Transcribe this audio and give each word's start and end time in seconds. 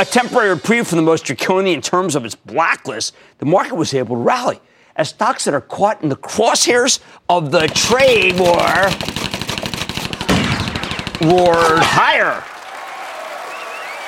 a 0.00 0.04
temporary 0.04 0.50
reprieve 0.50 0.88
from 0.88 0.96
the 0.96 1.02
most 1.02 1.24
draconian 1.24 1.80
terms 1.80 2.16
of 2.16 2.24
its 2.24 2.34
blacklist, 2.34 3.14
the 3.38 3.46
market 3.46 3.76
was 3.76 3.94
able 3.94 4.16
to 4.16 4.22
rally. 4.22 4.60
As 4.94 5.08
stocks 5.08 5.44
that 5.44 5.54
are 5.54 5.60
caught 5.60 6.02
in 6.02 6.08
the 6.08 6.16
crosshairs 6.16 7.00
of 7.28 7.50
the 7.50 7.66
trade 7.68 8.38
war 8.38 8.56
roared 11.22 11.82
higher. 11.82 12.42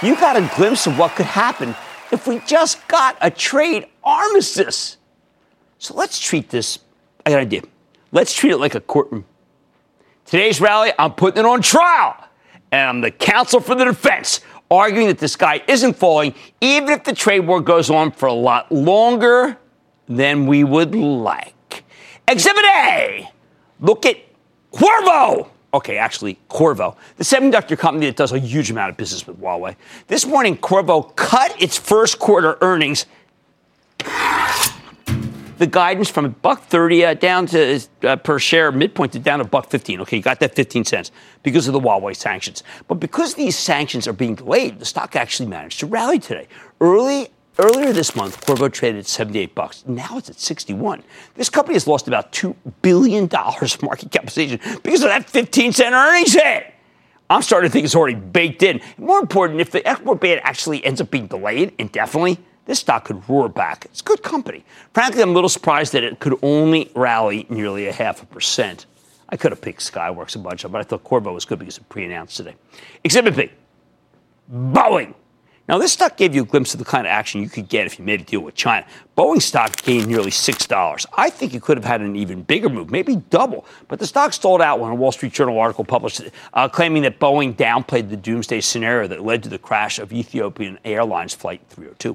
You 0.06 0.16
got 0.16 0.36
a 0.36 0.50
glimpse 0.56 0.86
of 0.86 0.98
what 0.98 1.12
could 1.12 1.26
happen 1.26 1.74
if 2.12 2.26
we 2.26 2.40
just 2.40 2.86
got 2.88 3.16
a 3.20 3.30
trade 3.30 3.86
armistice. 4.02 4.98
So 5.78 5.94
let's 5.94 6.18
treat 6.18 6.50
this, 6.50 6.78
I 7.24 7.30
got 7.30 7.36
an 7.36 7.46
idea. 7.46 7.62
Let's 8.12 8.34
treat 8.34 8.52
it 8.52 8.58
like 8.58 8.74
a 8.74 8.80
courtroom. 8.80 9.24
Today's 10.26 10.60
rally, 10.60 10.92
I'm 10.98 11.12
putting 11.12 11.40
it 11.40 11.46
on 11.46 11.62
trial. 11.62 12.16
And 12.70 12.88
I'm 12.88 13.00
the 13.00 13.10
counsel 13.10 13.60
for 13.60 13.74
the 13.74 13.84
defense, 13.84 14.40
arguing 14.70 15.06
that 15.06 15.18
this 15.18 15.36
guy 15.36 15.62
isn't 15.68 15.94
falling, 15.94 16.34
even 16.60 16.90
if 16.90 17.04
the 17.04 17.14
trade 17.14 17.40
war 17.40 17.60
goes 17.60 17.88
on 17.88 18.10
for 18.10 18.26
a 18.26 18.32
lot 18.32 18.70
longer 18.72 19.58
than 20.06 20.46
we 20.46 20.64
would 20.64 20.94
like. 20.94 21.84
Exhibit 22.28 22.64
A 22.64 23.30
look 23.80 24.06
at 24.06 24.16
Qorvo. 24.72 25.48
Okay, 25.72 25.98
actually, 25.98 26.38
Qorvo, 26.48 26.96
the 27.16 27.24
semiconductor 27.24 27.76
company 27.76 28.06
that 28.06 28.16
does 28.16 28.32
a 28.32 28.38
huge 28.38 28.70
amount 28.70 28.90
of 28.90 28.96
business 28.96 29.26
with 29.26 29.40
Huawei. 29.40 29.74
This 30.06 30.24
morning, 30.24 30.56
Qorvo 30.56 31.14
cut 31.16 31.60
its 31.60 31.76
first 31.76 32.18
quarter 32.20 32.56
earnings 32.60 33.06
the 35.58 35.66
guidance 35.66 36.10
from 36.10 36.24
a 36.24 36.28
buck 36.28 36.62
thirty 36.64 37.04
uh, 37.04 37.14
down 37.14 37.46
to 37.46 37.80
uh, 38.02 38.16
per 38.16 38.38
share 38.38 38.72
midpoint 38.72 39.12
to 39.12 39.18
down 39.18 39.38
to 39.38 39.44
buck 39.44 39.70
fifteen. 39.70 40.00
Okay, 40.00 40.16
you 40.16 40.22
got 40.22 40.40
that 40.40 40.54
fifteen 40.54 40.84
cents 40.84 41.10
because 41.42 41.68
of 41.68 41.72
the 41.74 41.80
Huawei 41.80 42.14
sanctions. 42.14 42.62
But 42.88 42.96
because 42.96 43.34
these 43.34 43.56
sanctions 43.56 44.08
are 44.08 44.12
being 44.12 44.34
delayed, 44.34 44.78
the 44.78 44.84
stock 44.84 45.16
actually 45.16 45.48
managed 45.48 45.80
to 45.80 45.86
rally 45.86 46.18
today. 46.18 46.48
Early 46.80 47.28
Earlier 47.56 47.92
this 47.92 48.16
month, 48.16 48.44
Qorvo 48.44 48.72
traded 48.72 49.00
at 49.00 49.06
78 49.06 49.54
bucks. 49.54 49.84
Now 49.86 50.18
it's 50.18 50.28
at 50.28 50.40
61. 50.40 51.04
This 51.36 51.48
company 51.48 51.74
has 51.74 51.86
lost 51.86 52.08
about 52.08 52.32
$2 52.32 52.56
billion 52.82 53.28
market 53.30 54.10
capitalization 54.10 54.58
because 54.82 55.02
of 55.02 55.08
that 55.08 55.30
15 55.30 55.72
cent 55.72 55.94
earnings 55.94 56.32
hit. 56.32 56.74
I'm 57.30 57.42
starting 57.42 57.70
to 57.70 57.72
think 57.72 57.84
it's 57.84 57.94
already 57.94 58.16
baked 58.16 58.64
in. 58.64 58.80
More 58.98 59.20
important, 59.20 59.60
if 59.60 59.70
the 59.70 59.86
export 59.86 60.20
ban 60.20 60.40
actually 60.42 60.84
ends 60.84 61.00
up 61.00 61.12
being 61.12 61.28
delayed 61.28 61.72
indefinitely, 61.78 62.38
this 62.66 62.80
stock 62.80 63.04
could 63.04 63.28
roar 63.28 63.48
back. 63.48 63.84
It's 63.84 64.00
a 64.00 64.04
good 64.04 64.22
company. 64.24 64.64
Frankly, 64.92 65.22
I'm 65.22 65.30
a 65.30 65.32
little 65.32 65.48
surprised 65.48 65.92
that 65.92 66.02
it 66.02 66.18
could 66.18 66.36
only 66.42 66.90
rally 66.96 67.46
nearly 67.48 67.86
a 67.86 67.92
half 67.92 68.20
a 68.20 68.26
percent. 68.26 68.86
I 69.28 69.36
could 69.36 69.52
have 69.52 69.60
picked 69.60 69.80
Skyworks 69.80 70.34
a 70.34 70.40
bunch 70.40 70.64
of, 70.64 70.72
but 70.72 70.80
I 70.80 70.84
thought 70.84 71.04
Qorvo 71.04 71.32
was 71.32 71.44
good 71.44 71.60
because 71.60 71.78
it 71.78 71.88
pre-announced 71.88 72.36
today. 72.36 72.56
Exhibit 73.04 73.36
B, 73.36 73.50
Boeing. 74.52 75.14
Now, 75.66 75.78
this 75.78 75.94
stock 75.94 76.18
gave 76.18 76.34
you 76.34 76.42
a 76.42 76.44
glimpse 76.44 76.74
of 76.74 76.78
the 76.78 76.84
kind 76.84 77.06
of 77.06 77.10
action 77.10 77.40
you 77.40 77.48
could 77.48 77.70
get 77.70 77.86
if 77.86 77.98
you 77.98 78.04
made 78.04 78.20
a 78.20 78.24
deal 78.24 78.40
with 78.40 78.54
China. 78.54 78.86
Boeing 79.16 79.40
stock 79.40 79.74
gained 79.76 80.06
nearly 80.06 80.30
$6. 80.30 81.06
I 81.16 81.30
think 81.30 81.54
it 81.54 81.62
could 81.62 81.78
have 81.78 81.86
had 81.86 82.02
an 82.02 82.16
even 82.16 82.42
bigger 82.42 82.68
move, 82.68 82.90
maybe 82.90 83.16
double. 83.16 83.64
But 83.88 83.98
the 83.98 84.06
stock 84.06 84.34
stalled 84.34 84.60
out 84.60 84.78
when 84.78 84.90
a 84.90 84.94
Wall 84.94 85.10
Street 85.10 85.32
Journal 85.32 85.58
article 85.58 85.84
published 85.84 86.20
uh, 86.52 86.68
claiming 86.68 87.02
that 87.04 87.18
Boeing 87.18 87.56
downplayed 87.56 88.10
the 88.10 88.16
doomsday 88.16 88.60
scenario 88.60 89.08
that 89.08 89.22
led 89.22 89.42
to 89.44 89.48
the 89.48 89.58
crash 89.58 89.98
of 89.98 90.12
Ethiopian 90.12 90.78
Airlines 90.84 91.32
Flight 91.32 91.62
302. 91.70 92.14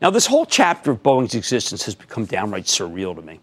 Now, 0.00 0.08
this 0.08 0.24
whole 0.24 0.46
chapter 0.46 0.90
of 0.92 1.02
Boeing's 1.02 1.34
existence 1.34 1.84
has 1.84 1.94
become 1.94 2.24
downright 2.24 2.64
surreal 2.64 3.14
to 3.14 3.20
me. 3.20 3.40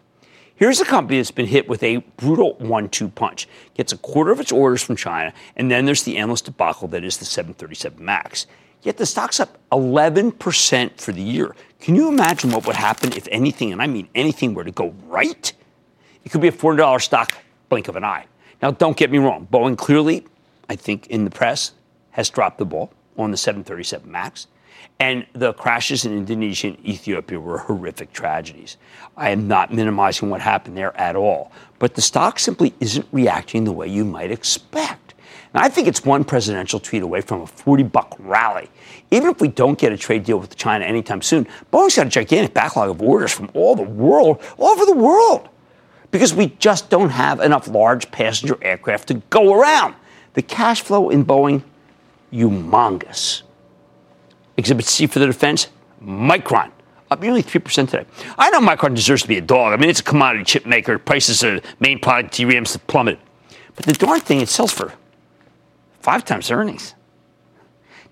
Here's 0.56 0.82
a 0.82 0.86
company 0.86 1.20
that's 1.20 1.30
been 1.30 1.46
hit 1.46 1.70
with 1.70 1.84
a 1.84 1.98
brutal 1.98 2.56
one 2.56 2.90
two 2.90 3.10
punch. 3.10 3.48
Gets 3.76 3.94
a 3.94 3.98
quarter 3.98 4.32
of 4.32 4.40
its 4.40 4.52
orders 4.52 4.82
from 4.82 4.96
China, 4.96 5.32
and 5.56 5.70
then 5.70 5.86
there's 5.86 6.02
the 6.02 6.18
endless 6.18 6.42
debacle 6.42 6.88
that 6.88 7.04
is 7.04 7.18
the 7.18 7.26
737 7.26 8.04
MAX. 8.04 8.48
Yet 8.82 8.98
the 8.98 9.06
stock's 9.06 9.40
up 9.40 9.58
11% 9.72 11.00
for 11.00 11.12
the 11.12 11.22
year. 11.22 11.56
Can 11.80 11.96
you 11.96 12.10
imagine 12.10 12.52
what 12.52 12.66
would 12.66 12.76
happen 12.76 13.12
if 13.14 13.28
anything, 13.32 13.72
and 13.72 13.82
I 13.82 13.88
mean 13.88 14.08
anything, 14.16 14.54
were 14.54 14.64
to 14.64 14.72
go 14.72 14.94
right? 15.08 15.52
It 16.24 16.32
could 16.32 16.42
be 16.42 16.48
a 16.48 16.52
$400 16.52 17.02
stock, 17.02 17.34
blink 17.70 17.88
of 17.88 17.96
an 17.96 18.04
eye. 18.04 18.26
Now, 18.62 18.72
don't 18.72 18.98
get 18.98 19.12
me 19.12 19.18
wrong. 19.18 19.48
Boeing 19.52 19.78
clearly, 19.78 20.26
I 20.70 20.76
think 20.76 21.08
in 21.08 21.26
the 21.26 21.32
press, 21.32 21.74
has 22.12 22.30
dropped 22.30 22.58
the 22.58 22.66
ball 22.66 22.92
on 23.18 23.32
the 23.32 23.38
737 23.38 24.10
MAX. 24.12 24.48
And 25.00 25.28
the 25.34 25.54
crashes 25.54 26.06
in 26.06 26.14
Indonesia 26.14 26.68
and 26.68 26.86
Ethiopia 26.86 27.40
were 27.40 27.60
horrific 27.60 28.14
tragedies. 28.14 28.78
I 29.16 29.30
am 29.30 29.48
not 29.48 29.72
minimizing 29.72 30.30
what 30.30 30.42
happened 30.42 30.76
there 30.76 30.96
at 30.98 31.16
all. 31.16 31.52
But 31.78 31.94
the 31.94 32.02
stock 32.02 32.40
simply 32.40 32.74
isn't 32.80 33.08
reacting 33.12 33.64
the 33.64 33.72
way 33.72 33.88
you 33.88 34.06
might 34.06 34.32
expect. 34.32 35.07
I 35.58 35.70
think 35.70 35.88
it's 35.88 36.04
one 36.06 36.24
presidential 36.24 36.80
tweet 36.80 37.02
away 37.02 37.22
from 37.22 37.42
a 37.42 37.48
40 37.48 37.84
buck 37.84 38.16
rally. 38.20 38.70
Even 39.12 39.30
if 39.30 39.40
we 39.42 39.48
don't 39.48 39.80
get 39.80 39.92
a 39.92 39.98
trade 39.98 40.26
deal 40.26 40.38
with 40.38 40.56
China 40.56 40.86
anytime 40.86 41.22
soon, 41.22 41.48
Boeing's 41.72 41.96
got 41.96 42.08
a 42.08 42.10
gigantic 42.10 42.54
backlog 42.54 42.90
of 42.90 43.02
orders 43.02 43.32
from 43.32 43.50
all 43.54 43.76
the 43.76 43.82
world, 43.82 44.42
all 44.58 44.70
over 44.70 44.86
the 44.86 44.96
world, 44.96 45.48
because 46.12 46.34
we 46.34 46.48
just 46.60 46.90
don't 46.90 47.10
have 47.10 47.40
enough 47.40 47.68
large 47.68 48.12
passenger 48.12 48.58
aircraft 48.62 49.08
to 49.08 49.16
go 49.30 49.54
around. 49.54 49.96
The 50.34 50.42
cash 50.42 50.82
flow 50.82 51.10
in 51.10 51.26
Boeing, 51.26 51.64
humongous. 52.32 53.44
Exhibit 54.58 54.86
C 54.86 55.08
for 55.08 55.20
the 55.20 55.28
defense, 55.28 55.70
Micron. 56.04 56.72
Up 57.10 57.22
nearly 57.22 57.42
3% 57.42 57.90
today. 57.90 58.06
I 58.38 58.50
know 58.50 58.60
Micron 58.60 58.94
deserves 58.94 59.22
to 59.22 59.28
be 59.30 59.38
a 59.38 59.42
dog. 59.42 59.72
I 59.72 59.78
mean, 59.78 59.90
it's 59.90 60.02
a 60.02 60.04
commodity 60.04 60.44
chip 60.44 60.66
maker. 60.66 61.00
Prices 61.00 61.42
of 61.42 61.64
main 61.80 62.00
product 62.00 62.36
DRAMs 62.36 62.74
have 62.74 62.86
plummeted. 62.88 63.20
But 63.76 63.86
the 63.86 63.94
darn 63.94 64.20
thing, 64.20 64.42
it 64.42 64.50
sells 64.50 64.74
for 64.74 64.92
five 66.08 66.24
times 66.24 66.50
earnings. 66.52 66.96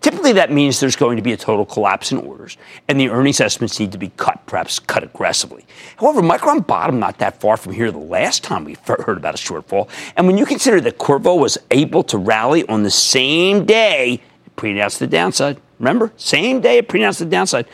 Typically, 0.02 0.34
that 0.34 0.52
means 0.52 0.82
there's 0.82 0.98
going 0.98 1.16
to 1.16 1.24
be 1.24 1.32
a 1.32 1.38
total 1.38 1.66
collapse 1.66 2.12
in 2.12 2.18
orders, 2.18 2.58
and 2.90 3.00
the 3.00 3.10
earnings 3.10 3.40
estimates 3.40 3.80
need 3.80 3.94
to 3.94 3.98
be 3.98 4.10
cut, 4.18 4.46
perhaps 4.48 4.80
cut 4.80 5.02
aggressively. 5.02 5.66
However, 5.98 6.22
Micron 6.22 6.68
bottomed 6.68 7.00
not 7.00 7.20
that 7.20 7.40
far 7.40 7.56
from 7.56 7.72
here 7.72 7.92
the 7.92 7.98
last 7.98 8.44
time 8.44 8.66
we 8.66 8.76
heard 8.86 9.16
about 9.16 9.36
a 9.36 9.38
shortfall. 9.38 9.88
And 10.18 10.28
when 10.28 10.38
you 10.38 10.46
consider 10.46 10.82
that 10.82 10.98
Qorvo 10.98 11.40
was 11.40 11.58
able 11.72 12.04
to 12.04 12.18
rally 12.18 12.68
on 12.68 12.84
the 12.84 12.92
same 12.92 13.64
day, 13.64 14.22
pre 14.58 14.72
announced 14.72 15.00
the 15.00 15.08
downside, 15.08 15.62
Remember, 15.80 16.12
same 16.18 16.60
day 16.60 16.80
it 16.80 16.90
pronounced 16.90 17.20
the 17.20 17.26
downside. 17.26 17.66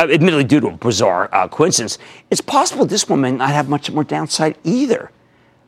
Uh, 0.00 0.08
admittedly, 0.10 0.44
due 0.44 0.60
to 0.60 0.68
a 0.68 0.76
bizarre 0.76 1.28
uh, 1.32 1.48
coincidence, 1.48 1.98
it's 2.30 2.40
possible 2.40 2.84
this 2.84 3.08
one 3.08 3.20
may 3.20 3.32
not 3.32 3.50
have 3.50 3.68
much 3.68 3.90
more 3.90 4.04
downside 4.04 4.56
either. 4.64 5.10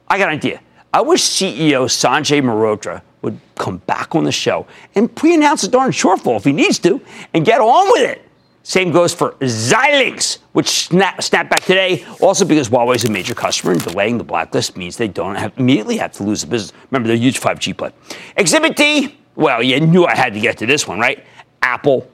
I 0.09 0.19
got 0.19 0.29
an 0.29 0.35
idea. 0.35 0.61
I 0.93 1.00
wish 1.00 1.23
CEO 1.23 1.87
Sanjay 1.87 2.41
Mehrotra 2.41 3.02
would 3.23 3.39
come 3.57 3.79
back 3.79 4.15
on 4.15 4.25
the 4.25 4.33
show 4.33 4.67
and 4.95 5.15
pre-announce 5.15 5.63
a 5.65 5.69
darn 5.69 5.91
shortfall 5.91 6.37
if 6.37 6.45
he 6.45 6.53
needs 6.53 6.79
to, 6.81 7.01
and 7.35 7.45
get 7.45 7.61
on 7.61 7.91
with 7.93 8.11
it. 8.11 8.23
Same 8.63 8.91
goes 8.91 9.15
for 9.15 9.33
Xilinx, 9.35 10.39
which 10.53 10.69
snap, 10.69 11.23
snapped 11.23 11.51
back 11.51 11.61
today, 11.61 12.05
also 12.21 12.45
because 12.45 12.69
Huawei 12.69 12.97
is 12.97 13.05
a 13.05 13.11
major 13.11 13.33
customer 13.33 13.73
and 13.73 13.81
delaying 13.81 14.19
the 14.19 14.25
blacklist 14.25 14.77
means 14.77 14.97
they 14.97 15.07
don't 15.07 15.37
have, 15.37 15.53
immediately 15.57 15.99
have 15.99 16.11
to 16.15 16.25
lose 16.25 16.41
the 16.41 16.49
business. 16.49 16.73
Remember, 16.91 17.07
they're 17.07 17.17
huge 17.17 17.41
5G 17.41 17.77
play. 17.77 17.93
Exhibit 18.37 18.75
D, 18.75 19.17
well, 19.37 19.62
you 19.62 19.79
knew 19.79 20.05
I 20.05 20.17
had 20.17 20.35
to 20.35 20.41
get 20.41 20.59
to 20.59 20.67
this 20.67 20.89
one, 20.89 20.99
right? 20.99 21.25
Apple. 21.62 22.11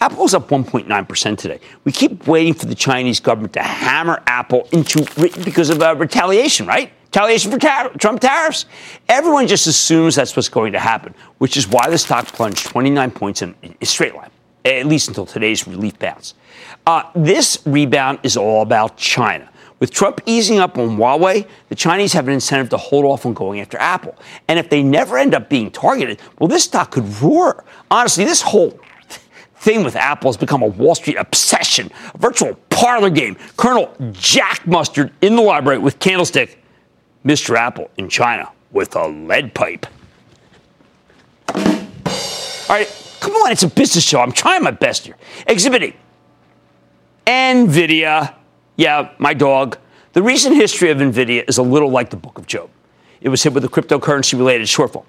Apple's 0.00 0.34
up 0.34 0.48
1.9% 0.48 1.38
today. 1.38 1.58
We 1.84 1.92
keep 1.92 2.26
waiting 2.26 2.52
for 2.52 2.66
the 2.66 2.74
Chinese 2.74 3.18
government 3.18 3.54
to 3.54 3.62
hammer 3.62 4.22
Apple 4.26 4.68
into 4.72 5.06
because 5.42 5.70
of 5.70 5.80
uh, 5.80 5.96
retaliation, 5.96 6.66
right? 6.66 6.92
Retaliation 7.08 7.50
for 7.50 7.58
tar- 7.58 7.90
Trump 7.98 8.20
tariffs. 8.20 8.66
Everyone 9.08 9.46
just 9.46 9.66
assumes 9.66 10.14
that's 10.14 10.36
what's 10.36 10.48
going 10.48 10.72
to 10.72 10.78
happen, 10.78 11.14
which 11.38 11.56
is 11.56 11.66
why 11.66 11.88
the 11.88 11.98
stock 11.98 12.26
plunged 12.26 12.66
29 12.66 13.10
points 13.10 13.42
in 13.42 13.54
a 13.80 13.86
straight 13.86 14.14
line 14.14 14.30
at 14.64 14.86
least 14.86 15.08
until 15.08 15.26
today's 15.26 15.66
relief 15.66 15.98
bounce. 15.98 16.34
Uh, 16.86 17.02
this 17.14 17.58
rebound 17.64 18.18
is 18.22 18.36
all 18.36 18.62
about 18.62 18.96
China. 18.96 19.48
With 19.80 19.92
Trump 19.92 20.20
easing 20.26 20.58
up 20.58 20.76
on 20.76 20.96
Huawei, 20.96 21.46
the 21.68 21.74
Chinese 21.74 22.12
have 22.12 22.26
an 22.26 22.34
incentive 22.34 22.68
to 22.70 22.76
hold 22.76 23.04
off 23.04 23.24
on 23.24 23.32
going 23.32 23.60
after 23.60 23.78
Apple. 23.78 24.16
And 24.48 24.58
if 24.58 24.68
they 24.68 24.82
never 24.82 25.16
end 25.16 25.34
up 25.34 25.48
being 25.48 25.70
targeted, 25.70 26.20
well, 26.38 26.48
this 26.48 26.64
stock 26.64 26.90
could 26.90 27.06
roar. 27.22 27.64
Honestly, 27.90 28.24
this 28.24 28.42
whole 28.42 28.78
thing 29.56 29.84
with 29.84 29.94
Apple 29.94 30.28
has 30.30 30.36
become 30.36 30.62
a 30.62 30.66
Wall 30.66 30.94
Street 30.96 31.16
obsession, 31.16 31.90
a 32.12 32.18
virtual 32.18 32.54
parlor 32.70 33.10
game. 33.10 33.36
Colonel 33.56 33.94
Jack 34.10 34.66
Mustard 34.66 35.12
in 35.22 35.36
the 35.36 35.42
library 35.42 35.78
with 35.78 35.98
candlestick, 36.00 36.62
Mr. 37.24 37.56
Apple 37.56 37.90
in 37.96 38.08
China 38.08 38.50
with 38.70 38.94
a 38.96 39.06
lead 39.08 39.54
pipe. 39.54 39.86
All 41.54 42.76
right, 42.76 42.88
Come 43.20 43.32
on, 43.32 43.52
it's 43.52 43.62
a 43.62 43.68
business 43.68 44.04
show. 44.04 44.20
I'm 44.20 44.32
trying 44.32 44.62
my 44.62 44.70
best 44.70 45.06
here. 45.06 45.16
Exhibit 45.46 45.82
E. 45.82 45.96
NVIDIA. 47.26 48.34
Yeah, 48.76 49.10
my 49.18 49.34
dog. 49.34 49.76
The 50.12 50.22
recent 50.22 50.56
history 50.56 50.90
of 50.90 50.98
NVIDIA 50.98 51.44
is 51.48 51.58
a 51.58 51.62
little 51.62 51.90
like 51.90 52.10
the 52.10 52.16
Book 52.16 52.38
of 52.38 52.46
Job. 52.46 52.70
It 53.20 53.28
was 53.28 53.42
hit 53.42 53.52
with 53.52 53.64
a 53.64 53.68
cryptocurrency 53.68 54.34
related 54.34 54.66
shortfall, 54.66 55.04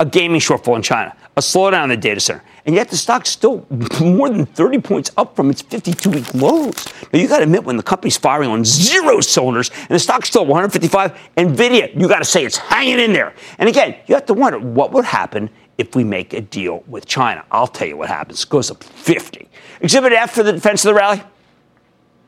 a 0.00 0.06
gaming 0.06 0.40
shortfall 0.40 0.76
in 0.76 0.82
China, 0.82 1.14
a 1.36 1.40
slowdown 1.40 1.84
in 1.84 1.90
the 1.90 1.96
data 1.96 2.18
center, 2.18 2.42
and 2.64 2.74
yet 2.74 2.88
the 2.88 2.96
stock's 2.96 3.28
still 3.28 3.66
more 4.00 4.30
than 4.30 4.46
30 4.46 4.80
points 4.80 5.10
up 5.18 5.36
from 5.36 5.50
its 5.50 5.60
52 5.60 6.10
week 6.10 6.34
lows. 6.34 6.86
Now, 7.12 7.18
you 7.20 7.28
got 7.28 7.38
to 7.38 7.44
admit, 7.44 7.64
when 7.64 7.76
the 7.76 7.82
company's 7.82 8.16
firing 8.16 8.48
on 8.48 8.64
zero 8.64 9.20
cylinders 9.20 9.70
and 9.70 9.90
the 9.90 9.98
stock's 9.98 10.28
still 10.28 10.46
155, 10.46 11.16
NVIDIA, 11.36 12.00
you 12.00 12.08
got 12.08 12.20
to 12.20 12.24
say 12.24 12.44
it's 12.44 12.56
hanging 12.56 12.98
in 12.98 13.12
there. 13.12 13.34
And 13.58 13.68
again, 13.68 13.94
you 14.06 14.14
have 14.14 14.26
to 14.26 14.34
wonder 14.34 14.58
what 14.58 14.92
would 14.92 15.04
happen 15.04 15.50
if 15.76 15.94
we 15.94 16.02
make 16.02 16.32
a 16.32 16.40
deal 16.40 16.82
with 16.86 17.06
China. 17.06 17.44
I'll 17.50 17.66
tell 17.66 17.86
you 17.86 17.98
what 17.98 18.08
happens. 18.08 18.42
It 18.42 18.48
goes 18.48 18.70
up 18.70 18.82
50. 18.82 19.48
Exhibit 19.82 20.12
F 20.12 20.32
for 20.32 20.42
the 20.42 20.52
defense 20.52 20.84
of 20.84 20.90
the 20.90 20.94
rally 20.94 21.22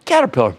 Caterpillar. 0.05 0.57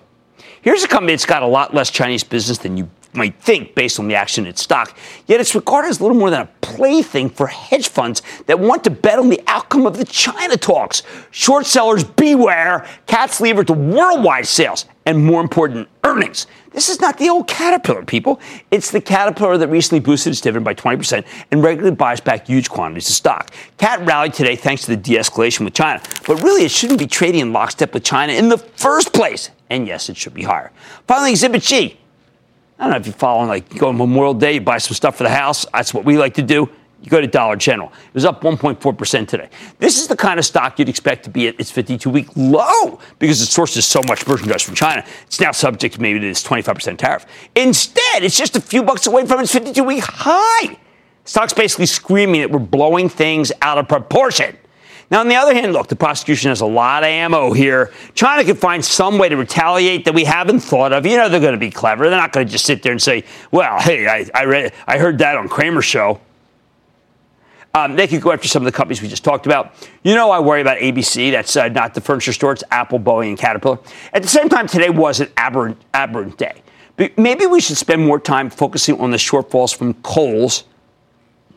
Here's 0.61 0.83
a 0.83 0.87
company 0.87 1.13
that's 1.13 1.25
got 1.25 1.43
a 1.43 1.47
lot 1.47 1.73
less 1.73 1.91
Chinese 1.91 2.23
business 2.23 2.57
than 2.57 2.77
you 2.77 2.89
might 3.15 3.39
think 3.41 3.75
based 3.75 3.99
on 3.99 4.07
the 4.07 4.15
action 4.15 4.45
in 4.45 4.49
its 4.49 4.61
stock. 4.61 4.97
Yet 5.27 5.39
it's 5.39 5.55
regarded 5.55 5.89
as 5.89 6.01
little 6.01 6.17
more 6.17 6.29
than 6.29 6.41
a 6.41 6.49
plaything 6.61 7.29
for 7.29 7.47
hedge 7.47 7.87
funds 7.87 8.21
that 8.47 8.59
want 8.59 8.83
to 8.83 8.89
bet 8.89 9.19
on 9.19 9.29
the 9.29 9.41
outcome 9.47 9.85
of 9.85 9.97
the 9.97 10.05
China 10.05 10.57
talks. 10.57 11.03
Short 11.31 11.65
sellers 11.65 12.03
beware. 12.03 12.87
Cats 13.07 13.39
lever 13.41 13.63
to 13.63 13.73
worldwide 13.73 14.47
sales 14.47 14.85
and 15.05 15.23
more 15.23 15.41
important, 15.41 15.87
earnings. 16.03 16.47
This 16.71 16.89
is 16.89 16.99
not 16.99 17.17
the 17.17 17.29
old 17.29 17.47
Caterpillar, 17.47 18.03
people. 18.03 18.39
It's 18.71 18.89
the 18.89 19.01
Caterpillar 19.01 19.57
that 19.57 19.67
recently 19.67 19.99
boosted 19.99 20.31
its 20.31 20.41
dividend 20.41 20.65
by 20.65 20.73
20% 20.73 21.25
and 21.51 21.63
regularly 21.63 21.95
buys 21.95 22.19
back 22.19 22.47
huge 22.47 22.69
quantities 22.69 23.09
of 23.09 23.15
stock. 23.15 23.51
Cat 23.77 24.05
rallied 24.05 24.33
today 24.33 24.55
thanks 24.55 24.83
to 24.83 24.91
the 24.91 24.97
de 24.97 25.15
escalation 25.15 25.65
with 25.65 25.73
China, 25.73 26.01
but 26.25 26.41
really 26.41 26.63
it 26.63 26.71
shouldn't 26.71 26.99
be 26.99 27.07
trading 27.07 27.41
in 27.41 27.53
lockstep 27.53 27.93
with 27.93 28.03
China 28.03 28.33
in 28.33 28.49
the 28.49 28.57
first 28.57 29.13
place. 29.13 29.49
And 29.69 29.87
yes, 29.87 30.09
it 30.09 30.17
should 30.17 30.33
be 30.33 30.43
higher. 30.43 30.71
Finally, 31.07 31.31
Exhibit 31.31 31.61
G. 31.61 31.99
I 32.79 32.83
don't 32.83 32.91
know 32.91 32.97
if 32.97 33.05
you're 33.05 33.13
following, 33.13 33.47
like, 33.47 33.71
you 33.73 33.79
go 33.79 33.89
on 33.89 33.97
Memorial 33.97 34.33
Day, 34.33 34.53
you 34.53 34.61
buy 34.61 34.77
some 34.77 34.95
stuff 34.95 35.17
for 35.17 35.23
the 35.23 35.29
house. 35.29 35.65
That's 35.73 35.93
what 35.93 36.05
we 36.05 36.17
like 36.17 36.33
to 36.35 36.41
do. 36.41 36.69
You 37.01 37.09
go 37.09 37.19
to 37.19 37.27
Dollar 37.27 37.57
General. 37.57 37.89
It 37.89 38.13
was 38.13 38.23
up 38.23 38.41
1.4% 38.41 39.27
today. 39.27 39.49
This 39.77 39.99
is 39.99 40.07
the 40.07 40.15
kind 40.15 40.39
of 40.39 40.45
stock 40.45 40.79
you'd 40.79 40.87
expect 40.87 41.25
to 41.25 41.29
be 41.29 41.49
at 41.49 41.59
its 41.59 41.69
52 41.69 42.09
week 42.09 42.27
low 42.35 42.99
because 43.19 43.41
it 43.41 43.47
sources 43.47 43.85
so 43.85 44.01
much 44.07 44.25
merchandise 44.25 44.61
from 44.61 44.75
China. 44.75 45.05
It's 45.23 45.41
now 45.41 45.51
subject 45.51 45.99
maybe 45.99 46.19
to 46.19 46.25
this 46.25 46.41
25% 46.43 46.97
tariff. 46.97 47.25
Instead, 47.55 48.23
it's 48.23 48.37
just 48.37 48.55
a 48.55 48.61
few 48.61 48.83
bucks 48.83 49.05
away 49.05 49.25
from 49.25 49.41
its 49.41 49.51
52 49.51 49.83
week 49.83 50.03
high. 50.05 50.77
Stock's 51.25 51.53
basically 51.53 51.87
screaming 51.87 52.41
that 52.41 52.51
we're 52.51 52.59
blowing 52.59 53.09
things 53.09 53.51
out 53.61 53.77
of 53.77 53.87
proportion. 53.89 54.57
Now, 55.11 55.19
on 55.19 55.27
the 55.27 55.35
other 55.35 55.53
hand, 55.53 55.73
look, 55.73 55.87
the 55.87 55.95
prosecution 55.95 56.49
has 56.49 56.61
a 56.61 56.65
lot 56.65 57.03
of 57.03 57.07
ammo 57.07 57.53
here. 57.53 57.91
China 58.15 58.43
could 58.43 58.57
find 58.57 58.83
some 58.83 59.17
way 59.17 59.29
to 59.29 59.37
retaliate 59.37 60.05
that 60.05 60.13
we 60.13 60.23
haven't 60.23 60.61
thought 60.61 60.93
of. 60.93 61.05
You 61.05 61.17
know, 61.17 61.29
they're 61.29 61.39
going 61.39 61.53
to 61.53 61.59
be 61.59 61.69
clever. 61.69 62.09
They're 62.09 62.19
not 62.19 62.31
going 62.31 62.47
to 62.47 62.51
just 62.51 62.65
sit 62.65 62.81
there 62.83 62.91
and 62.91 63.01
say, 63.01 63.23
well, 63.51 63.79
hey, 63.79 64.07
I, 64.07 64.25
I, 64.33 64.45
read, 64.45 64.73
I 64.87 64.97
heard 64.97 65.19
that 65.19 65.35
on 65.37 65.49
Cramer's 65.49 65.85
show. 65.85 66.19
Um, 67.75 67.95
they 67.95 68.07
could 68.07 68.21
go 68.21 68.31
after 68.31 68.47
some 68.47 68.61
of 68.61 68.65
the 68.65 68.71
companies 68.71 69.01
we 69.01 69.07
just 69.07 69.23
talked 69.23 69.47
about. 69.47 69.73
You 70.03 70.13
know, 70.13 70.29
I 70.29 70.39
worry 70.39 70.61
about 70.61 70.77
ABC. 70.77 71.31
That's 71.31 71.55
uh, 71.55 71.69
not 71.69 71.95
the 71.95 72.01
furniture 72.01 72.31
store. 72.31 72.53
It's 72.53 72.63
Apple, 72.69 72.99
Boeing, 72.99 73.29
and 73.29 73.37
Caterpillar. 73.37 73.79
At 74.13 74.21
the 74.21 74.27
same 74.27 74.47
time, 74.47 74.67
today 74.67 74.91
was 74.91 75.19
an 75.19 75.29
aberrant, 75.37 75.81
aberrant 75.93 76.37
day. 76.37 76.61
But 76.97 77.17
maybe 77.17 77.47
we 77.47 77.59
should 77.59 77.77
spend 77.77 78.05
more 78.05 78.19
time 78.19 78.51
focusing 78.51 78.99
on 78.99 79.09
the 79.09 79.17
shortfalls 79.17 79.75
from 79.75 79.95
Kohl's. 79.95 80.65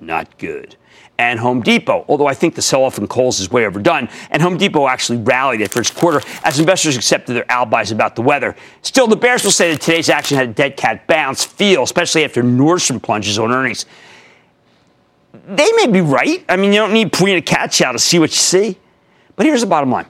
Not 0.00 0.38
good. 0.38 0.76
And 1.18 1.40
Home 1.40 1.62
Depot, 1.62 2.04
although 2.08 2.26
I 2.26 2.34
think 2.34 2.54
the 2.54 2.62
sell 2.62 2.84
off 2.84 2.98
in 2.98 3.08
Kohl's 3.08 3.40
is 3.40 3.50
way 3.50 3.64
overdone. 3.64 4.08
And 4.30 4.42
Home 4.42 4.58
Depot 4.58 4.86
actually 4.86 5.18
rallied 5.18 5.62
at 5.62 5.70
first 5.70 5.94
quarter 5.94 6.20
as 6.44 6.58
investors 6.58 6.96
accepted 6.96 7.34
their 7.34 7.50
alibis 7.50 7.90
about 7.90 8.16
the 8.16 8.22
weather. 8.22 8.54
Still, 8.82 9.06
the 9.06 9.16
bears 9.16 9.42
will 9.42 9.50
say 9.50 9.72
that 9.72 9.80
today's 9.80 10.10
action 10.10 10.36
had 10.36 10.50
a 10.50 10.52
dead 10.52 10.76
cat 10.76 11.06
bounce 11.06 11.44
feel, 11.44 11.82
especially 11.82 12.24
after 12.24 12.42
Nordstrom 12.42 13.02
plunges 13.02 13.38
on 13.38 13.50
earnings 13.50 13.86
they 15.46 15.70
may 15.72 15.86
be 15.86 16.00
right. 16.00 16.44
I 16.48 16.56
mean, 16.56 16.72
you 16.72 16.78
don't 16.78 16.92
need 16.92 17.12
putting 17.12 17.36
a 17.36 17.42
cat 17.42 17.70
chow 17.72 17.92
to 17.92 17.98
see 17.98 18.18
what 18.18 18.30
you 18.30 18.36
see. 18.36 18.78
But 19.36 19.46
here's 19.46 19.60
the 19.60 19.66
bottom 19.66 19.90
line. 19.90 20.06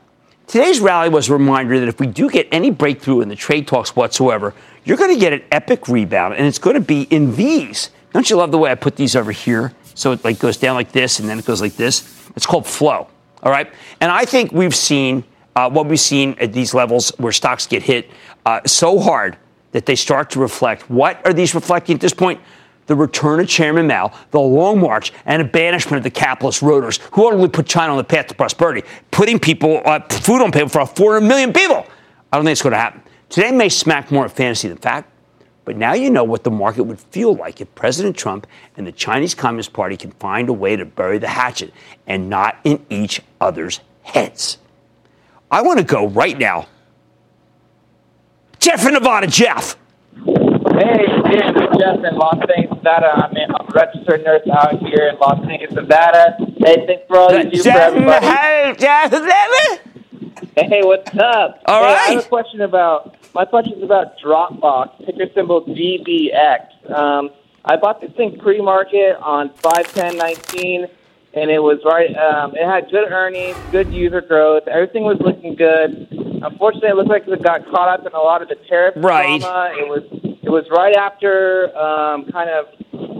Today's 0.47 0.79
rally 0.79 1.09
was 1.09 1.29
a 1.29 1.33
reminder 1.33 1.81
that 1.81 1.89
if 1.89 1.99
we 1.99 2.07
do 2.07 2.31
get 2.31 2.47
any 2.53 2.71
breakthrough 2.71 3.21
in 3.21 3.29
the 3.29 3.37
trade 3.37 3.67
talks 3.67 3.97
whatsoever, 3.97 4.55
you're 4.85 4.97
going 4.97 5.13
to 5.13 5.19
get 5.21 5.33
an 5.33 5.43
epic 5.51 5.89
rebound, 5.89 6.35
and 6.35 6.47
it's 6.47 6.59
going 6.59 6.75
to 6.75 6.81
be 6.81 7.03
in 7.03 7.35
these. 7.35 7.91
Don't 8.13 8.31
you 8.31 8.37
love 8.37 8.53
the 8.53 8.59
way 8.59 8.71
I 8.71 8.77
put 8.77 8.95
these 8.95 9.17
over 9.17 9.33
here? 9.33 9.73
So 9.97 10.13
it 10.13 10.23
like 10.23 10.39
goes 10.39 10.57
down 10.57 10.77
like 10.77 10.93
this, 10.93 11.19
and 11.19 11.29
then 11.29 11.41
it 11.41 11.45
goes 11.45 11.61
like 11.61 11.75
this. 11.75 12.31
It's 12.37 12.47
called 12.47 12.67
flow. 12.67 13.09
All 13.43 13.51
right, 13.51 13.69
and 14.01 14.13
I 14.13 14.25
think 14.25 14.53
we've 14.53 14.75
seen 14.75 15.25
uh, 15.57 15.69
what 15.69 15.87
we've 15.87 15.99
seen 15.99 16.37
at 16.39 16.53
these 16.53 16.73
levels 16.73 17.11
where 17.19 17.33
stocks 17.33 17.67
get 17.67 17.83
hit 17.83 18.11
uh, 18.45 18.61
so 18.67 19.01
hard 19.01 19.37
that 19.73 19.87
they 19.87 19.97
start 19.97 20.31
to 20.31 20.39
reflect. 20.39 20.89
What 20.89 21.27
are 21.27 21.33
these 21.33 21.55
reflecting 21.55 21.95
at 21.95 22.01
this 22.01 22.15
point? 22.15 22.41
the 22.87 22.95
return 22.95 23.41
of 23.41 23.49
Chairman 23.49 23.87
Mao, 23.87 24.13
the 24.31 24.41
long 24.41 24.81
march, 24.81 25.13
and 25.25 25.43
a 25.43 25.45
banishment 25.45 25.99
of 25.99 26.05
the 26.05 26.11
capitalist 26.11 26.61
roaders 26.61 27.01
who 27.13 27.27
utterly 27.27 27.49
put 27.49 27.67
China 27.67 27.93
on 27.93 27.99
the 27.99 28.05
path 28.05 28.29
to 28.29 28.35
prosperity, 28.35 28.87
putting 29.11 29.39
people 29.39 29.83
uh, 29.85 30.01
food 30.09 30.41
on 30.41 30.53
table 30.53 30.69
for 30.69 30.87
400 30.87 31.27
million 31.27 31.53
people. 31.53 31.87
I 32.33 32.37
don't 32.37 32.45
think 32.45 32.53
it's 32.53 32.63
going 32.63 32.73
to 32.73 32.79
happen. 32.79 33.03
Today 33.29 33.51
may 33.51 33.69
smack 33.69 34.11
more 34.11 34.27
of 34.27 34.33
fantasy 34.33 34.69
than 34.69 34.79
fact, 34.79 35.11
but 35.67 35.77
now 35.77 35.95
you 35.95 36.09
know 36.09 36.23
what 36.23 36.45
the 36.45 36.51
market 36.51 36.85
would 36.85 37.01
feel 37.01 37.35
like 37.35 37.61
if 37.61 37.75
President 37.75 38.17
Trump 38.17 38.47
and 38.77 38.87
the 38.87 38.93
Chinese 38.93 39.35
Communist 39.35 39.73
Party 39.73 39.97
can 39.97 40.13
find 40.13 40.49
a 40.49 40.53
way 40.53 40.77
to 40.77 40.85
bury 40.85 41.19
the 41.19 41.29
hatchet 41.29 41.75
and 42.07 42.31
not 42.31 42.57
in 42.63 42.87
each 42.89 43.21
other's 43.41 43.81
heads. 44.03 44.59
I 45.51 45.63
want 45.63 45.81
to 45.81 45.85
go 45.85 46.07
right 46.07 46.39
now. 46.39 46.69
Jeff 48.61 48.87
in 48.87 48.95
Nevada, 48.95 49.27
Jeff. 49.27 49.77
Hey, 50.15 51.07
Jim, 51.31 51.55
Jeff 51.79 51.99
in 51.99 52.17
Las 52.17 52.39
Vegas, 52.47 52.71
Nevada. 52.71 53.09
I'm, 53.17 53.37
in, 53.37 53.51
I'm 53.51 53.67
a 53.67 53.73
registered 53.75 54.23
nurse 54.25 54.47
out 54.53 54.79
here 54.79 55.09
in 55.09 55.19
Las 55.19 55.45
Vegas, 55.47 55.73
Nevada. 55.73 56.37
Hey, 56.59 56.87
thanks 56.87 57.03
for 57.09 57.19
all 57.19 57.37
you 57.37 57.51
do 57.51 57.63
for 57.63 57.71
everybody. 57.71 58.25
Hey, 58.25 58.75
Jeff, 58.79 59.86
hey, 60.57 60.83
what's 60.83 61.17
up? 61.17 61.63
All 61.67 61.83
hey, 61.83 61.87
right. 61.87 62.09
I 62.09 62.13
have 62.13 62.25
a 62.25 62.29
question 62.29 62.61
about 62.61 63.17
my 63.35 63.45
question 63.45 63.75
is 63.75 63.83
about 63.83 64.19
Dropbox, 64.19 65.05
ticker 65.05 65.27
symbol 65.35 65.65
DBX. 65.65 66.91
Um, 66.91 67.31
I 67.65 67.77
bought 67.77 68.01
this 68.01 68.13
thing 68.13 68.39
pre-market 68.39 69.17
on 69.17 69.51
five 69.55 69.93
ten 69.93 70.17
nineteen, 70.17 70.87
and 71.35 71.51
it 71.51 71.59
was 71.59 71.81
right. 71.85 72.15
Um, 72.17 72.55
it 72.55 72.67
had 72.67 72.91
good 72.91 73.11
earnings, 73.11 73.57
good 73.71 73.93
user 73.93 74.21
growth. 74.21 74.69
Everything 74.69 75.05
was 75.05 75.19
looking 75.21 75.55
good. 75.55 76.09
Unfortunately, 76.43 76.91
it 76.91 76.97
looked 76.97 77.09
like 77.09 77.27
it 77.27 77.43
got 77.43 77.65
caught 77.71 77.89
up 77.89 78.07
in 78.07 78.13
a 78.13 78.19
lot 78.19 78.43
of 78.43 78.49
the 78.49 78.57
tariff 78.69 78.95
right. 78.97 79.41
drama. 79.41 79.75
It 79.79 79.89
was 79.89 80.03
it 80.43 80.51
was 80.51 80.65
right 80.71 80.97
after 80.97 81.77
um, 81.77 82.27
kind 82.31 82.51
of. 82.51 82.67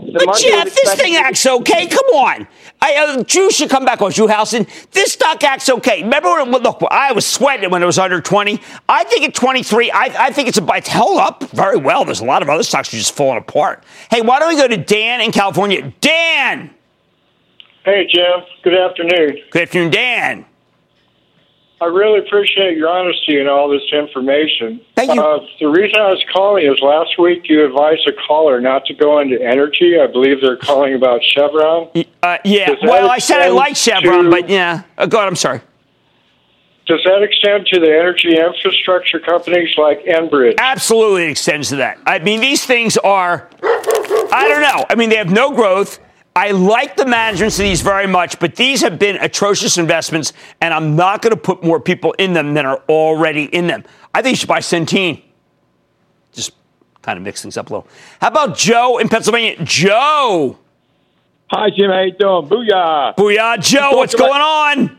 The 0.07 0.23
but 0.25 0.37
Jeff, 0.37 0.73
this 0.73 0.95
thing 0.95 1.15
acts 1.15 1.45
okay. 1.45 1.85
Come 1.85 2.05
on, 2.13 2.47
I, 2.81 2.95
uh, 2.95 3.23
Drew 3.23 3.51
should 3.51 3.69
come 3.69 3.83
back 3.83 4.01
on 4.01 4.11
Drew 4.11 4.27
Houston. 4.27 4.65
This 4.91 5.11
stock 5.11 5.43
acts 5.43 5.69
okay. 5.69 6.01
Remember 6.01 6.29
when? 6.29 6.49
Look, 6.49 6.81
I 6.89 7.11
was 7.11 7.25
sweating 7.25 7.69
when 7.71 7.83
it 7.83 7.85
was 7.85 7.99
under 7.99 8.21
twenty. 8.21 8.61
I 8.87 9.03
think 9.03 9.25
at 9.25 9.33
twenty 9.33 9.63
three, 9.63 9.91
I, 9.91 10.27
I 10.27 10.31
think 10.31 10.47
it's 10.47 10.57
a. 10.57 10.65
It's 10.75 10.87
held 10.87 11.17
up 11.17 11.43
very 11.51 11.75
well. 11.75 12.05
There's 12.05 12.21
a 12.21 12.25
lot 12.25 12.41
of 12.41 12.49
other 12.49 12.63
stocks 12.63 12.89
that 12.91 12.95
are 12.95 12.99
just 12.99 13.15
falling 13.15 13.37
apart. 13.37 13.83
Hey, 14.09 14.21
why 14.21 14.39
don't 14.39 14.47
we 14.47 14.55
go 14.55 14.67
to 14.67 14.77
Dan 14.77 15.19
in 15.19 15.33
California? 15.33 15.93
Dan. 15.99 16.73
Hey, 17.83 18.07
Jeff. 18.09 18.47
Good 18.63 18.75
afternoon. 18.75 19.39
Good 19.51 19.63
afternoon, 19.63 19.91
Dan. 19.91 20.45
I 21.79 21.85
really 21.85 22.19
appreciate 22.19 22.75
your 22.75 22.89
honesty 22.89 23.39
and 23.39 23.47
all 23.47 23.69
this 23.69 23.83
information. 23.93 24.81
Thank 24.95 25.13
you. 25.13 25.21
Uh, 25.21 25.45
the 25.59 25.67
reason 25.67 25.99
I 25.99 26.09
was 26.09 26.23
calling 26.33 26.65
is 26.65 26.79
last 26.81 27.19
week 27.19 27.43
you 27.49 27.63
advised 27.65 28.07
a 28.07 28.13
caller 28.27 28.59
not 28.59 28.85
to 28.85 28.95
go 28.95 29.19
into 29.19 29.39
energy. 29.39 29.99
I 29.99 30.07
believe 30.07 30.41
they're 30.41 30.57
calling 30.57 30.95
about 30.95 31.21
Chevron. 31.23 31.89
Uh, 32.23 32.37
yeah. 32.43 32.71
Well, 32.81 33.09
I 33.11 33.19
said 33.19 33.41
I 33.41 33.49
like 33.49 33.75
Chevron, 33.75 34.25
to- 34.25 34.29
but 34.31 34.49
yeah. 34.49 34.83
Uh, 34.97 35.05
go 35.05 35.17
ahead. 35.17 35.27
I'm 35.27 35.35
sorry. 35.35 35.61
Does 36.87 37.01
that 37.03 37.21
extend 37.21 37.67
to 37.67 37.79
the 37.81 37.87
energy 37.91 38.35
infrastructure 38.37 39.19
companies 39.19 39.77
like 39.77 40.03
Enbridge? 40.05 40.55
Absolutely 40.57 41.25
extends 41.25 41.69
to 41.69 41.75
that. 41.75 41.99
I 42.07 42.19
mean, 42.19 42.39
these 42.39 42.65
things 42.65 42.97
are, 42.97 43.49
I 43.61 44.47
don't 44.47 44.61
know. 44.61 44.85
I 44.89 44.95
mean, 44.95 45.09
they 45.09 45.17
have 45.17 45.29
no 45.29 45.51
growth. 45.51 45.99
I 46.37 46.51
like 46.51 46.95
the 46.95 47.05
management 47.07 47.53
of 47.53 47.57
these 47.57 47.81
very 47.81 48.05
much, 48.05 48.37
but 48.39 48.55
these 48.55 48.81
have 48.81 48.99
been 48.99 49.15
atrocious 49.15 49.79
investments, 49.79 50.33
and 50.61 50.71
I'm 50.71 50.95
not 50.95 51.23
going 51.23 51.31
to 51.31 51.41
put 51.41 51.63
more 51.63 51.79
people 51.79 52.13
in 52.19 52.33
them 52.33 52.53
than 52.53 52.63
are 52.67 52.77
already 52.87 53.45
in 53.45 53.65
them. 53.65 53.83
I 54.13 54.21
think 54.21 54.33
you 54.33 54.37
should 54.37 54.47
buy 54.47 54.59
Centene. 54.59 55.23
Just 56.33 56.51
kind 57.01 57.17
of 57.17 57.23
mix 57.23 57.41
things 57.41 57.57
up 57.57 57.71
a 57.71 57.73
little. 57.73 57.87
How 58.21 58.27
about 58.27 58.55
Joe 58.55 58.99
in 58.99 59.09
Pennsylvania? 59.09 59.55
Joe! 59.63 60.59
Hi, 61.49 61.71
Jim. 61.75 61.89
How 61.89 62.01
you 62.03 62.11
doing? 62.11 62.47
Booyah. 62.47 63.15
Booyah, 63.15 63.59
Joe, 63.59 63.97
what's 63.97 64.13
about- 64.13 64.27
going 64.27 64.41
on? 64.41 64.97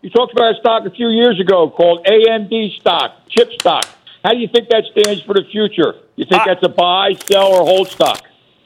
You 0.00 0.08
talked 0.08 0.32
about 0.32 0.54
a 0.56 0.58
stock 0.60 0.86
a 0.86 0.90
few 0.90 1.08
years 1.10 1.38
ago 1.38 1.68
called 1.68 2.06
AMD 2.06 2.78
stock, 2.80 3.12
chip 3.28 3.52
stock. 3.60 3.84
How 4.24 4.30
do 4.32 4.38
you 4.38 4.48
think 4.48 4.70
that 4.70 4.84
stands 4.92 5.20
for 5.22 5.34
the 5.34 5.44
future? 5.52 5.96
You 6.14 6.24
think 6.24 6.40
Uh, 6.40 6.44
that's 6.46 6.62
a 6.62 6.68
buy, 6.70 7.12
sell, 7.30 7.48
or 7.52 7.62
hold 7.66 7.88
stock? 7.88 8.22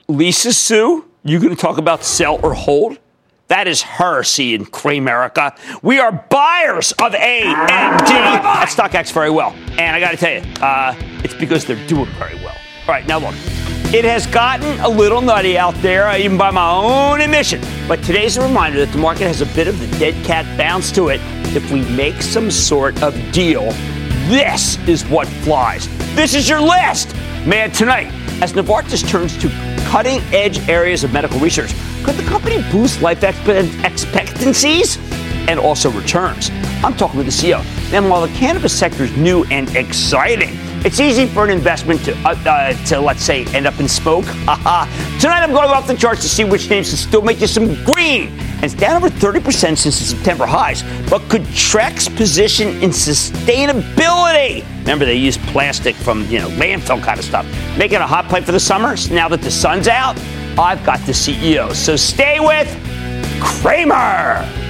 Lisa 0.07 0.53
Su, 0.53 1.07
you 1.25 1.39
going 1.39 1.55
to 1.55 1.61
talk 1.61 1.79
about 1.79 2.05
sell 2.05 2.41
or 2.43 2.55
hold? 2.55 2.99
That 3.49 3.67
is 3.67 3.83
heresy 3.83 4.55
in 4.55 4.65
Cramerica. 4.65 5.59
We 5.83 5.99
are 5.99 6.13
buyers 6.13 6.93
of 6.93 7.13
AMD. 7.13 8.07
That 8.07 8.69
stock 8.71 8.95
acts 8.95 9.11
very 9.11 9.31
well. 9.31 9.51
And 9.73 9.97
I 9.97 10.01
got 10.01 10.13
to 10.13 10.17
tell 10.17 10.33
you, 10.33 10.63
uh, 10.63 10.95
it's 11.25 11.35
because 11.35 11.65
they're 11.65 11.87
doing 11.89 12.07
very 12.13 12.37
well. 12.37 12.57
All 12.83 12.95
right, 12.95 13.07
now 13.07 13.19
look. 13.19 13.35
It 13.93 14.05
has 14.05 14.25
gotten 14.29 14.79
a 14.79 14.89
little 14.89 15.21
nutty 15.21 15.59
out 15.59 15.75
there, 15.83 16.07
uh, 16.07 16.17
even 16.17 16.39
by 16.39 16.53
my 16.53 16.71
own 16.71 17.21
admission. 17.21 17.61
But 17.89 18.05
today's 18.05 18.37
a 18.37 18.43
reminder 18.43 18.79
that 18.87 18.93
the 18.93 18.99
market 18.99 19.27
has 19.27 19.41
a 19.41 19.47
bit 19.47 19.67
of 19.67 19.81
the 19.81 19.99
dead 19.99 20.15
cat 20.25 20.47
bounce 20.57 20.93
to 20.93 21.09
it. 21.09 21.21
If 21.57 21.73
we 21.73 21.85
make 21.97 22.23
some 22.23 22.53
sort 22.53 23.03
of 23.03 23.15
deal, 23.33 23.73
this 24.29 24.79
is 24.87 25.05
what 25.07 25.27
flies. 25.27 25.89
This 26.15 26.37
is 26.37 26.49
your 26.49 26.61
list. 26.61 27.17
Man, 27.45 27.73
tonight, 27.73 28.13
as 28.43 28.53
Novartis 28.55 29.07
turns 29.09 29.37
to 29.39 29.49
cutting 29.89 30.21
edge 30.33 30.67
areas 30.69 31.05
of 31.05 31.13
medical 31.13 31.39
research, 31.41 31.75
could 32.05 32.15
the 32.15 32.25
company 32.25 32.63
boost 32.71 33.03
life 33.03 33.23
expectancies 33.85 34.97
and 35.49 35.59
also 35.59 35.91
returns? 35.91 36.51
I'm 36.83 36.97
talking 36.97 37.19
with 37.19 37.27
the 37.27 37.33
CEO. 37.33 37.65
And 37.93 38.09
while 38.09 38.27
the 38.27 38.33
cannabis 38.35 38.77
sector 38.77 39.05
is 39.05 39.17
new 39.17 39.45
and 39.45 39.75
exciting, 39.77 40.51
it's 40.83 40.99
easy 40.99 41.27
for 41.27 41.45
an 41.45 41.51
investment 41.51 42.03
to, 42.07 42.17
uh, 42.19 42.35
uh, 42.47 42.73
to 42.87 43.01
let's 43.01 43.23
say, 43.23 43.45
end 43.55 43.67
up 43.67 43.79
in 43.81 43.87
smoke. 43.89 44.25
Tonight 44.25 45.43
I'm 45.43 45.53
going 45.53 45.69
off 45.69 45.87
the 45.87 45.95
charts 45.95 46.23
to 46.23 46.29
see 46.29 46.45
which 46.45 46.71
names 46.71 46.89
can 46.89 46.97
still 46.97 47.21
make 47.21 47.41
you 47.41 47.47
some 47.47 47.75
green. 47.85 48.29
And 48.39 48.65
it's 48.65 48.75
down 48.75 48.97
over 48.97 49.11
30% 49.11 49.77
since 49.77 49.85
the 49.85 49.91
September 49.91 50.47
highs. 50.47 50.83
But 51.09 51.21
could 51.29 51.43
Trex 51.43 52.15
position 52.17 52.69
in 52.83 52.91
sustainability? 52.91 54.65
Remember, 54.81 55.05
they 55.05 55.17
use 55.17 55.37
plastic 55.39 55.95
from, 55.97 56.25
you 56.27 56.39
know, 56.39 56.49
landfill 56.51 57.03
kind 57.03 57.19
of 57.19 57.25
stuff. 57.25 57.47
Make 57.77 57.93
it 57.93 58.01
a 58.01 58.07
hot 58.07 58.29
plate 58.29 58.45
for 58.45 58.53
the 58.53 58.61
summer. 58.61 58.97
Now 59.11 59.29
that 59.29 59.43
the 59.43 59.51
sun's 59.51 59.89
out, 59.89 60.19
I've 60.59 60.85
got 60.85 61.01
the 61.01 61.13
CEO. 61.13 61.75
So 61.75 61.97
stay 61.97 62.41
with 62.41 62.69
Cramer. 63.41 64.70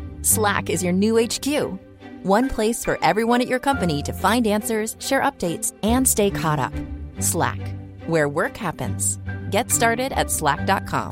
Slack 0.21 0.69
is 0.69 0.83
your 0.83 0.93
new 0.93 1.17
HQ. 1.17 1.79
One 2.23 2.47
place 2.47 2.85
for 2.85 2.99
everyone 3.01 3.41
at 3.41 3.47
your 3.47 3.59
company 3.59 4.03
to 4.03 4.13
find 4.13 4.45
answers, 4.45 4.95
share 4.99 5.21
updates, 5.21 5.73
and 5.81 6.07
stay 6.07 6.29
caught 6.29 6.59
up. 6.59 6.73
Slack, 7.19 7.59
where 8.05 8.29
work 8.29 8.55
happens. 8.55 9.19
Get 9.49 9.71
started 9.71 10.11
at 10.13 10.29
slack.com. 10.29 11.11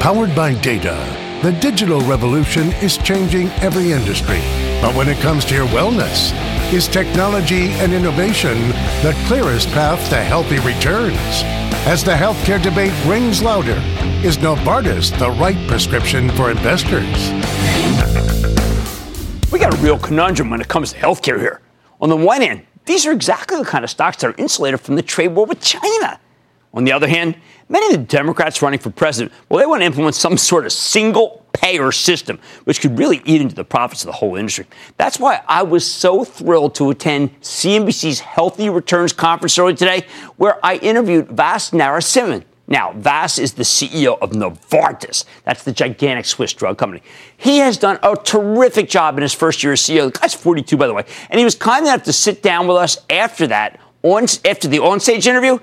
Powered 0.00 0.34
by 0.34 0.60
data, 0.60 0.98
the 1.42 1.52
digital 1.60 2.00
revolution 2.00 2.68
is 2.82 2.98
changing 2.98 3.46
every 3.60 3.92
industry. 3.92 4.40
But 4.80 4.96
when 4.96 5.08
it 5.08 5.18
comes 5.18 5.44
to 5.44 5.54
your 5.54 5.68
wellness, 5.68 6.32
is 6.72 6.88
technology 6.88 7.68
and 7.82 7.92
innovation 7.92 8.68
the 9.02 9.14
clearest 9.26 9.68
path 9.72 10.08
to 10.08 10.16
healthy 10.16 10.58
returns? 10.60 11.18
As 11.84 12.02
the 12.02 12.12
healthcare 12.12 12.62
debate 12.62 12.94
rings 13.04 13.42
louder, 13.42 13.76
is 14.24 14.38
Novartis 14.38 15.16
the 15.18 15.30
right 15.32 15.68
prescription 15.68 16.30
for 16.30 16.50
investors? 16.50 17.30
We 19.52 19.58
got 19.58 19.74
a 19.74 19.76
real 19.82 19.98
conundrum 19.98 20.48
when 20.48 20.62
it 20.62 20.68
comes 20.68 20.92
to 20.92 20.98
healthcare 20.98 21.38
here. 21.38 21.60
On 22.00 22.08
the 22.08 22.16
one 22.16 22.40
hand, 22.40 22.64
these 22.86 23.04
are 23.04 23.12
exactly 23.12 23.58
the 23.58 23.64
kind 23.64 23.84
of 23.84 23.90
stocks 23.90 24.16
that 24.18 24.28
are 24.28 24.40
insulated 24.40 24.80
from 24.80 24.96
the 24.96 25.02
trade 25.02 25.28
war 25.28 25.44
with 25.44 25.60
China. 25.60 26.18
On 26.72 26.84
the 26.84 26.92
other 26.92 27.06
hand, 27.06 27.36
many 27.68 27.94
of 27.94 28.00
the 28.00 28.06
Democrats 28.06 28.62
running 28.62 28.80
for 28.80 28.88
president, 28.88 29.30
well, 29.50 29.60
they 29.60 29.66
want 29.66 29.82
to 29.82 29.86
implement 29.86 30.14
some 30.14 30.38
sort 30.38 30.64
of 30.64 30.72
single 30.72 31.41
payer 31.52 31.92
system, 31.92 32.38
which 32.64 32.80
could 32.80 32.98
really 32.98 33.22
eat 33.24 33.40
into 33.40 33.54
the 33.54 33.64
profits 33.64 34.02
of 34.02 34.06
the 34.06 34.12
whole 34.12 34.36
industry. 34.36 34.66
That's 34.96 35.18
why 35.18 35.42
I 35.46 35.62
was 35.62 35.90
so 35.90 36.24
thrilled 36.24 36.74
to 36.76 36.90
attend 36.90 37.40
CNBC's 37.40 38.20
Healthy 38.20 38.70
Returns 38.70 39.12
Conference 39.12 39.58
earlier 39.58 39.76
today, 39.76 40.06
where 40.36 40.64
I 40.64 40.76
interviewed 40.76 41.28
Vas 41.28 41.70
Narasimhan. 41.70 42.44
Now, 42.68 42.92
Vas 42.92 43.38
is 43.38 43.52
the 43.52 43.64
CEO 43.64 44.18
of 44.20 44.30
Novartis. 44.30 45.24
That's 45.44 45.62
the 45.64 45.72
gigantic 45.72 46.24
Swiss 46.24 46.54
drug 46.54 46.78
company. 46.78 47.02
He 47.36 47.58
has 47.58 47.76
done 47.76 47.98
a 48.02 48.16
terrific 48.16 48.88
job 48.88 49.18
in 49.18 49.22
his 49.22 49.34
first 49.34 49.62
year 49.62 49.74
as 49.74 49.80
CEO. 49.80 50.12
The 50.12 50.18
guy's 50.18 50.32
42, 50.32 50.76
by 50.76 50.86
the 50.86 50.94
way. 50.94 51.04
And 51.28 51.38
he 51.38 51.44
was 51.44 51.54
kind 51.54 51.84
enough 51.84 52.04
to 52.04 52.12
sit 52.12 52.42
down 52.42 52.66
with 52.66 52.76
us 52.76 52.96
after 53.10 53.46
that, 53.48 53.78
on, 54.02 54.24
after 54.44 54.68
the 54.68 54.78
on-stage 54.78 55.26
interview. 55.26 55.58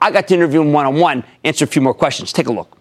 I 0.00 0.10
got 0.10 0.28
to 0.28 0.34
interview 0.34 0.60
him 0.60 0.72
one-on-one, 0.72 1.24
answer 1.42 1.64
a 1.64 1.68
few 1.68 1.82
more 1.82 1.94
questions. 1.94 2.32
Take 2.32 2.46
a 2.46 2.52
look. 2.52 2.78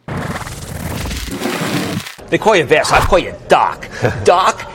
They 2.31 2.37
call 2.37 2.55
you 2.55 2.63
Vas. 2.63 2.89
I 2.93 3.01
call 3.01 3.19
you 3.19 3.35
Doc. 3.49 3.87
Doc, 4.23 4.71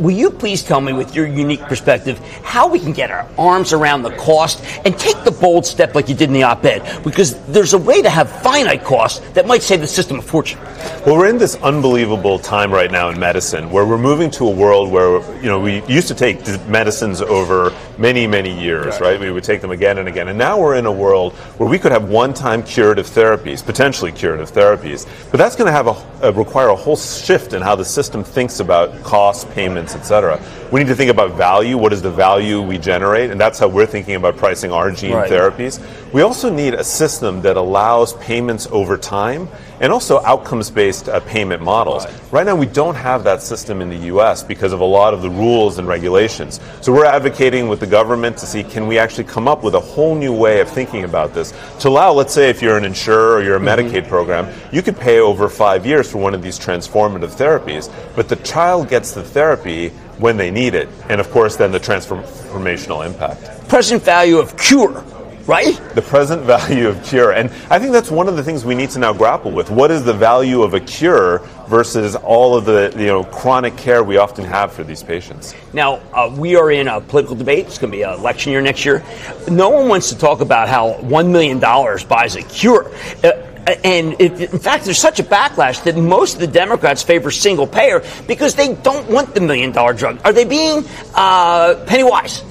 will 0.00 0.12
you 0.12 0.30
please 0.30 0.62
tell 0.62 0.80
me, 0.80 0.92
with 0.92 1.14
your 1.14 1.26
unique 1.26 1.60
perspective, 1.62 2.18
how 2.42 2.68
we 2.68 2.78
can 2.78 2.92
get 2.92 3.10
our 3.10 3.26
arms 3.38 3.72
around 3.72 4.02
the 4.02 4.10
cost 4.16 4.62
and 4.84 4.98
take 4.98 5.22
the 5.24 5.30
bold 5.30 5.66
step 5.66 5.94
like 5.94 6.08
you 6.08 6.14
did 6.14 6.28
in 6.28 6.34
the 6.34 6.42
op-ed? 6.42 7.02
Because 7.04 7.34
there's 7.46 7.74
a 7.74 7.78
way 7.78 8.02
to 8.02 8.10
have 8.10 8.30
finite 8.42 8.84
costs 8.84 9.20
that 9.30 9.46
might 9.46 9.62
save 9.62 9.80
the 9.80 9.86
system 9.86 10.18
a 10.18 10.22
fortune. 10.22 10.60
Well, 11.04 11.16
we're 11.16 11.28
in 11.28 11.38
this 11.38 11.56
unbelievable 11.56 12.38
time 12.38 12.72
right 12.72 12.90
now 12.90 13.08
in 13.08 13.18
medicine 13.18 13.70
where 13.70 13.86
we're 13.86 13.98
moving 13.98 14.30
to 14.32 14.46
a 14.46 14.50
world 14.50 14.90
where, 14.90 15.20
you 15.36 15.48
know, 15.48 15.60
we 15.60 15.84
used 15.86 16.08
to 16.08 16.14
take 16.14 16.46
medicines 16.68 17.22
over 17.22 17.72
many, 17.98 18.26
many 18.26 18.58
years, 18.58 19.00
right? 19.00 19.18
We 19.18 19.30
would 19.30 19.44
take 19.44 19.60
them 19.60 19.70
again 19.70 19.98
and 19.98 20.08
again. 20.08 20.28
And 20.28 20.38
now 20.38 20.60
we're 20.60 20.76
in 20.76 20.86
a 20.86 20.92
world 20.92 21.32
where 21.58 21.68
we 21.68 21.78
could 21.78 21.92
have 21.92 22.08
one 22.08 22.34
time 22.34 22.62
curative 22.62 23.06
therapies, 23.06 23.64
potentially 23.64 24.12
curative 24.12 24.50
therapies. 24.50 25.06
But 25.30 25.38
that's 25.38 25.56
going 25.56 25.66
to 25.66 25.72
have 25.72 25.86
a, 25.86 26.26
uh, 26.26 26.32
require 26.32 26.68
a 26.68 26.76
whole 26.76 26.96
shift 26.96 27.52
in 27.52 27.62
how 27.62 27.76
the 27.76 27.84
system 27.84 28.24
thinks 28.24 28.60
about 28.60 29.02
cost, 29.02 29.48
payments, 29.50 29.85
et 29.94 30.04
cetera. 30.04 30.38
We 30.72 30.80
need 30.80 30.88
to 30.88 30.96
think 30.96 31.10
about 31.10 31.32
value. 31.32 31.78
What 31.78 31.92
is 31.92 32.02
the 32.02 32.10
value 32.10 32.60
we 32.60 32.76
generate? 32.76 33.30
And 33.30 33.40
that's 33.40 33.58
how 33.58 33.68
we're 33.68 33.86
thinking 33.86 34.16
about 34.16 34.36
pricing 34.36 34.72
our 34.72 34.90
gene 34.90 35.12
Right. 35.12 35.30
therapies. 35.30 35.80
We 36.12 36.22
also 36.22 36.50
need 36.50 36.74
a 36.74 36.82
system 36.82 37.42
that 37.42 37.56
allows 37.56 38.14
payments 38.14 38.66
over 38.72 38.96
time 38.96 39.48
and 39.80 39.92
also 39.92 40.20
outcomes 40.24 40.70
based 40.70 41.08
uh, 41.08 41.20
payment 41.20 41.62
models. 41.62 42.06
Right. 42.32 42.46
now, 42.46 42.56
we 42.56 42.66
don't 42.66 42.94
have 42.94 43.24
that 43.24 43.42
system 43.42 43.80
in 43.80 43.90
the 43.90 44.06
US 44.14 44.42
because 44.42 44.72
of 44.72 44.80
a 44.80 44.84
lot 44.84 45.14
of 45.14 45.22
the 45.22 45.30
rules 45.30 45.78
and 45.78 45.86
regulations. 45.86 46.58
So, 46.80 46.92
we're 46.92 47.04
advocating 47.04 47.68
with 47.68 47.80
the 47.80 47.86
government 47.86 48.36
to 48.38 48.46
see 48.46 48.64
can 48.64 48.86
we 48.86 48.98
actually 48.98 49.24
come 49.24 49.46
up 49.46 49.62
with 49.62 49.74
a 49.74 49.80
whole 49.80 50.14
new 50.14 50.32
way 50.32 50.60
of 50.60 50.68
thinking 50.68 51.04
about 51.04 51.34
this 51.34 51.52
to 51.80 51.88
allow, 51.88 52.12
let's 52.12 52.32
say, 52.32 52.48
if 52.50 52.62
you're 52.62 52.78
an 52.78 52.84
insurer 52.84 53.36
or 53.36 53.42
you're 53.42 53.56
a 53.56 53.60
Medicaid 53.60 54.08
program, 54.08 54.48
you 54.72 54.82
could 54.82 54.96
pay 54.98 55.20
over 55.20 55.48
five 55.48 55.84
years 55.86 56.10
for 56.10 56.18
one 56.18 56.34
of 56.34 56.42
these 56.42 56.58
transformative 56.58 57.30
therapies, 57.36 57.92
but 58.16 58.28
the 58.28 58.36
child 58.36 58.88
gets 58.88 59.12
the 59.12 59.22
therapy 59.22 59.92
when 60.18 60.36
they 60.36 60.50
need 60.50 60.74
it. 60.74 60.88
And 61.08 61.20
of 61.20 61.30
course, 61.30 61.56
then 61.56 61.72
the 61.72 61.80
transformational 61.80 63.04
impact. 63.06 63.68
Present 63.68 64.02
value 64.02 64.38
of 64.38 64.56
cure. 64.56 65.04
right? 65.46 65.80
The 65.94 66.02
present 66.02 66.42
value 66.54 66.88
of 66.88 67.02
cure. 67.04 67.32
And 67.32 67.50
I 67.70 67.78
think 67.78 67.92
that's 67.92 68.10
one 68.10 68.26
of 68.28 68.36
the 68.36 68.42
things 68.42 68.64
we 68.64 68.74
need 68.74 68.90
to 68.90 68.98
now 68.98 69.12
grapple 69.12 69.50
with. 69.52 69.70
What 69.70 69.90
is 69.92 70.02
the 70.04 70.12
value 70.14 70.62
of 70.62 70.74
a 70.74 70.80
cure 70.80 71.38
versus 71.68 72.16
all 72.16 72.56
of 72.56 72.64
the 72.64 72.92
you 72.96 73.06
know 73.06 73.24
chronic 73.24 73.76
care 73.76 74.02
we 74.02 74.16
often 74.16 74.44
have 74.44 74.72
for 74.72 74.82
these 74.84 75.02
patients? 75.04 75.54
Now, 75.72 76.00
uh, 76.12 76.34
we 76.36 76.56
are 76.56 76.70
in 76.72 76.88
a 76.88 77.00
political 77.00 77.36
debate. 77.36 77.66
It's 77.66 77.78
going 77.78 77.92
to 77.92 77.96
be 77.96 78.02
an 78.02 78.14
election 78.14 78.50
year 78.52 78.60
next 78.60 78.84
year. 78.84 79.04
No 79.48 79.70
one 79.70 79.88
wants 79.88 80.08
to 80.08 80.18
talk 80.18 80.40
about 80.40 80.68
how 80.68 80.94
$1 81.02 81.30
million 81.30 81.58
buys 81.60 82.34
a 82.36 82.42
cure. 82.42 82.90
Uh, 83.22 83.45
and 83.66 84.20
it, 84.20 84.52
in 84.52 84.58
fact, 84.58 84.84
there's 84.84 84.98
such 84.98 85.18
a 85.18 85.24
backlash 85.24 85.82
that 85.84 85.96
most 85.96 86.34
of 86.34 86.40
the 86.40 86.46
Democrats 86.46 87.02
favor 87.02 87.30
single 87.30 87.66
payer 87.66 88.02
because 88.26 88.54
they 88.54 88.74
don't 88.74 89.10
want 89.10 89.34
the 89.34 89.40
million 89.40 89.72
dollar 89.72 89.92
drug. 89.92 90.20
Are 90.24 90.32
they 90.32 90.44
being 90.44 90.84
uh, 91.14 91.84
penny 91.86 92.04
wise? 92.04 92.42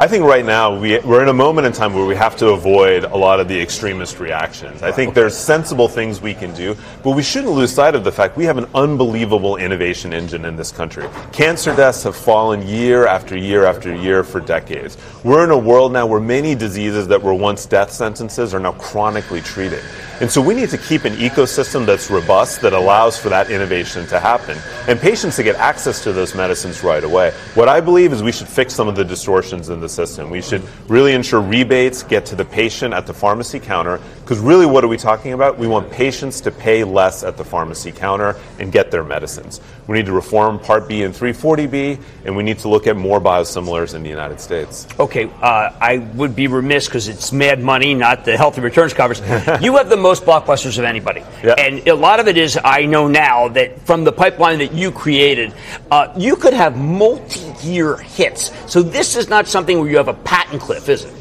I 0.00 0.06
think 0.06 0.22
right 0.22 0.44
now 0.44 0.78
we, 0.78 1.00
we're 1.00 1.24
in 1.24 1.28
a 1.28 1.32
moment 1.32 1.66
in 1.66 1.72
time 1.72 1.92
where 1.92 2.06
we 2.06 2.14
have 2.14 2.36
to 2.36 2.50
avoid 2.50 3.02
a 3.02 3.16
lot 3.16 3.40
of 3.40 3.48
the 3.48 3.60
extremist 3.60 4.20
reactions. 4.20 4.80
I 4.80 4.92
think 4.92 5.12
there's 5.12 5.36
sensible 5.36 5.88
things 5.88 6.20
we 6.20 6.34
can 6.34 6.54
do, 6.54 6.76
but 7.02 7.16
we 7.16 7.22
shouldn't 7.24 7.52
lose 7.52 7.72
sight 7.72 7.96
of 7.96 8.04
the 8.04 8.12
fact 8.12 8.36
we 8.36 8.44
have 8.44 8.58
an 8.58 8.68
unbelievable 8.76 9.56
innovation 9.56 10.12
engine 10.12 10.44
in 10.44 10.54
this 10.54 10.70
country. 10.70 11.08
Cancer 11.32 11.74
deaths 11.74 12.04
have 12.04 12.14
fallen 12.14 12.64
year 12.64 13.08
after 13.08 13.36
year 13.36 13.64
after 13.64 13.92
year 13.92 14.22
for 14.22 14.38
decades. 14.38 14.96
We're 15.24 15.42
in 15.42 15.50
a 15.50 15.58
world 15.58 15.92
now 15.92 16.06
where 16.06 16.20
many 16.20 16.54
diseases 16.54 17.08
that 17.08 17.20
were 17.20 17.34
once 17.34 17.66
death 17.66 17.90
sentences 17.90 18.54
are 18.54 18.60
now 18.60 18.74
chronically 18.74 19.40
treated. 19.40 19.82
And 20.20 20.30
so 20.30 20.40
we 20.40 20.54
need 20.54 20.68
to 20.70 20.78
keep 20.78 21.04
an 21.04 21.14
ecosystem 21.14 21.86
that's 21.86 22.10
robust 22.10 22.60
that 22.62 22.72
allows 22.72 23.16
for 23.16 23.28
that 23.28 23.50
innovation 23.50 24.04
to 24.08 24.18
happen 24.18 24.58
and 24.88 24.98
patients 24.98 25.36
to 25.36 25.44
get 25.44 25.54
access 25.56 26.02
to 26.02 26.12
those 26.12 26.34
medicines 26.34 26.82
right 26.82 27.04
away. 27.04 27.30
What 27.54 27.68
I 27.68 27.80
believe 27.80 28.12
is 28.12 28.20
we 28.20 28.32
should 28.32 28.48
fix 28.48 28.74
some 28.74 28.88
of 28.88 28.96
the 28.96 29.04
distortions 29.04 29.68
in 29.68 29.80
the 29.88 29.94
system. 29.94 30.30
We 30.30 30.42
should 30.42 30.62
really 30.88 31.14
ensure 31.14 31.40
rebates 31.40 32.02
get 32.02 32.26
to 32.26 32.36
the 32.36 32.44
patient 32.44 32.94
at 32.94 33.06
the 33.06 33.14
pharmacy 33.14 33.58
counter 33.58 34.00
because 34.20 34.38
really 34.38 34.66
what 34.66 34.84
are 34.84 34.88
we 34.88 34.98
talking 34.98 35.32
about? 35.32 35.58
We 35.58 35.66
want 35.66 35.90
patients 35.90 36.40
to 36.42 36.50
pay 36.50 36.84
less 36.84 37.24
at 37.24 37.36
the 37.36 37.44
pharmacy 37.44 37.92
counter 37.92 38.36
and 38.58 38.70
get 38.70 38.90
their 38.90 39.02
medicines. 39.02 39.60
We 39.86 39.96
need 39.96 40.06
to 40.06 40.12
reform 40.12 40.58
Part 40.58 40.86
B 40.86 41.02
and 41.02 41.14
340B 41.14 41.98
and 42.26 42.36
we 42.36 42.42
need 42.42 42.58
to 42.58 42.68
look 42.68 42.86
at 42.86 42.96
more 42.96 43.20
biosimilars 43.20 43.94
in 43.94 44.02
the 44.02 44.10
United 44.10 44.40
States. 44.40 44.86
Okay, 45.00 45.30
uh, 45.40 45.72
I 45.80 45.98
would 46.14 46.36
be 46.36 46.46
remiss 46.46 46.86
because 46.86 47.08
it's 47.08 47.32
mad 47.32 47.62
money, 47.62 47.94
not 47.94 48.26
the 48.26 48.36
healthy 48.36 48.60
returns 48.60 48.92
conference. 48.92 49.20
you 49.62 49.76
have 49.76 49.88
the 49.88 49.96
most 49.96 50.24
blockbusters 50.24 50.78
of 50.78 50.84
anybody. 50.84 51.22
Yeah. 51.42 51.54
And 51.54 51.86
a 51.88 51.94
lot 51.94 52.20
of 52.20 52.28
it 52.28 52.36
is, 52.36 52.58
I 52.62 52.84
know 52.84 53.08
now 53.08 53.48
that 53.48 53.80
from 53.86 54.04
the 54.04 54.12
pipeline 54.12 54.58
that 54.58 54.74
you 54.74 54.92
created, 54.92 55.54
uh, 55.90 56.12
you 56.18 56.36
could 56.36 56.52
have 56.52 56.76
multi 56.76 57.48
year 57.66 57.96
hits. 57.96 58.52
So 58.70 58.82
this 58.82 59.16
is 59.16 59.28
not 59.28 59.48
something 59.48 59.77
where 59.78 59.90
you 59.90 59.96
have 59.96 60.08
a 60.08 60.14
patent 60.14 60.60
cliff, 60.60 60.88
is 60.88 61.04
it? 61.04 61.14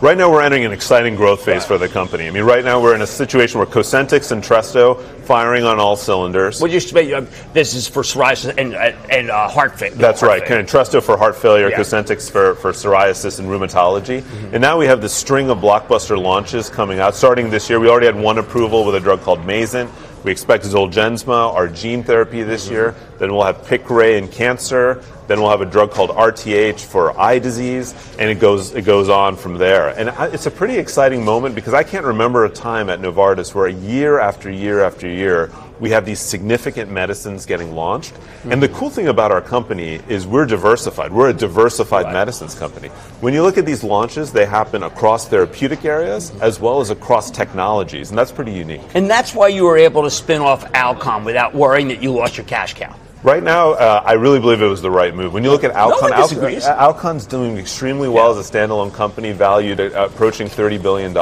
Right 0.00 0.16
now, 0.16 0.30
we're 0.30 0.40
entering 0.40 0.64
an 0.64 0.72
exciting 0.72 1.14
growth 1.14 1.44
phase 1.44 1.66
for 1.66 1.76
the 1.76 1.86
company. 1.86 2.26
I 2.26 2.30
mean, 2.30 2.44
right 2.44 2.64
now, 2.64 2.80
we're 2.80 2.94
in 2.94 3.02
a 3.02 3.06
situation 3.06 3.58
where 3.58 3.66
Cosentyx 3.66 4.32
and 4.32 4.42
Tresto 4.42 4.98
firing 5.24 5.64
on 5.64 5.78
all 5.78 5.94
cylinders. 5.94 6.58
Would 6.62 6.72
you 6.72 6.80
say 6.80 7.12
uh, 7.12 7.26
this 7.52 7.74
is 7.74 7.86
for 7.86 8.02
psoriasis 8.02 8.56
and, 8.56 8.74
uh, 8.74 8.92
and 9.10 9.30
uh, 9.30 9.46
heart 9.46 9.78
failure? 9.78 9.96
That's 9.96 10.20
heart 10.20 10.30
right. 10.40 10.48
failure. 10.48 10.64
Entresto 10.64 11.02
for 11.02 11.18
heart 11.18 11.36
failure, 11.36 11.68
Yeah. 11.68 11.78
Cosentyx 11.78 12.30
for, 12.30 12.54
for 12.54 12.72
psoriasis 12.72 13.40
and 13.40 13.48
rheumatology. 13.48 14.24
And 14.54 14.62
now 14.62 14.78
we 14.78 14.86
have 14.86 15.02
the 15.02 15.08
string 15.10 15.50
of 15.50 15.58
blockbuster 15.58 16.18
launches 16.18 16.70
coming 16.70 16.98
out. 16.98 17.14
Starting 17.14 17.50
this 17.50 17.68
year, 17.68 17.78
we 17.78 17.90
already 17.90 18.06
had 18.06 18.16
one 18.16 18.38
approval 18.38 18.86
with 18.86 18.94
a 18.94 19.00
drug 19.00 19.20
called 19.20 19.44
Mayzent. 19.44 19.90
We 20.22 20.30
expect 20.30 20.64
Zolgensma, 20.64 21.54
our 21.54 21.66
gene 21.66 22.02
therapy 22.02 22.42
this 22.42 22.68
year. 22.68 22.94
Then 23.18 23.32
we'll 23.32 23.44
have 23.44 23.62
Piqray 23.62 24.18
in 24.18 24.28
cancer. 24.28 25.02
Then 25.28 25.40
we'll 25.40 25.50
have 25.50 25.62
a 25.62 25.66
drug 25.66 25.92
called 25.92 26.10
RTH 26.10 26.80
for 26.80 27.18
eye 27.18 27.38
disease, 27.38 27.94
and 28.18 28.28
it 28.28 28.40
goes 28.40 28.74
it 28.74 28.82
goes 28.82 29.08
on 29.08 29.36
from 29.36 29.56
there. 29.56 29.88
And 29.90 30.10
it's 30.34 30.46
a 30.46 30.50
pretty 30.50 30.76
exciting 30.76 31.24
moment 31.24 31.54
because 31.54 31.72
I 31.72 31.84
can't 31.84 32.04
remember 32.04 32.44
a 32.44 32.50
time 32.50 32.90
at 32.90 33.00
Novartis 33.00 33.54
where 33.54 33.68
year 33.68 34.18
after 34.18 34.50
year 34.50 34.82
after 34.82 35.08
year 35.08 35.50
we 35.80 35.90
have 35.90 36.04
these 36.04 36.20
significant 36.20 36.90
medicines 36.90 37.46
getting 37.46 37.74
launched. 37.74 38.12
And 38.44 38.62
the 38.62 38.68
cool 38.68 38.90
thing 38.90 39.08
about 39.08 39.32
our 39.32 39.40
company 39.40 40.00
is 40.08 40.26
we're 40.26 40.46
diversified. 40.46 41.10
We're 41.12 41.30
a 41.30 41.34
diversified 41.34 42.12
medicines 42.12 42.54
company. 42.54 42.88
When 43.20 43.34
you 43.34 43.42
look 43.42 43.58
at 43.58 43.66
these 43.66 43.82
launches, 43.82 44.30
they 44.30 44.44
happen 44.44 44.82
across 44.82 45.26
therapeutic 45.26 45.84
areas 45.84 46.30
as 46.40 46.60
well 46.60 46.80
as 46.80 46.90
across 46.90 47.30
technologies, 47.30 48.10
and 48.10 48.18
that's 48.18 48.30
pretty 48.30 48.52
unique. 48.52 48.82
And 48.94 49.08
that's 49.10 49.34
why 49.34 49.48
you 49.48 49.64
were 49.64 49.78
able 49.78 50.02
to 50.02 50.10
spin 50.10 50.42
off 50.42 50.64
Alcon 50.74 51.24
without 51.24 51.54
worrying 51.54 51.88
that 51.88 52.02
you 52.02 52.12
lost 52.12 52.36
your 52.36 52.46
cash 52.46 52.74
cow. 52.74 52.94
Right 53.22 53.42
now, 53.42 53.72
uh, 53.72 54.02
I 54.02 54.14
really 54.14 54.40
believe 54.40 54.62
it 54.62 54.66
was 54.66 54.80
the 54.80 54.90
right 54.90 55.14
move. 55.14 55.34
When 55.34 55.44
you 55.44 55.50
look 55.50 55.62
at 55.62 55.72
Alcon, 55.72 56.10
disagrees. 56.12 56.64
Alcon- 56.64 56.80
Alcon's 56.80 57.26
doing 57.26 57.58
extremely 57.58 58.08
well 58.08 58.30
as 58.34 58.38
a 58.48 58.50
standalone 58.50 58.94
company, 58.94 59.32
valued 59.32 59.78
at 59.78 59.92
uh, 59.92 60.06
approaching 60.06 60.48
$30 60.48 60.80
billion. 60.80 61.12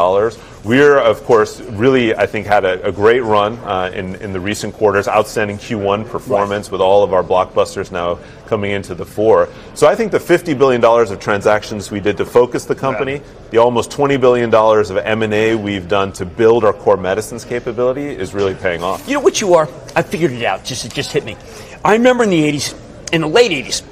We're, 0.65 0.99
of 0.99 1.25
course, 1.25 1.61
really, 1.61 2.15
I 2.15 2.27
think, 2.27 2.47
had 2.47 2.65
a, 2.65 2.87
a 2.87 2.93
great 2.93 3.25
run 3.25 3.59
uh, 3.59 3.91
in, 3.93 4.15
in 4.17 4.33
the 4.33 4.39
recent 4.39 4.75
quarters, 4.75 5.09
outstanding 5.09 5.57
Q1 5.59 6.09
performance 6.09 6.71
with 6.71 6.81
all 6.81 7.03
of 7.03 7.13
our 7.13 7.25
blockbusters 7.25 7.91
now 7.91 8.21
coming 8.47 8.71
into 8.71 8.95
the 8.95 9.05
fore. 9.05 9.49
So 9.75 9.89
I 9.89 9.97
think 9.97 10.13
the 10.13 10.19
$50 10.19 10.57
billion 10.57 10.85
of 10.85 11.19
transactions 11.19 11.91
we 11.91 11.99
did 11.99 12.17
to 12.19 12.25
focus 12.25 12.65
the 12.65 12.77
company, 12.77 13.23
the 13.51 13.59
almost 13.59 13.91
$20 13.91 14.21
billion 14.21 14.55
of 14.55 14.97
M&A 14.99 15.57
we've 15.57 15.89
done 15.89 16.13
to 16.13 16.25
build 16.25 16.65
our 16.65 16.73
core 16.73 16.97
medicines 16.97 17.45
capability 17.45 18.07
is 18.07 18.35
really 18.35 18.55
paying 18.55 18.85
off. 18.85 19.07
You 19.09 19.15
know 19.15 19.21
what 19.21 19.41
you 19.41 19.55
are? 19.55 19.69
I 19.97 20.03
figured 20.03 20.33
it 20.33 20.45
out. 20.45 20.65
Just 20.65 20.85
it 20.85 20.93
just 20.93 21.13
hit 21.13 21.25
me. 21.25 21.37
I 21.85 21.95
remember 21.95 22.25
in 22.25 22.31
the 22.31 22.43
'80s, 22.43 22.75
in 23.13 23.21
the 23.23 23.29
late 23.29 23.51
'80s, 23.51 23.83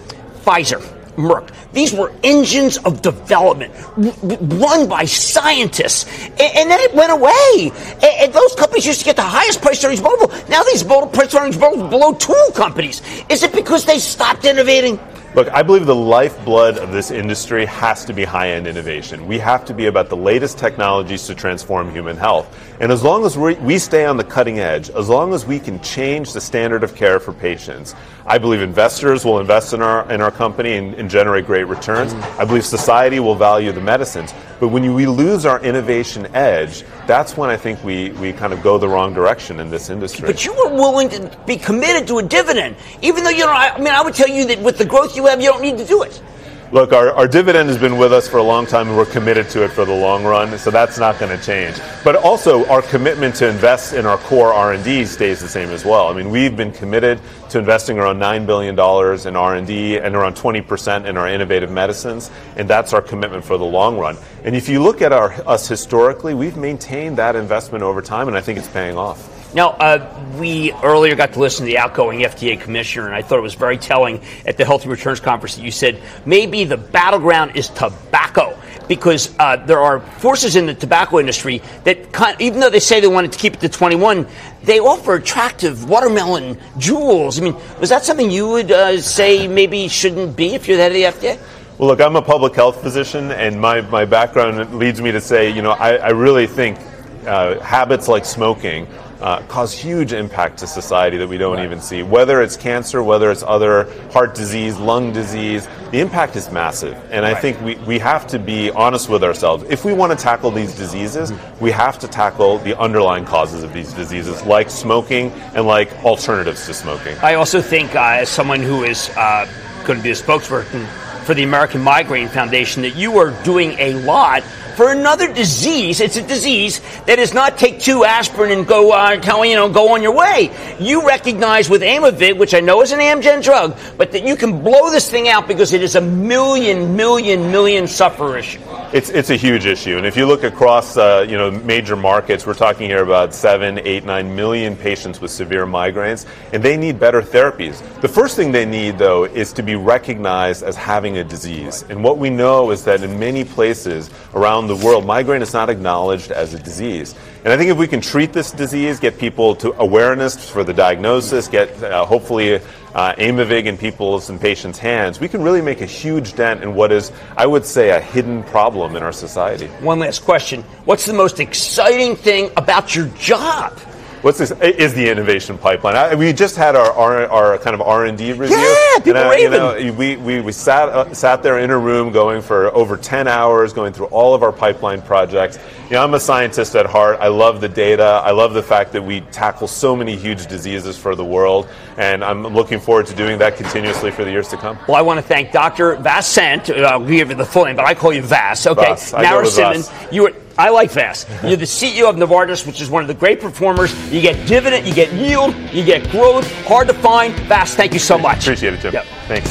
Pfizer, 0.45 0.81
Merck. 1.17 1.51
These 1.73 1.93
were 1.93 2.13
engines 2.23 2.79
of 2.79 3.03
development 3.03 3.75
run 3.97 4.89
by 4.89 5.05
scientists, 5.05 6.07
and, 6.41 6.71
then 6.71 6.81
it 6.81 6.95
went 6.95 7.13
away. 7.13 7.73
And, 8.03 8.33
those 8.33 8.55
companies 8.55 8.87
used 8.87 9.01
to 9.01 9.05
get 9.05 9.17
the 9.17 9.23
highest 9.23 9.61
price 9.61 9.85
earnings 9.85 10.01
multiple. 10.01 10.37
Now 10.49 10.63
these 10.63 10.83
price 10.83 11.35
earnings 11.35 11.59
multiples 11.59 11.91
below 11.91 12.15
tool 12.15 12.51
companies. 12.55 13.03
Is 13.29 13.43
it 13.43 13.53
because 13.53 13.85
they 13.85 13.99
stopped 13.99 14.45
innovating? 14.45 14.99
Look, 15.37 15.53
I 15.53 15.63
believe 15.63 15.85
the 15.85 15.95
lifeblood 15.95 16.79
of 16.79 16.93
this 16.93 17.11
industry 17.11 17.67
has 17.67 18.07
to 18.07 18.15
be 18.15 18.25
high 18.25 18.53
end 18.53 18.67
innovation. 18.67 19.27
We 19.27 19.39
have 19.41 19.67
to 19.67 19.75
be 19.75 19.85
about 19.85 20.09
the 20.09 20.17
latest 20.17 20.57
technologies 20.57 21.27
to 21.27 21.35
transform 21.35 21.91
human 21.91 22.17
health. 22.17 22.59
And 22.81 22.91
as 22.91 23.03
long 23.03 23.27
as 23.27 23.37
we 23.37 23.53
we 23.57 23.79
stay 23.79 24.07
on 24.07 24.17
the 24.17 24.25
cutting 24.25 24.61
edge, 24.61 24.89
as 24.89 25.11
long 25.11 25.35
as 25.35 25.45
we 25.45 25.61
can 25.61 25.79
change 25.83 26.33
the 26.33 26.41
standard 26.41 26.83
of 26.83 26.95
care 26.95 27.21
for 27.21 27.35
patients, 27.35 27.95
I 28.25 28.39
believe 28.39 28.63
investors 28.63 29.27
will 29.27 29.39
invest 29.39 29.75
in 29.75 29.83
our, 29.83 30.11
in 30.11 30.23
our 30.23 30.31
company 30.31 30.73
and, 30.79 30.95
and 30.95 31.11
generate 31.11 31.45
great 31.45 31.65
returns. 31.65 32.15
Mm-hmm. 32.15 32.41
I 32.41 32.47
believe 32.47 32.65
society 32.65 33.21
will 33.21 33.35
value 33.35 33.73
the 33.73 33.83
medicines. 33.83 34.33
But 34.59 34.69
when 34.69 34.95
we 34.95 35.07
lose 35.07 35.45
our 35.45 35.61
innovation 35.61 36.27
edge, 36.35 36.83
that's 37.07 37.37
when 37.37 37.51
I 37.51 37.57
think 37.57 37.83
we, 37.85 38.11
we 38.13 38.33
kind 38.33 38.53
of 38.53 38.63
go 38.63 38.79
the 38.79 38.89
wrong 38.89 39.13
direction 39.13 39.61
in 39.61 39.71
this 39.71 39.91
industry. 39.91 40.27
But 40.27 40.45
you 40.45 40.55
were 40.55 40.71
willing 40.71 41.11
to 41.11 41.39
be 41.47 41.57
committed 41.57 42.09
to 42.09 42.19
a 42.19 42.23
dividend, 42.23 42.77
even 43.03 43.23
though 43.23 43.31
you 43.31 43.45
don't. 43.45 43.55
I 43.55 43.77
mean, 43.79 43.89
I 43.89 44.03
would 44.03 44.15
tell 44.15 44.29
you 44.29 44.47
that 44.47 44.61
with 44.61 44.79
the 44.79 44.87
growth 44.87 45.15
you 45.17 45.27
have, 45.27 45.41
you 45.43 45.51
don't 45.51 45.63
need 45.63 45.79
to 45.79 45.85
do 45.85 46.03
it. 46.03 46.23
Look, 46.73 46.93
our, 46.93 47.13
our 47.13 47.29
dividend 47.29 47.69
has 47.69 47.79
been 47.79 47.97
with 47.97 48.13
us 48.13 48.27
for 48.27 48.39
a 48.39 48.43
long 48.43 48.67
time 48.67 48.89
and 48.89 48.97
we're 48.97 49.07
committed 49.07 49.49
to 49.51 49.63
it 49.63 49.69
for 49.69 49.85
the 49.85 49.95
long 49.95 50.25
run, 50.25 50.59
so 50.59 50.73
that's 50.73 50.99
not 50.99 51.17
going 51.21 51.37
to 51.37 51.45
change. 51.45 51.77
But 52.03 52.17
also 52.17 52.67
our 52.67 52.83
commitment 52.83 53.37
to 53.37 53.49
invest 53.49 53.93
in 53.95 54.05
our 54.05 54.19
core 54.19 54.53
R&D 54.53 55.05
stays 55.05 55.39
the 55.39 55.47
same 55.49 55.69
as 55.69 55.85
well. 55.85 56.09
I 56.09 56.13
mean, 56.13 56.29
we've 56.29 56.57
been 56.57 56.73
committed 56.73 57.21
to 57.51 57.61
investing 57.61 58.01
around 58.01 58.19
$9 58.19 58.47
billion 58.47 58.75
in 58.75 59.37
R&D 59.37 59.99
and 59.99 60.17
around 60.17 60.35
20% 60.35 61.05
in 61.05 61.17
our 61.17 61.29
innovative 61.29 61.71
medicines, 61.71 62.33
and 62.57 62.69
that's 62.69 62.93
our 62.93 63.03
commitment 63.03 63.45
for 63.45 63.57
the 63.59 63.65
long 63.65 63.97
run. 63.97 64.17
And 64.43 64.57
if 64.57 64.69
you 64.69 64.83
look 64.83 65.03
at 65.03 65.13
our, 65.13 65.35
us 65.49 65.69
historically, 65.69 66.35
we've 66.35 66.57
maintained 66.57 67.19
that 67.19 67.37
investment 67.37 67.85
over 67.85 68.03
time, 68.03 68.27
and 68.27 68.37
I 68.37 68.41
think 68.41 68.59
it's 68.59 68.69
paying 68.69 68.99
off. 68.99 69.36
Now, 69.57 69.71
uh, 69.71 70.37
we 70.39 70.71
earlier 70.85 71.15
got 71.15 71.33
to 71.33 71.41
listen 71.41 71.65
to 71.65 71.73
the 71.73 71.79
outgoing 71.79 72.21
FDA 72.21 72.61
commissioner, 72.61 73.07
and 73.07 73.15
I 73.15 73.23
thought 73.23 73.39
it 73.39 73.43
was 73.43 73.55
very 73.55 73.79
telling 73.79 74.21
at 74.45 74.59
the 74.59 74.67
Healthy 74.67 74.91
Returns 74.91 75.19
Conference 75.19 75.57
that 75.57 75.63
you 75.63 75.71
said 75.71 75.99
maybe 76.27 76.65
the 76.65 76.77
battleground 76.77 77.57
is 77.57 77.71
tobacco 77.71 78.55
because 78.87 79.35
uh, 79.39 79.57
there 79.57 79.79
are 79.79 80.01
forces 80.01 80.57
in 80.57 80.67
the 80.67 80.75
tobacco 80.75 81.21
industry 81.21 81.63
that, 81.85 82.37
even 82.39 82.61
though 82.61 82.69
they 82.69 82.81
say 82.81 83.01
they 83.01 83.07
wanted 83.07 83.33
to 83.33 83.39
keep 83.39 83.55
it 83.55 83.61
to 83.61 83.69
21, 83.71 84.27
they 84.63 84.79
offer 84.79 85.15
attractive 85.15 85.89
watermelon 85.89 86.57
Juuls. 86.77 87.41
I 87.41 87.45
mean, 87.45 87.57
was 87.81 87.89
that 87.89 88.05
something 88.05 88.31
you 88.31 88.47
would 88.49 88.71
uh, 88.71 89.01
say 89.01 89.49
maybe 89.49 89.89
shouldn't 89.89 90.37
be 90.37 90.53
if 90.55 90.69
you're 90.69 90.77
the 90.77 90.83
head 90.83 90.93
of 90.93 91.21
the 91.23 91.29
FDA? 91.29 91.41
Well, 91.79 91.89
look, 91.89 92.03
I'm 92.03 92.17
a 92.17 92.21
public 92.21 92.55
health 92.55 92.83
physician, 92.83 93.31
and 93.31 93.59
my, 93.59 93.81
my 93.81 94.05
background 94.05 94.75
leads 94.75 95.01
me 95.01 95.13
to 95.13 95.21
say, 95.23 95.49
you 95.49 95.63
know, 95.63 95.71
I, 95.71 95.97
I 95.97 96.09
really 96.11 96.47
think 96.47 96.79
uh, 97.27 97.59
habits 97.61 98.07
like 98.07 98.27
smoking 98.27 98.87
uh, 99.21 99.41
cause 99.43 99.73
huge 99.73 100.13
impact 100.13 100.59
to 100.59 100.67
society 100.67 101.17
that 101.17 101.29
we 101.29 101.39
don't 101.39 101.61
even 101.61 101.81
see. 101.81 102.03
Whether 102.03 102.43
it's 102.43 102.57
cancer, 102.57 103.03
whether 103.03 103.31
it's 103.31 103.43
other 103.43 103.85
heart 104.13 104.35
disease, 104.35 104.77
lung 104.79 105.13
disease, 105.13 105.67
the 105.91 106.01
impact 106.01 106.37
is 106.37 106.51
massive. 106.51 106.97
And 107.11 107.25
I 107.25 107.35
think 107.35 107.61
we, 107.61 107.77
we 107.87 107.99
have 107.99 108.27
to 108.29 108.39
be 108.39 108.71
honest 108.71 109.09
with 109.09 109.23
ourselves. 109.23 109.65
If 109.69 109.85
we 109.85 109.93
want 109.93 110.17
to 110.17 110.23
tackle 110.23 110.51
these 110.51 110.75
diseases, 110.75 111.33
we 111.61 111.71
have 111.71 111.99
to 112.01 112.09
tackle 112.09 112.59
the 112.59 112.79
underlying 112.79 113.25
causes 113.25 113.63
of 113.63 113.73
these 113.73 113.93
diseases, 113.93 114.43
like 114.45 114.71
smoking 114.71 115.31
and 115.55 115.67
like 115.67 115.93
alternatives 116.05 116.67
to 116.67 116.75
smoking. 116.75 117.17
I 117.19 117.35
also 117.35 117.63
think, 117.63 117.95
uh, 117.95 118.19
as 118.21 118.29
someone 118.29 118.61
who 118.61 118.85
is 118.85 119.11
uh, 119.17 119.49
going 119.87 119.99
to 119.99 120.03
be 120.03 120.11
a 120.11 120.15
spokesperson 120.15 120.87
for 121.25 121.35
the 121.35 121.43
American 121.43 121.81
Migraine 121.81 122.29
Foundation, 122.29 122.83
that 122.83 122.97
you 122.97 123.19
are 123.19 123.31
doing 123.43 123.73
a 123.79 123.95
lot 123.95 124.43
for 124.77 124.93
another 124.93 125.33
disease. 125.33 126.01
It's 126.01 126.17
a 126.17 126.23
disease 126.23 126.81
that 127.07 127.19
is 127.19 127.33
not 127.33 127.57
take 127.57 127.81
two 127.81 128.05
aspirin 128.05 128.53
and 128.53 128.67
go, 128.67 128.93
uh, 128.93 129.17
tell, 129.17 129.45
you 129.45 129.57
know, 129.57 129.71
go 129.71 129.95
on 129.95 130.03
your 130.03 130.15
way. 130.15 130.51
You 130.79 131.07
recognize 131.09 131.71
with 131.71 131.81
Aimovig, 131.81 132.37
which 132.37 132.55
I 132.55 132.61
know 132.61 132.83
is 132.83 132.93
an 132.93 133.01
Amgen 133.01 133.43
drug, 133.43 133.77
but 133.97 134.13
that 134.13 134.25
you 134.25 134.37
can 134.37 134.63
blow 134.63 134.91
this 134.91 135.11
thing 135.11 135.29
out 135.29 135.49
because 135.49 135.73
it 135.73 135.83
is 135.83 135.95
a 135.95 136.01
million, 136.01 136.95
million, 136.95 137.51
million 137.51 137.89
sufferer 137.89 138.37
issue. 138.37 138.61
It's, 138.93 139.09
it's 139.09 139.31
a 139.31 139.37
huge 139.37 139.65
issue. 139.65 139.97
And 139.97 140.07
if 140.07 140.17
you 140.17 140.27
look 140.27 140.45
across 140.45 140.97
uh, 140.97 141.27
you 141.27 141.37
know, 141.37 141.51
major 141.51 141.97
markets, 141.97 142.47
we're 142.47 142.55
talking 142.55 142.89
here 142.89 143.03
about 143.03 143.35
seven, 143.35 143.81
eight, 143.81 144.05
nine 144.05 144.37
million 144.37 144.77
patients 144.77 145.21
with 145.21 145.31
severe 145.31 145.65
migraines, 145.65 146.27
and 146.53 146.63
they 146.63 146.77
need 146.77 147.01
better 147.01 147.23
therapies. 147.23 147.83
The 148.03 148.09
first 148.09 148.37
thing 148.37 148.53
they 148.53 148.67
need, 148.67 148.99
though, 148.99 149.25
is 149.25 149.55
to 149.55 149.63
be 149.63 149.75
recognized 149.75 150.63
as 150.63 150.77
having 150.77 151.17
a 151.17 151.25
disease. 151.25 151.85
And 151.89 152.05
what 152.05 152.19
we 152.19 152.29
know 152.29 152.71
is 152.71 152.85
that 152.85 153.03
in 153.03 153.19
many 153.19 153.43
places 153.43 154.11
around 154.35 154.66
the 154.67 154.77
world, 154.77 155.07
migraine 155.07 155.43
is 155.43 155.53
not 155.53 155.71
acknowledged 155.71 156.31
as 156.31 156.55
a 156.55 156.59
disease. 156.59 157.15
And 157.45 157.53
I 157.53 157.57
think 157.57 157.71
if 157.71 157.77
we 157.77 157.87
can 157.87 158.01
treat 158.01 158.33
this 158.33 158.51
disease, 158.51 158.99
get 158.99 159.19
people 159.19 159.55
to 159.57 159.73
awareness 159.81 160.51
for 160.51 160.65
the 160.65 160.73
diagnosis, 160.73 161.49
get 161.49 161.83
uh, 161.83 162.05
hopefully 162.05 162.57
uh, 162.57 163.15
Aimovig 163.15 163.67
in 163.67 163.77
people's 163.77 164.31
and 164.31 164.41
patients' 164.41 164.79
hands, 164.79 165.21
we 165.21 165.29
can 165.29 165.43
really 165.43 165.61
make 165.61 165.81
a 165.81 165.87
huge 165.87 166.35
dent 166.35 166.63
in 166.63 166.75
what 166.75 166.91
is, 166.93 167.13
I 167.37 167.47
would 167.47 167.65
say, 167.65 167.91
a 167.91 168.01
hidden 168.01 168.43
problem 168.45 168.97
in 168.97 169.03
our 169.03 169.13
society. 169.13 169.67
One 169.81 169.99
last 169.99 170.25
question. 170.25 170.63
What's 170.87 171.07
the 171.07 171.13
most 171.13 171.39
exciting 171.41 172.17
thing 172.17 172.51
about 172.57 172.97
your 172.97 173.07
job? 173.19 173.79
What's 174.27 174.39
this? 174.39 174.51
Is 174.51 174.93
the 174.93 175.09
innovation 175.09 175.57
pipeline? 175.57 175.95
I, 175.95 176.17
we 176.17 176.33
just 176.33 176.57
had 176.57 176.75
our, 176.75 176.91
our, 176.95 177.29
our 177.29 177.59
kind 177.59 177.75
of 177.75 177.81
R 177.81 178.07
and 178.07 178.19
D 178.19 178.33
review. 178.33 178.57
Yeah, 178.57 178.99
people 178.99 179.23
and, 179.23 179.55
uh, 179.55 179.77
you 179.77 179.93
know, 179.93 179.93
we, 179.97 180.17
we, 180.17 180.41
we 180.41 180.51
sat 180.51 180.89
uh, 180.89 181.15
sat 181.15 181.45
there 181.45 181.61
in 181.61 181.71
a 181.71 181.79
room 181.79 182.11
going 182.11 182.43
for 182.43 182.75
over 182.75 182.97
ten 182.97 183.29
hours, 183.29 183.73
going 183.73 183.93
through 183.93 184.07
all 184.07 184.35
of 184.35 184.43
our 184.43 184.51
pipeline 184.51 185.01
projects. 185.01 185.61
You 185.85 185.93
know, 185.93 186.03
I'm 186.03 186.15
a 186.15 186.19
scientist 186.19 186.75
at 186.75 186.87
heart. 186.87 187.19
I 187.21 187.29
love 187.29 187.61
the 187.61 187.69
data. 187.69 188.21
I 188.25 188.33
love 188.33 188.53
the 188.53 188.65
fact 188.65 188.91
that 188.95 189.03
we 189.03 189.21
tackle 189.31 189.69
so 189.69 189.95
many 189.95 190.17
huge 190.17 190.49
diseases 190.49 190.99
for 190.99 191.15
the 191.15 191.25
world, 191.25 191.69
and 191.97 192.25
I'm 192.25 192.49
looking 192.49 192.81
forward 192.81 193.07
to 193.07 193.15
doing 193.15 193.39
that 193.39 193.57
continuously 193.57 194.11
for 194.11 194.25
the 194.25 194.33
years 194.33 194.49
to 194.49 194.57
come. 194.57 194.77
Well, 194.89 194.97
I 194.97 195.03
want 195.03 195.19
to 195.19 195.23
thank 195.23 195.53
Dr. 195.53 195.95
Vassant. 195.99 196.69
Uh, 196.69 196.83
I'll 196.83 197.07
give 197.07 197.29
you 197.29 197.37
the 197.37 197.45
full 197.45 197.67
name, 197.67 197.77
but 197.77 197.85
I 197.85 197.95
call 197.95 198.13
you 198.13 198.23
Vas. 198.23 198.67
Okay, 198.67 198.97
Vas. 198.97 199.13
With 199.13 199.53
Simmons. 199.53 199.93
You 200.11 200.25
were. 200.25 200.33
I 200.59 200.71
like 200.71 200.91
fast. 200.91 201.29
You're 201.43 201.57
the 201.57 201.65
CEO 201.65 202.09
of 202.09 202.17
Novartis, 202.17 202.67
which 202.67 202.81
is 202.81 202.89
one 202.89 203.03
of 203.03 203.09
the 203.09 203.15
great 203.15 203.41
performers. 203.41 203.93
You 204.13 204.21
get 204.21 204.47
dividend, 204.47 204.87
you 204.87 204.95
get 204.95 205.13
yield, 205.13 205.55
you 205.73 205.85
get 205.85 206.09
growth. 206.11 206.51
Hard 206.67 206.89
to 206.89 206.95
find. 206.95 207.35
Fast. 207.47 207.77
thank 207.77 207.93
you 207.93 207.99
so 207.99 208.17
much. 208.17 208.45
Appreciate 208.45 208.75
it, 208.75 208.81
Jim. 208.81 208.95
Yep. 208.95 209.07
Thanks. 209.27 209.51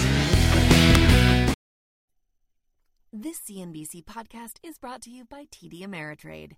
This 3.14 3.40
CNBC 3.40 4.04
podcast 4.04 4.58
is 4.64 4.78
brought 4.78 5.02
to 5.04 5.10
you 5.10 5.26
by 5.26 5.46
TD 5.46 5.82
Ameritrade. 5.82 6.54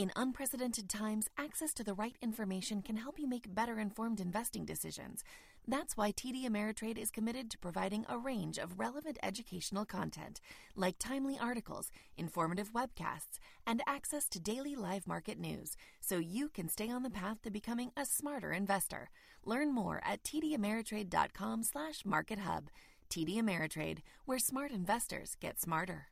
In 0.00 0.12
unprecedented 0.16 0.88
times, 0.88 1.28
access 1.36 1.74
to 1.74 1.84
the 1.84 1.92
right 1.92 2.16
information 2.22 2.80
can 2.80 2.96
help 2.96 3.18
you 3.18 3.28
make 3.28 3.54
better 3.54 3.78
informed 3.78 4.18
investing 4.18 4.64
decisions. 4.64 5.22
That's 5.68 5.94
why 5.94 6.10
TD 6.10 6.46
Ameritrade 6.46 6.96
is 6.96 7.10
committed 7.10 7.50
to 7.50 7.58
providing 7.58 8.06
a 8.08 8.16
range 8.16 8.56
of 8.56 8.78
relevant 8.78 9.18
educational 9.22 9.84
content, 9.84 10.40
like 10.74 10.98
timely 10.98 11.38
articles, 11.38 11.90
informative 12.16 12.72
webcasts, 12.72 13.38
and 13.66 13.82
access 13.86 14.26
to 14.28 14.40
daily 14.40 14.74
live 14.74 15.06
market 15.06 15.38
news, 15.38 15.76
so 16.00 16.16
you 16.16 16.48
can 16.48 16.70
stay 16.70 16.88
on 16.88 17.02
the 17.02 17.10
path 17.10 17.42
to 17.42 17.50
becoming 17.50 17.92
a 17.94 18.06
smarter 18.06 18.52
investor. 18.52 19.10
Learn 19.44 19.70
more 19.70 20.00
at 20.02 20.24
tdameritrade.com/markethub. 20.24 22.68
TD 23.10 23.36
Ameritrade, 23.36 23.98
where 24.24 24.38
smart 24.38 24.70
investors 24.70 25.36
get 25.40 25.60
smarter. 25.60 26.09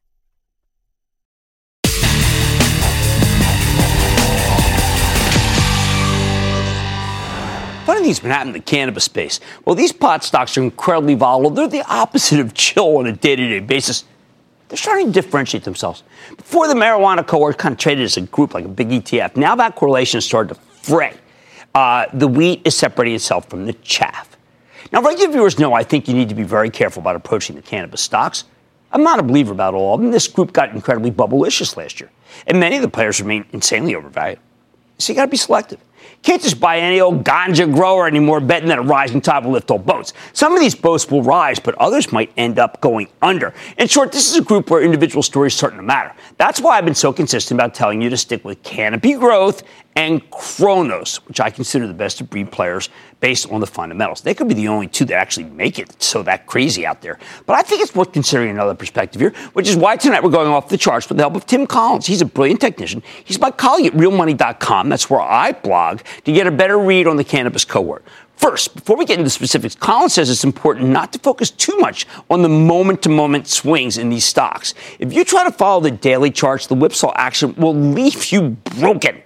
Funny 7.99 8.11
thing's 8.11 8.21
been 8.21 8.31
happening 8.31 8.55
in 8.55 8.61
the 8.61 8.65
cannabis 8.65 9.03
space. 9.03 9.41
Well, 9.65 9.75
these 9.75 9.91
pot 9.91 10.23
stocks 10.23 10.57
are 10.57 10.63
incredibly 10.63 11.17
volatile. 11.17 11.51
They're 11.51 11.67
the 11.67 11.85
opposite 11.93 12.39
of 12.39 12.55
chill 12.55 12.99
on 12.99 13.09
a 13.09 13.13
day 13.13 13.35
to 13.35 13.49
day 13.49 13.59
basis. 13.59 14.05
They're 14.69 14.79
starting 14.79 15.09
to 15.09 15.13
differentiate 15.13 15.65
themselves. 15.65 16.05
Before 16.37 16.69
the 16.69 16.75
marijuana 16.75 17.27
cohort 17.27 17.59
kind 17.59 17.73
of 17.73 17.79
traded 17.81 18.05
as 18.05 18.17
a 18.17 18.21
group 18.21 18.55
like 18.55 18.65
a 18.65 18.69
big 18.69 18.91
ETF. 18.91 19.35
Now 19.37 19.57
that 19.57 19.75
correlation 19.75 20.19
has 20.19 20.25
started 20.25 20.55
to 20.55 20.61
fray. 20.61 21.17
Uh, 21.75 22.07
the 22.13 22.29
wheat 22.29 22.63
is 22.65 22.77
separating 22.77 23.17
itself 23.17 23.51
from 23.51 23.67
the 23.67 23.73
chaff. 23.73 24.37
Now, 24.93 25.03
regular 25.03 25.33
viewers 25.33 25.59
know 25.59 25.75
I 25.75 25.83
think 25.83 26.07
you 26.07 26.15
need 26.15 26.29
to 26.29 26.37
be 26.37 26.45
very 26.45 26.71
careful 26.71 27.03
about 27.03 27.17
approaching 27.17 27.57
the 27.57 27.63
cannabis 27.63 28.01
stocks. 28.01 28.45
I'm 28.93 29.03
not 29.03 29.19
a 29.19 29.25
believer 29.25 29.51
about 29.51 29.75
all 29.75 29.97
of 29.97 30.01
them. 30.01 30.13
This 30.13 30.29
group 30.29 30.53
got 30.53 30.73
incredibly 30.73 31.11
bubblicious 31.11 31.77
last 31.77 31.99
year, 31.99 32.11
and 32.47 32.61
many 32.61 32.77
of 32.77 32.83
the 32.83 32.89
players 32.89 33.21
remain 33.21 33.45
insanely 33.53 33.97
overvalued. 33.97 34.39
So 34.99 35.13
you 35.13 35.17
got 35.17 35.25
to 35.25 35.31
be 35.33 35.37
selective. 35.37 35.81
Can't 36.23 36.43
just 36.43 36.61
buy 36.61 36.79
any 36.79 37.01
old 37.01 37.25
ganja 37.25 37.73
grower 37.73 38.07
anymore, 38.07 38.41
betting 38.41 38.69
that 38.69 38.79
a 38.79 38.83
rising 38.83 39.21
tide 39.21 39.45
will 39.45 39.53
lift 39.53 39.71
all 39.71 39.79
boats. 39.79 40.13
Some 40.33 40.53
of 40.53 40.61
these 40.61 40.75
boats 40.75 41.11
will 41.11 41.23
rise, 41.23 41.59
but 41.59 41.75
others 41.77 42.13
might 42.13 42.33
end 42.37 42.59
up 42.59 42.81
going 42.81 43.09
under. 43.23 43.55
In 43.79 43.89
short, 43.89 44.13
this 44.13 44.31
is 44.31 44.37
a 44.37 44.43
group 44.43 44.69
where 44.71 44.83
individual 44.83 45.23
stories 45.23 45.55
starting 45.55 45.79
to 45.79 45.83
matter. 45.83 46.13
That's 46.37 46.61
why 46.61 46.77
I've 46.77 46.85
been 46.85 46.95
so 46.95 47.13
consistent 47.13 47.59
about 47.59 47.75
telling 47.75 48.03
you 48.03 48.11
to 48.11 48.17
stick 48.17 48.45
with 48.45 48.63
Canopy 48.63 49.15
Growth 49.15 49.63
and 49.99 50.31
Cronos, 50.31 51.17
which 51.27 51.41
I 51.41 51.51
consider 51.51 51.89
the 51.89 51.93
best 51.93 52.21
of 52.21 52.31
breed 52.31 52.53
players 52.53 52.89
based 53.19 53.51
on 53.51 53.59
the 53.59 53.67
fundamentals. 53.67 54.21
They 54.21 54.33
could 54.33 54.47
be 54.47 54.55
the 54.55 54.69
only 54.69 54.87
two 54.87 55.05
that 55.07 55.15
actually 55.15 55.47
make 55.47 55.81
it 55.81 56.01
so 56.01 56.23
that 56.23 56.47
crazy 56.47 56.87
out 56.87 57.03
there. 57.03 57.19
But 57.47 57.57
I 57.57 57.63
think 57.63 57.83
it's 57.83 57.97
worth 57.97 58.13
considering 58.13 58.51
another 58.51 58.77
perspective 58.77 59.21
here, 59.21 59.33
which 59.55 59.69
is 59.69 59.75
why 59.75 59.97
tonight 59.97 60.23
we're 60.23 60.31
going 60.31 60.53
off 60.53 60.69
the 60.69 60.79
charts 60.79 61.09
with 61.09 61.19
the 61.19 61.25
help 61.25 61.35
of 61.35 61.47
Tim 61.47 61.67
Collins. 61.67 62.07
He's 62.07 62.21
a 62.21 62.27
brilliant 62.27 62.61
technician. 62.61 63.03
He's 63.25 63.41
my 63.41 63.51
colleague 63.51 63.87
at 63.87 63.93
realmoney.com. 63.95 64.89
That's 64.89 65.11
where 65.11 65.21
I 65.21 65.51
blog 65.51 66.03
to 66.25 66.33
get 66.33 66.47
a 66.47 66.53
better 66.53 66.79
read 66.79 67.09
on 67.09 67.17
the 67.17 67.25
cannabis 67.25 67.65
cohort. 67.65 68.05
First, 68.37 68.77
before 68.77 68.97
we 68.97 69.05
get 69.05 69.19
into 69.19 69.31
specifics, 69.31 69.75
Collins 69.75 70.15
says 70.15 70.31
it's 70.31 70.45
important 70.45 70.91
not 70.91 71.13
to 71.13 71.19
focus 71.19 71.51
too 71.51 71.77
much 71.79 72.07
on 72.31 72.43
the 72.43 72.49
moment 72.49 73.03
to 73.03 73.09
moment 73.09 73.49
swings 73.49 73.99
in 73.99 74.11
these 74.11 74.25
stocks. 74.25 74.75
If 75.01 75.13
you 75.13 75.25
try 75.25 75.43
to 75.43 75.51
follow 75.51 75.81
the 75.81 75.91
daily 75.91 76.31
charts, 76.31 76.69
the 76.69 76.77
whipsaw 76.77 77.13
action 77.17 77.53
will 77.57 77.75
leave 77.75 78.27
you 78.27 78.51
broken. 78.79 79.23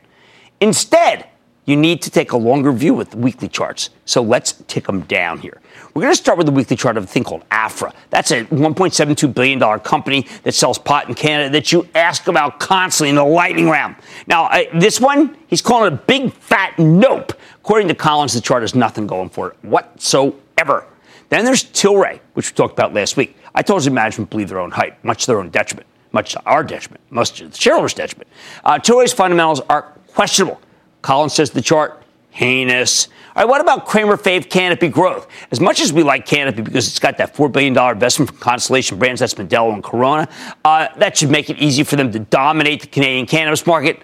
Instead, 0.62 1.26
you 1.64 1.74
need 1.74 2.00
to 2.02 2.08
take 2.08 2.30
a 2.30 2.36
longer 2.36 2.70
view 2.70 2.94
with 2.94 3.16
weekly 3.16 3.48
charts. 3.48 3.90
So 4.04 4.22
let's 4.22 4.52
tick 4.68 4.86
them 4.86 5.00
down 5.02 5.40
here. 5.40 5.60
We're 5.92 6.02
going 6.02 6.12
to 6.12 6.16
start 6.16 6.38
with 6.38 6.46
the 6.46 6.52
weekly 6.52 6.76
chart 6.76 6.96
of 6.96 7.02
a 7.02 7.06
thing 7.08 7.24
called 7.24 7.42
Aphria. 7.50 7.92
That's 8.10 8.30
a 8.30 8.44
$1.72 8.44 9.34
billion 9.34 9.80
company 9.80 10.24
that 10.44 10.52
sells 10.54 10.78
pot 10.78 11.08
in 11.08 11.16
Canada 11.16 11.50
that 11.50 11.72
you 11.72 11.88
ask 11.96 12.28
about 12.28 12.60
constantly 12.60 13.10
in 13.10 13.16
the 13.16 13.24
lightning 13.24 13.68
round. 13.68 13.96
Now, 14.28 14.44
uh, 14.44 14.62
this 14.74 15.00
one, 15.00 15.36
he's 15.48 15.60
calling 15.60 15.92
it 15.92 15.94
a 15.94 15.96
big 15.96 16.32
fat 16.32 16.78
nope. 16.78 17.32
According 17.56 17.88
to 17.88 17.96
Collins, 17.96 18.32
the 18.32 18.40
chart 18.40 18.62
has 18.62 18.76
nothing 18.76 19.08
going 19.08 19.30
for 19.30 19.50
it 19.50 19.56
whatsoever. 19.62 20.86
Then 21.28 21.44
there's 21.44 21.64
Tilray, 21.64 22.20
which 22.34 22.52
we 22.52 22.54
talked 22.54 22.72
about 22.72 22.94
last 22.94 23.16
week. 23.16 23.36
I 23.52 23.62
told 23.62 23.84
you 23.84 23.90
management 23.90 24.30
believe 24.30 24.48
their 24.48 24.60
own 24.60 24.70
hype, 24.70 25.02
much 25.02 25.22
to 25.22 25.26
their 25.32 25.40
own 25.40 25.50
detriment, 25.50 25.88
much 26.12 26.32
to 26.32 26.42
our 26.46 26.62
detriment, 26.62 27.00
much 27.10 27.32
to 27.38 27.48
the 27.48 27.56
shareholders' 27.56 27.94
detriment. 27.94 28.30
Uh, 28.64 28.78
Tilray's 28.78 29.12
fundamentals 29.12 29.60
are 29.68 29.92
questionable. 30.14 30.60
Collins 31.02 31.34
says 31.34 31.50
the 31.50 31.62
chart, 31.62 32.02
heinous. 32.30 33.08
All 33.34 33.42
right, 33.42 33.48
what 33.48 33.60
about 33.60 33.86
Cramer 33.86 34.16
Fave 34.16 34.50
Canopy 34.50 34.88
Growth? 34.88 35.26
As 35.50 35.60
much 35.60 35.80
as 35.80 35.92
we 35.92 36.02
like 36.02 36.26
Canopy 36.26 36.62
because 36.62 36.86
it's 36.88 36.98
got 36.98 37.18
that 37.18 37.34
$4 37.34 37.50
billion 37.50 37.76
investment 37.76 38.30
from 38.30 38.38
Constellation 38.38 38.98
Brands, 38.98 39.20
that's 39.20 39.34
Modelo 39.34 39.72
and 39.72 39.82
Corona, 39.82 40.28
uh, 40.64 40.88
that 40.98 41.16
should 41.16 41.30
make 41.30 41.50
it 41.50 41.58
easy 41.58 41.82
for 41.82 41.96
them 41.96 42.12
to 42.12 42.18
dominate 42.18 42.82
the 42.82 42.86
Canadian 42.86 43.26
cannabis 43.26 43.66
market. 43.66 44.00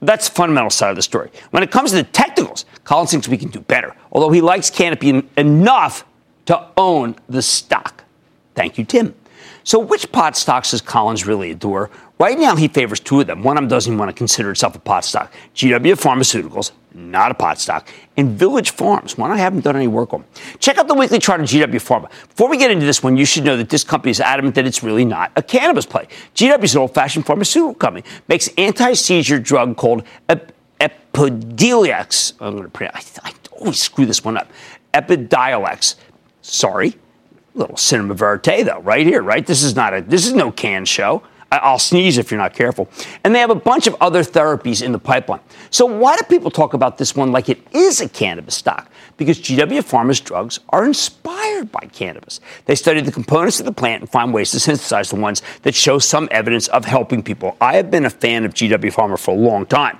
That's 0.00 0.28
the 0.28 0.34
fundamental 0.34 0.70
side 0.70 0.90
of 0.90 0.96
the 0.96 1.02
story. 1.02 1.30
When 1.50 1.62
it 1.62 1.70
comes 1.70 1.90
to 1.90 1.96
the 1.96 2.04
technicals, 2.04 2.64
Collins 2.84 3.10
thinks 3.10 3.28
we 3.28 3.38
can 3.38 3.50
do 3.50 3.60
better, 3.60 3.96
although 4.12 4.30
he 4.30 4.40
likes 4.40 4.70
Canopy 4.70 5.22
enough 5.36 6.04
to 6.46 6.66
own 6.76 7.16
the 7.28 7.42
stock. 7.42 8.04
Thank 8.54 8.78
you, 8.78 8.84
Tim. 8.84 9.14
So, 9.68 9.78
which 9.78 10.10
pot 10.12 10.34
stocks 10.34 10.70
does 10.70 10.80
Collins 10.80 11.26
really 11.26 11.50
adore? 11.50 11.90
Right 12.18 12.38
now, 12.38 12.56
he 12.56 12.68
favors 12.68 13.00
two 13.00 13.20
of 13.20 13.26
them. 13.26 13.42
One 13.42 13.58
of 13.58 13.60
them 13.60 13.68
doesn't 13.68 13.92
even 13.92 13.98
want 13.98 14.08
to 14.08 14.16
consider 14.16 14.50
itself 14.50 14.74
a 14.74 14.78
pot 14.78 15.04
stock. 15.04 15.30
GW 15.54 15.92
Pharmaceuticals, 15.92 16.70
not 16.94 17.32
a 17.32 17.34
pot 17.34 17.60
stock, 17.60 17.86
and 18.16 18.30
Village 18.30 18.70
Farms, 18.70 19.18
one 19.18 19.30
I 19.30 19.36
haven't 19.36 19.64
done 19.64 19.76
any 19.76 19.86
work 19.86 20.14
on. 20.14 20.24
Check 20.58 20.78
out 20.78 20.88
the 20.88 20.94
weekly 20.94 21.18
chart 21.18 21.40
of 21.42 21.46
GW 21.48 21.68
Pharma. 21.86 22.08
Before 22.30 22.48
we 22.48 22.56
get 22.56 22.70
into 22.70 22.86
this 22.86 23.02
one, 23.02 23.18
you 23.18 23.26
should 23.26 23.44
know 23.44 23.58
that 23.58 23.68
this 23.68 23.84
company 23.84 24.10
is 24.10 24.20
adamant 24.20 24.54
that 24.54 24.66
it's 24.66 24.82
really 24.82 25.04
not 25.04 25.32
a 25.36 25.42
cannabis 25.42 25.84
play. 25.84 26.08
GW 26.34 26.64
is 26.64 26.74
an 26.74 26.80
old-fashioned 26.80 27.26
pharmaceutical 27.26 27.74
company, 27.74 28.06
makes 28.26 28.48
anti-seizure 28.56 29.38
drug 29.38 29.76
called 29.76 30.02
Ep- 30.30 30.50
Epidiolex. 30.80 32.32
I'm 32.40 32.52
going 32.52 32.62
to 32.62 32.70
pronounce. 32.70 33.18
I, 33.22 33.28
I 33.28 33.32
always 33.52 33.82
screw 33.82 34.06
this 34.06 34.24
one 34.24 34.38
up. 34.38 34.48
Epidiolex. 34.94 35.96
Sorry, 36.40 36.94
little 37.58 37.76
cinema 37.76 38.14
verite 38.14 38.64
though, 38.64 38.80
right 38.80 39.06
here, 39.06 39.22
right? 39.22 39.46
This 39.46 39.62
is 39.62 39.74
not 39.76 39.94
a. 39.94 40.00
This 40.00 40.26
is 40.26 40.32
no 40.32 40.50
can 40.50 40.84
show. 40.84 41.22
I'll 41.50 41.78
sneeze 41.78 42.18
if 42.18 42.30
you're 42.30 42.38
not 42.38 42.52
careful. 42.52 42.90
And 43.24 43.34
they 43.34 43.38
have 43.38 43.50
a 43.50 43.54
bunch 43.54 43.86
of 43.86 43.96
other 44.02 44.22
therapies 44.22 44.82
in 44.82 44.92
the 44.92 44.98
pipeline. 44.98 45.40
So 45.70 45.86
why 45.86 46.14
do 46.16 46.22
people 46.24 46.50
talk 46.50 46.74
about 46.74 46.98
this 46.98 47.16
one 47.16 47.32
like 47.32 47.48
it 47.48 47.58
is 47.72 48.02
a 48.02 48.08
cannabis 48.08 48.54
stock? 48.54 48.90
Because 49.16 49.40
GW 49.40 49.82
Pharma's 49.82 50.20
drugs 50.20 50.60
are 50.68 50.84
inspired 50.84 51.72
by 51.72 51.88
cannabis. 51.90 52.40
They 52.66 52.74
study 52.74 53.00
the 53.00 53.10
components 53.10 53.60
of 53.60 53.66
the 53.66 53.72
plant 53.72 54.02
and 54.02 54.10
find 54.10 54.34
ways 54.34 54.50
to 54.50 54.60
synthesize 54.60 55.08
the 55.08 55.16
ones 55.16 55.40
that 55.62 55.74
show 55.74 55.98
some 55.98 56.28
evidence 56.30 56.68
of 56.68 56.84
helping 56.84 57.22
people. 57.22 57.56
I 57.62 57.76
have 57.76 57.90
been 57.90 58.04
a 58.04 58.10
fan 58.10 58.44
of 58.44 58.52
GW 58.52 58.92
Pharma 58.92 59.18
for 59.18 59.34
a 59.34 59.38
long 59.38 59.64
time. 59.64 59.98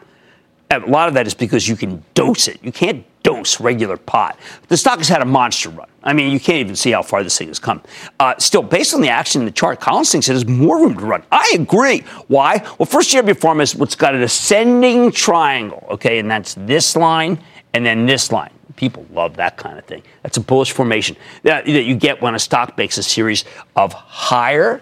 A 0.70 0.80
lot 0.80 1.08
of 1.08 1.14
that 1.14 1.26
is 1.26 1.32
because 1.32 1.66
you 1.66 1.76
can 1.76 2.04
dose 2.12 2.46
it. 2.46 2.62
You 2.62 2.72
can't 2.72 3.06
dose 3.28 3.60
regular 3.60 3.98
pot. 3.98 4.38
The 4.68 4.76
stock 4.78 4.96
has 4.96 5.08
had 5.08 5.20
a 5.20 5.26
monster 5.26 5.68
run. 5.68 5.86
I 6.02 6.14
mean, 6.14 6.32
you 6.32 6.40
can't 6.40 6.60
even 6.60 6.74
see 6.74 6.92
how 6.92 7.02
far 7.02 7.22
this 7.22 7.36
thing 7.36 7.48
has 7.48 7.58
come. 7.58 7.82
Uh, 8.18 8.34
still, 8.38 8.62
based 8.62 8.94
on 8.94 9.02
the 9.02 9.10
action 9.10 9.42
in 9.42 9.44
the 9.44 9.52
chart, 9.52 9.80
Collins 9.80 10.10
thinks 10.10 10.30
it 10.30 10.32
has 10.32 10.46
more 10.46 10.80
room 10.80 10.96
to 10.96 11.04
run. 11.04 11.22
I 11.30 11.52
agree. 11.54 12.04
Why? 12.28 12.64
Well, 12.78 12.86
first 12.86 13.10
Pharma 13.10 13.60
is 13.60 13.76
what's 13.76 13.94
got 13.94 14.14
an 14.14 14.22
ascending 14.22 15.12
triangle, 15.12 15.86
okay, 15.90 16.18
and 16.18 16.30
that's 16.30 16.54
this 16.54 16.96
line 16.96 17.38
and 17.74 17.84
then 17.84 18.06
this 18.06 18.32
line. 18.32 18.50
People 18.76 19.04
love 19.12 19.36
that 19.36 19.58
kind 19.58 19.78
of 19.78 19.84
thing. 19.84 20.02
That's 20.22 20.38
a 20.38 20.40
bullish 20.40 20.72
formation 20.72 21.14
that, 21.42 21.66
that 21.66 21.82
you 21.82 21.96
get 21.96 22.22
when 22.22 22.34
a 22.34 22.38
stock 22.38 22.78
makes 22.78 22.96
a 22.96 23.02
series 23.02 23.44
of 23.76 23.92
higher 23.92 24.80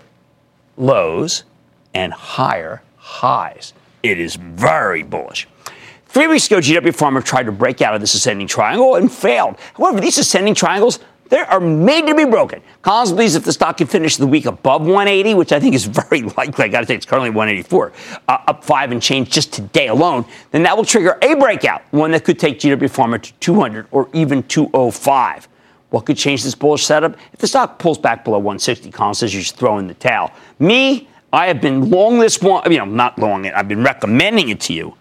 lows 0.76 1.42
and 1.94 2.12
higher 2.12 2.80
highs. 2.96 3.72
It 4.04 4.20
is 4.20 4.36
very 4.36 5.02
bullish. 5.02 5.48
Three 6.16 6.28
weeks 6.28 6.46
ago, 6.46 6.60
GW 6.60 6.96
Pharma 6.96 7.22
tried 7.22 7.42
to 7.42 7.52
break 7.52 7.82
out 7.82 7.94
of 7.94 8.00
this 8.00 8.14
ascending 8.14 8.46
triangle 8.46 8.94
and 8.94 9.12
failed. 9.12 9.56
However, 9.74 10.00
these 10.00 10.16
ascending 10.16 10.54
triangles, 10.54 10.98
they 11.28 11.40
are 11.40 11.60
made 11.60 12.06
to 12.06 12.14
be 12.14 12.24
broken. 12.24 12.62
Collins 12.80 13.12
believes 13.12 13.34
if 13.34 13.44
the 13.44 13.52
stock 13.52 13.76
can 13.76 13.86
finish 13.86 14.16
the 14.16 14.26
week 14.26 14.46
above 14.46 14.80
180, 14.80 15.34
which 15.34 15.52
I 15.52 15.60
think 15.60 15.74
is 15.74 15.84
very 16.08 16.22
likely, 16.22 16.64
I 16.64 16.68
got 16.68 16.80
to 16.80 16.86
say 16.86 16.94
it's 16.94 17.04
currently 17.04 17.28
184, 17.28 17.92
uh, 18.28 18.38
up 18.46 18.64
five 18.64 18.92
and 18.92 19.02
change 19.02 19.28
just 19.28 19.52
today 19.52 19.88
alone, 19.88 20.24
then 20.52 20.62
that 20.62 20.74
will 20.74 20.86
trigger 20.86 21.18
a 21.20 21.34
breakout, 21.34 21.82
one 21.90 22.12
that 22.12 22.24
could 22.24 22.38
take 22.38 22.60
GW 22.60 22.78
Pharma 22.78 23.20
to 23.20 23.34
200 23.34 23.86
or 23.90 24.08
even 24.14 24.42
205. 24.44 25.48
What 25.90 26.06
could 26.06 26.16
change 26.16 26.44
this 26.44 26.54
bullish 26.54 26.86
setup? 26.86 27.18
If 27.34 27.40
the 27.40 27.46
stock 27.46 27.78
pulls 27.78 27.98
back 27.98 28.24
below 28.24 28.38
160, 28.38 28.90
Collins 28.90 29.18
says 29.18 29.34
you 29.34 29.42
should 29.42 29.56
throw 29.56 29.76
in 29.76 29.86
the 29.86 29.92
towel. 29.92 30.32
Me, 30.60 31.10
I 31.30 31.48
have 31.48 31.60
been 31.60 31.90
long 31.90 32.20
this 32.20 32.40
one, 32.40 32.72
you 32.72 32.78
know, 32.78 32.86
not 32.86 33.18
long 33.18 33.44
it, 33.44 33.52
I've 33.52 33.68
been 33.68 33.82
recommending 33.82 34.48
it 34.48 34.60
to 34.60 34.72
you 34.72 34.96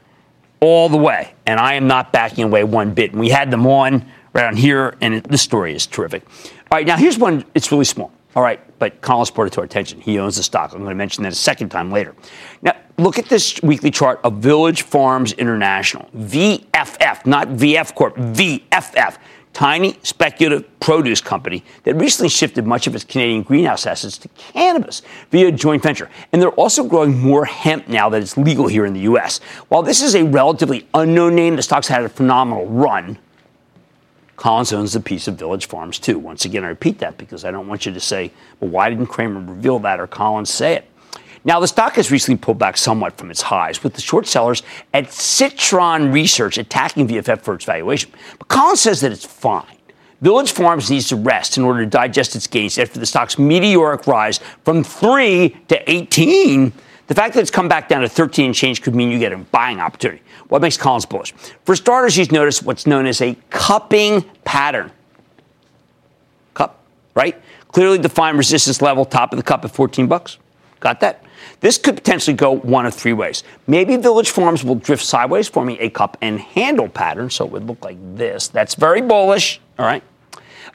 all 0.60 0.90
the 0.90 0.98
way, 0.98 1.34
and 1.46 1.60
I 1.60 1.74
am 1.74 1.88
not 1.88 2.12
backing 2.12 2.44
away 2.44 2.64
one 2.64 2.94
bit. 2.94 3.12
And 3.12 3.20
we 3.20 3.30
had 3.30 3.52
them 3.52 3.68
on 3.68 4.06
right 4.34 4.44
around 4.44 4.58
here, 4.58 4.96
and 5.02 5.16
it, 5.16 5.24
this 5.26 5.42
story 5.42 5.76
is 5.76 5.86
terrific. 5.86 6.24
All 6.72 6.78
right, 6.78 6.88
now 6.88 6.98
here's 6.98 7.18
one. 7.18 7.46
It's 7.54 7.72
really 7.72 7.86
small. 7.86 8.12
All 8.36 8.44
right, 8.44 8.60
but 8.80 9.00
Collins 9.02 9.32
brought 9.32 9.48
it 9.48 9.54
to 9.54 9.62
our 9.62 9.66
attention. 9.66 10.02
He 10.02 10.20
owns 10.20 10.36
the 10.36 10.44
stock. 10.44 10.74
I'm 10.74 10.80
going 10.80 10.90
to 10.90 10.96
mention 10.96 11.24
that 11.24 11.32
a 11.32 11.36
second 11.36 11.70
time 11.70 11.90
later. 11.90 12.14
Now, 12.62 12.76
look 12.98 13.18
at 13.18 13.30
this 13.30 13.62
weekly 13.64 13.92
chart 13.92 14.20
of 14.26 14.34
Village 14.36 14.82
Farms 14.82 15.32
International, 15.34 16.10
VFF, 16.18 17.26
not 17.26 17.48
VF 17.50 17.96
Corp, 17.96 18.16
VFF 18.16 19.18
tiny 19.56 19.98
speculative 20.04 20.80
produce 20.82 21.22
company 21.22 21.64
that 21.84 21.96
recently 21.96 22.28
shifted 22.28 22.68
much 22.68 22.88
of 22.88 22.94
its 22.94 23.06
Canadian 23.06 23.42
greenhouse 23.42 23.86
assets 23.86 24.18
to 24.18 24.28
cannabis 24.28 25.02
via 25.32 25.48
a 25.48 25.52
joint 25.52 25.82
venture. 25.82 26.10
And 26.34 26.42
they're 26.42 26.50
also 26.52 26.84
growing 26.84 27.18
more 27.18 27.46
hemp 27.46 27.88
now 27.88 28.10
that 28.10 28.22
it's 28.22 28.36
legal 28.36 28.68
here 28.68 28.86
in 28.86 28.94
the 28.94 29.00
U.S. 29.02 29.40
While 29.70 29.82
this 29.82 30.02
is 30.02 30.14
a 30.14 30.26
relatively 30.26 30.86
unknown 30.94 31.36
name, 31.36 31.56
the 31.56 31.62
stock's 31.62 31.88
had 31.88 32.04
a 32.04 32.10
phenomenal 32.10 32.68
run. 32.68 33.18
Collins 34.36 34.74
owns 34.74 34.94
a 34.94 35.00
piece 35.00 35.30
of 35.30 35.36
Village 35.36 35.68
Farms 35.68 36.00
too. 36.00 36.20
Once 36.20 36.44
again, 36.44 36.66
I 36.66 36.68
repeat 36.68 37.00
that 37.00 37.18
because 37.18 37.46
I 37.46 37.52
don't 37.52 37.70
want 37.70 37.86
you 37.86 37.94
to 37.94 38.00
say, 38.02 38.34
well, 38.60 38.72
why 38.72 38.90
didn't 38.90 39.08
Cramer 39.08 39.40
reveal 39.40 39.80
that 39.80 40.02
or 40.02 40.08
Collins 40.08 40.50
say 40.50 40.74
it? 40.74 40.90
Now, 41.46 41.60
the 41.60 41.68
stock 41.68 41.94
has 41.96 42.12
recently 42.12 42.38
pulled 42.38 42.58
back 42.58 42.76
somewhat 42.76 43.18
from 43.18 43.30
its 43.30 43.44
highs, 43.44 43.84
with 43.84 43.94
the 43.94 44.02
short 44.02 44.26
sellers 44.26 44.64
at 44.94 45.14
Citron 45.14 46.12
Research 46.12 46.58
attacking 46.58 47.08
VFF 47.08 47.42
for 47.42 47.54
its 47.54 47.66
valuation. 47.66 48.12
But 48.40 48.48
Collins 48.48 48.82
says 48.82 49.02
that 49.02 49.12
it's 49.12 49.26
fine. 49.26 49.78
Village 50.22 50.52
Farms 50.52 50.90
needs 50.90 51.08
to 51.10 51.16
rest 51.16 51.58
in 51.58 51.64
order 51.64 51.82
to 51.82 51.86
digest 51.86 52.36
its 52.36 52.48
gains 52.48 52.80
after 52.80 53.00
the 53.00 53.06
stock's 53.06 53.38
meteoric 53.38 54.08
rise 54.08 54.40
from 54.64 54.84
3 54.84 55.50
to 55.68 55.92
18. 55.92 56.74
The 57.08 57.14
fact 57.14 57.36
that 57.36 57.42
it's 57.42 57.52
come 57.52 57.68
back 57.68 57.90
down 57.90 58.02
to 58.02 58.10
13 58.10 58.48
and 58.48 58.56
change 58.56 58.82
could 58.82 58.96
mean 58.96 59.12
you 59.12 59.20
get 59.20 59.32
a 59.32 59.38
buying 59.38 59.80
opportunity. 59.80 60.24
What 60.48 60.64
makes 60.64 60.78
Collins 60.78 61.06
bullish? 61.06 61.34
For 61.64 61.76
starters, 61.76 62.16
he's 62.16 62.32
noticed 62.32 62.64
what's 62.64 62.88
known 62.88 63.06
as 63.06 63.22
a 63.22 63.38
cupping 63.52 64.24
pattern. 64.46 64.92
Cup, 66.56 66.80
right? 67.14 67.40
Clearly 67.72 68.00
defined 68.00 68.40
resistance 68.40 68.82
level, 68.82 69.06
top 69.06 69.32
of 69.32 69.38
the 69.38 69.44
cup 69.44 69.64
at 69.64 69.70
14 69.70 70.08
bucks. 70.08 70.40
Got 70.80 71.02
that? 71.02 71.25
This 71.60 71.78
could 71.78 71.96
potentially 71.96 72.36
go 72.36 72.56
one 72.58 72.86
of 72.86 72.94
three 72.94 73.14
ways. 73.14 73.44
Maybe 73.68 73.98
Village 73.98 74.30
Farms 74.30 74.64
will 74.64 74.76
drift 74.76 75.04
sideways, 75.04 75.48
forming 75.48 75.78
a 75.80 75.90
cup 75.90 76.18
and 76.22 76.40
handle 76.40 76.90
pattern, 76.90 77.30
so 77.30 77.46
it 77.46 77.52
would 77.52 77.68
look 77.68 77.84
like 77.84 77.98
this. 78.16 78.48
That's 78.48 78.76
very 78.76 79.02
bullish, 79.02 79.60
all 79.80 79.86
right? 79.86 80.04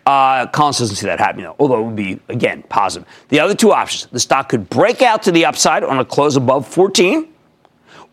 Uh, 0.06 0.46
Collins 0.46 0.78
doesn't 0.78 0.96
see 0.96 1.06
that 1.06 1.18
happening, 1.18 1.44
though, 1.44 1.56
although 1.58 1.80
it 1.80 1.84
would 1.84 1.96
be, 1.96 2.20
again, 2.28 2.62
positive. 2.68 3.08
The 3.28 3.40
other 3.40 3.54
two 3.54 3.72
options 3.72 4.10
the 4.10 4.20
stock 4.20 4.48
could 4.48 4.68
break 4.70 5.02
out 5.02 5.22
to 5.24 5.32
the 5.32 5.44
upside 5.44 5.84
on 5.84 5.98
a 5.98 6.04
close 6.04 6.36
above 6.36 6.66
14 6.66 7.28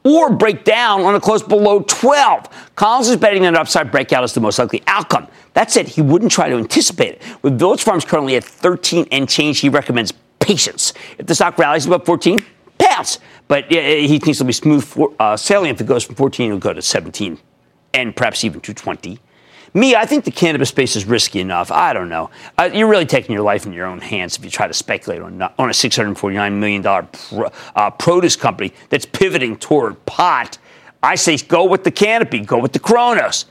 or 0.04 0.32
break 0.32 0.64
down 0.64 1.02
on 1.02 1.16
a 1.16 1.20
close 1.20 1.44
below 1.44 1.82
12. 1.82 2.74
Collins 2.76 3.10
is 3.10 3.18
betting 3.18 3.42
that 3.44 3.50
an 3.50 3.56
upside 3.56 3.92
breakout 3.92 4.24
is 4.24 4.34
the 4.34 4.40
most 4.40 4.60
likely 4.60 4.84
outcome. 4.88 5.28
That 5.54 5.72
said, 5.72 5.88
he 5.88 6.02
wouldn't 6.02 6.32
try 6.32 6.50
to 6.50 6.56
anticipate 6.56 7.16
it. 7.16 7.22
With 7.42 7.58
Village 7.58 7.84
Farms 7.84 8.06
currently 8.06 8.36
at 8.36 8.44
13 8.44 9.08
and 9.12 9.28
change, 9.28 9.60
he 9.60 9.70
recommends 9.70 10.14
patience. 10.40 10.94
If 11.18 11.26
the 11.26 11.36
stock 11.36 11.58
rallies 11.58 11.86
above 11.86 12.06
14, 12.06 12.40
pounce. 12.98 13.20
But 13.48 13.66
uh, 13.66 13.80
he 13.80 14.20
thinks 14.20 14.40
it'll 14.40 14.48
be 14.48 14.54
smooth 14.54 14.84
for, 14.84 15.14
uh, 15.20 15.38
sailing 15.38 15.70
if 15.70 15.82
it 15.82 15.88
goes 15.88 16.04
from 16.04 16.16
14, 16.16 16.48
it'll 16.48 16.60
go 16.60 16.74
to 16.74 16.82
17 16.82 17.38
and 17.94 18.16
perhaps 18.16 18.44
even 18.44 18.62
to 18.62 18.74
20. 18.74 19.20
Me, 19.74 19.96
I 19.96 20.06
think 20.06 20.24
the 20.24 20.32
cannabis 20.32 20.70
space 20.70 20.96
is 20.96 21.06
risky 21.06 21.40
enough. 21.40 21.72
I 21.72 21.94
don't 21.94 22.10
know. 22.10 22.30
Uh, 22.58 22.70
you're 22.74 22.88
really 22.88 23.06
taking 23.06 23.34
your 23.34 23.44
life 23.44 23.66
in 23.66 23.74
your 23.74 23.86
own 23.86 24.00
hands 24.00 24.38
if 24.38 24.44
you 24.44 24.50
try 24.50 24.68
to 24.68 24.74
speculate 24.74 25.22
on, 25.22 25.42
on 25.42 25.70
a 25.70 25.74
$649 25.74 26.54
million 26.54 26.86
uh, 27.76 27.90
produce 27.92 28.36
company 28.36 28.74
that's 28.90 29.06
pivoting 29.06 29.58
toward 29.58 30.04
pot. 30.06 30.58
I 31.04 31.16
say 31.16 31.38
go 31.38 31.66
with 31.66 31.84
the 31.84 31.92
canopy, 31.92 32.40
go 32.40 32.60
with 32.60 32.74
the 32.74 32.80
Cronos. 32.80 33.46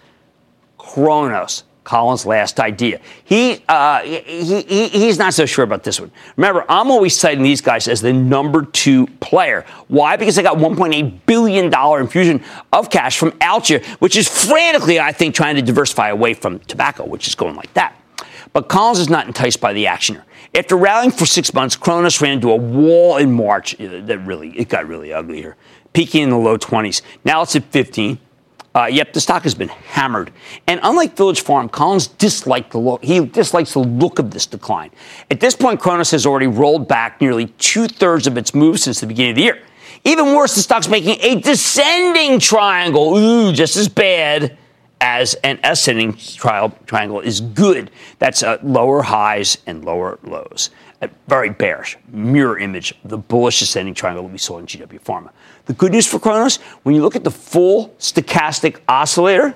Cronos. 0.79 1.65
Collins' 1.87 2.27
last 2.27 2.59
idea. 2.59 3.01
He, 3.23 3.63
uh, 3.69 4.01
he, 4.01 4.63
he, 4.63 4.89
he's 4.89 5.21
not 5.21 5.35
so 5.35 5.47
sure 5.47 5.63
about 5.65 5.85
this 5.85 6.01
one. 6.01 6.11
Remember, 6.37 6.65
I'm 6.69 6.91
always 6.91 7.17
citing 7.17 7.45
these 7.45 7.61
guys 7.61 7.87
as 7.87 8.01
the 8.01 8.13
number 8.13 8.65
two 8.65 9.07
player. 9.21 9.65
Why? 9.87 10.17
Because 10.17 10.35
they 10.35 10.43
got 10.43 10.57
$1.8 10.57 11.21
billion 11.27 11.73
infusion 12.01 12.43
of 12.73 12.91
cash 12.91 13.17
from 13.17 13.31
Altria, 13.39 13.85
which 14.01 14.17
is 14.17 14.27
frantically, 14.27 14.99
I 14.99 15.13
think, 15.13 15.37
trying 15.37 15.55
to 15.55 15.63
diversify 15.63 16.09
away 16.09 16.35
from 16.35 16.59
tobacco, 16.59 17.07
which 17.07 17.29
is 17.29 17.37
going 17.37 17.55
like 17.55 17.73
that. 17.75 17.97
But 18.53 18.69
Collins 18.69 18.99
is 18.99 19.09
not 19.09 19.29
enticed 19.29 19.61
by 19.61 19.73
the 19.73 19.87
action. 19.87 20.21
After 20.57 20.77
rallying 20.77 21.13
for 21.13 21.25
six 21.25 21.55
months, 21.55 21.77
Cronos 21.77 22.21
ran 22.21 22.33
into 22.33 22.51
a 22.51 22.57
wall 22.57 23.17
in 23.19 23.33
March. 23.33 23.77
That 23.79 24.19
really, 24.27 24.59
it 24.59 24.69
got 24.69 24.89
really 24.89 25.13
ugly 25.13 25.41
here, 25.41 25.55
peaking 25.93 26.25
in 26.25 26.31
the 26.31 26.37
low 26.37 26.59
20s. 26.59 27.03
Now 27.25 27.43
it's 27.43 27.55
at 27.55 27.63
15. 27.67 28.19
Uh, 28.77 28.85
yep, 28.85 29.15
the 29.15 29.21
stock 29.21 29.43
has 29.45 29.55
been 29.55 29.69
hammered. 29.69 30.31
And 30.67 30.79
unlike 30.83 31.17
Village 31.17 31.41
Farm, 31.41 31.67
Collins 31.67 32.09
disliked 32.09 32.73
the 32.73 32.79
look. 32.79 33.03
He 33.03 33.25
dislikes 33.25 33.73
the 33.73 33.79
look 33.79 34.19
of 34.19 34.33
this 34.33 34.45
decline. 34.45 34.91
At 35.31 35.41
this 35.41 35.57
point, 35.57 35.81
Cronos 35.81 36.11
has 36.11 36.27
already 36.27 36.47
rolled 36.47 36.87
back 36.87 37.19
nearly 37.19 37.47
two 37.59 37.89
thirds 37.89 38.27
of 38.27 38.37
its 38.37 38.55
move 38.55 38.79
since 38.79 39.01
the 39.01 39.07
beginning 39.07 39.31
of 39.31 39.37
the 39.37 39.43
year. 39.45 39.63
Even 40.05 40.35
worse, 40.35 40.55
the 40.55 40.61
stock's 40.61 40.89
making 40.89 41.17
a 41.23 41.41
descending 41.41 42.39
triangle. 42.39 43.17
Ooh, 43.17 43.51
just 43.51 43.77
as 43.77 43.89
bad 43.89 44.59
as 45.01 45.35
an 45.37 45.59
ascending 45.65 46.13
tri- 46.15 46.71
triangle 46.85 47.21
is 47.21 47.41
good. 47.41 47.91
That's 48.19 48.43
uh, 48.43 48.59
lower 48.63 49.01
highs 49.01 49.57
and 49.67 49.87
lower 49.87 50.19
lows. 50.23 50.69
A 51.03 51.11
very 51.29 51.51
bearish 51.51 51.99
mirror 52.09 52.59
image 52.59 52.93
of 53.05 53.11
the 53.11 53.19
bullish 53.19 53.61
ascending 53.61 53.95
triangle 53.95 54.23
that 54.25 54.33
we 54.33 54.39
saw 54.39 54.59
in 54.59 54.67
GW 54.67 55.01
Pharma. 55.03 55.31
The 55.67 55.75
good 55.75 55.93
news 55.93 56.07
for 56.07 56.19
Cronos, 56.19 56.57
when 56.85 56.95
you 56.95 57.03
look 57.03 57.17
at 57.17 57.25
the 57.25 57.31
full 57.31 57.91
stochastic 57.99 58.81
oscillator, 58.89 59.55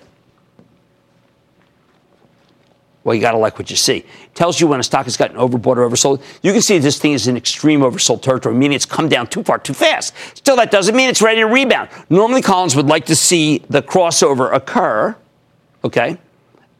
well, 3.03 3.15
you 3.15 3.23
got 3.23 3.33
to 3.33 3.39
like 3.39 3.59
what 3.59 3.71
you 3.71 3.77
see. 3.77 3.99
It 3.99 4.35
tells 4.35 4.61
you 4.61 4.67
when 4.67 4.79
a 4.79 4.83
stock 4.83 5.05
has 5.07 5.17
gotten 5.17 5.39
overbought 5.39 5.79
or 5.79 5.89
oversold. 5.89 6.23
You 6.43 6.53
can 6.53 6.61
see 6.61 6.79
this 6.79 6.99
thing 6.99 7.13
is 7.13 7.27
in 7.27 7.37
extreme 7.37 7.81
oversold 7.81 8.21
territory, 8.21 8.55
meaning 8.55 8.77
it's 8.77 8.85
come 8.85 9.09
down 9.09 9.27
too 9.27 9.43
far 9.43 9.59
too 9.59 9.73
fast. 9.73 10.15
Still, 10.35 10.57
that 10.57 10.71
doesn't 10.71 10.95
mean 10.95 11.09
it's 11.09 11.23
ready 11.23 11.41
to 11.41 11.47
rebound. 11.47 11.89
Normally, 12.11 12.43
Collins 12.43 12.77
would 12.77 12.87
like 12.87 13.07
to 13.07 13.17
see 13.17 13.65
the 13.71 13.81
crossover 13.81 14.53
occur. 14.55 15.17
Okay, 15.83 16.19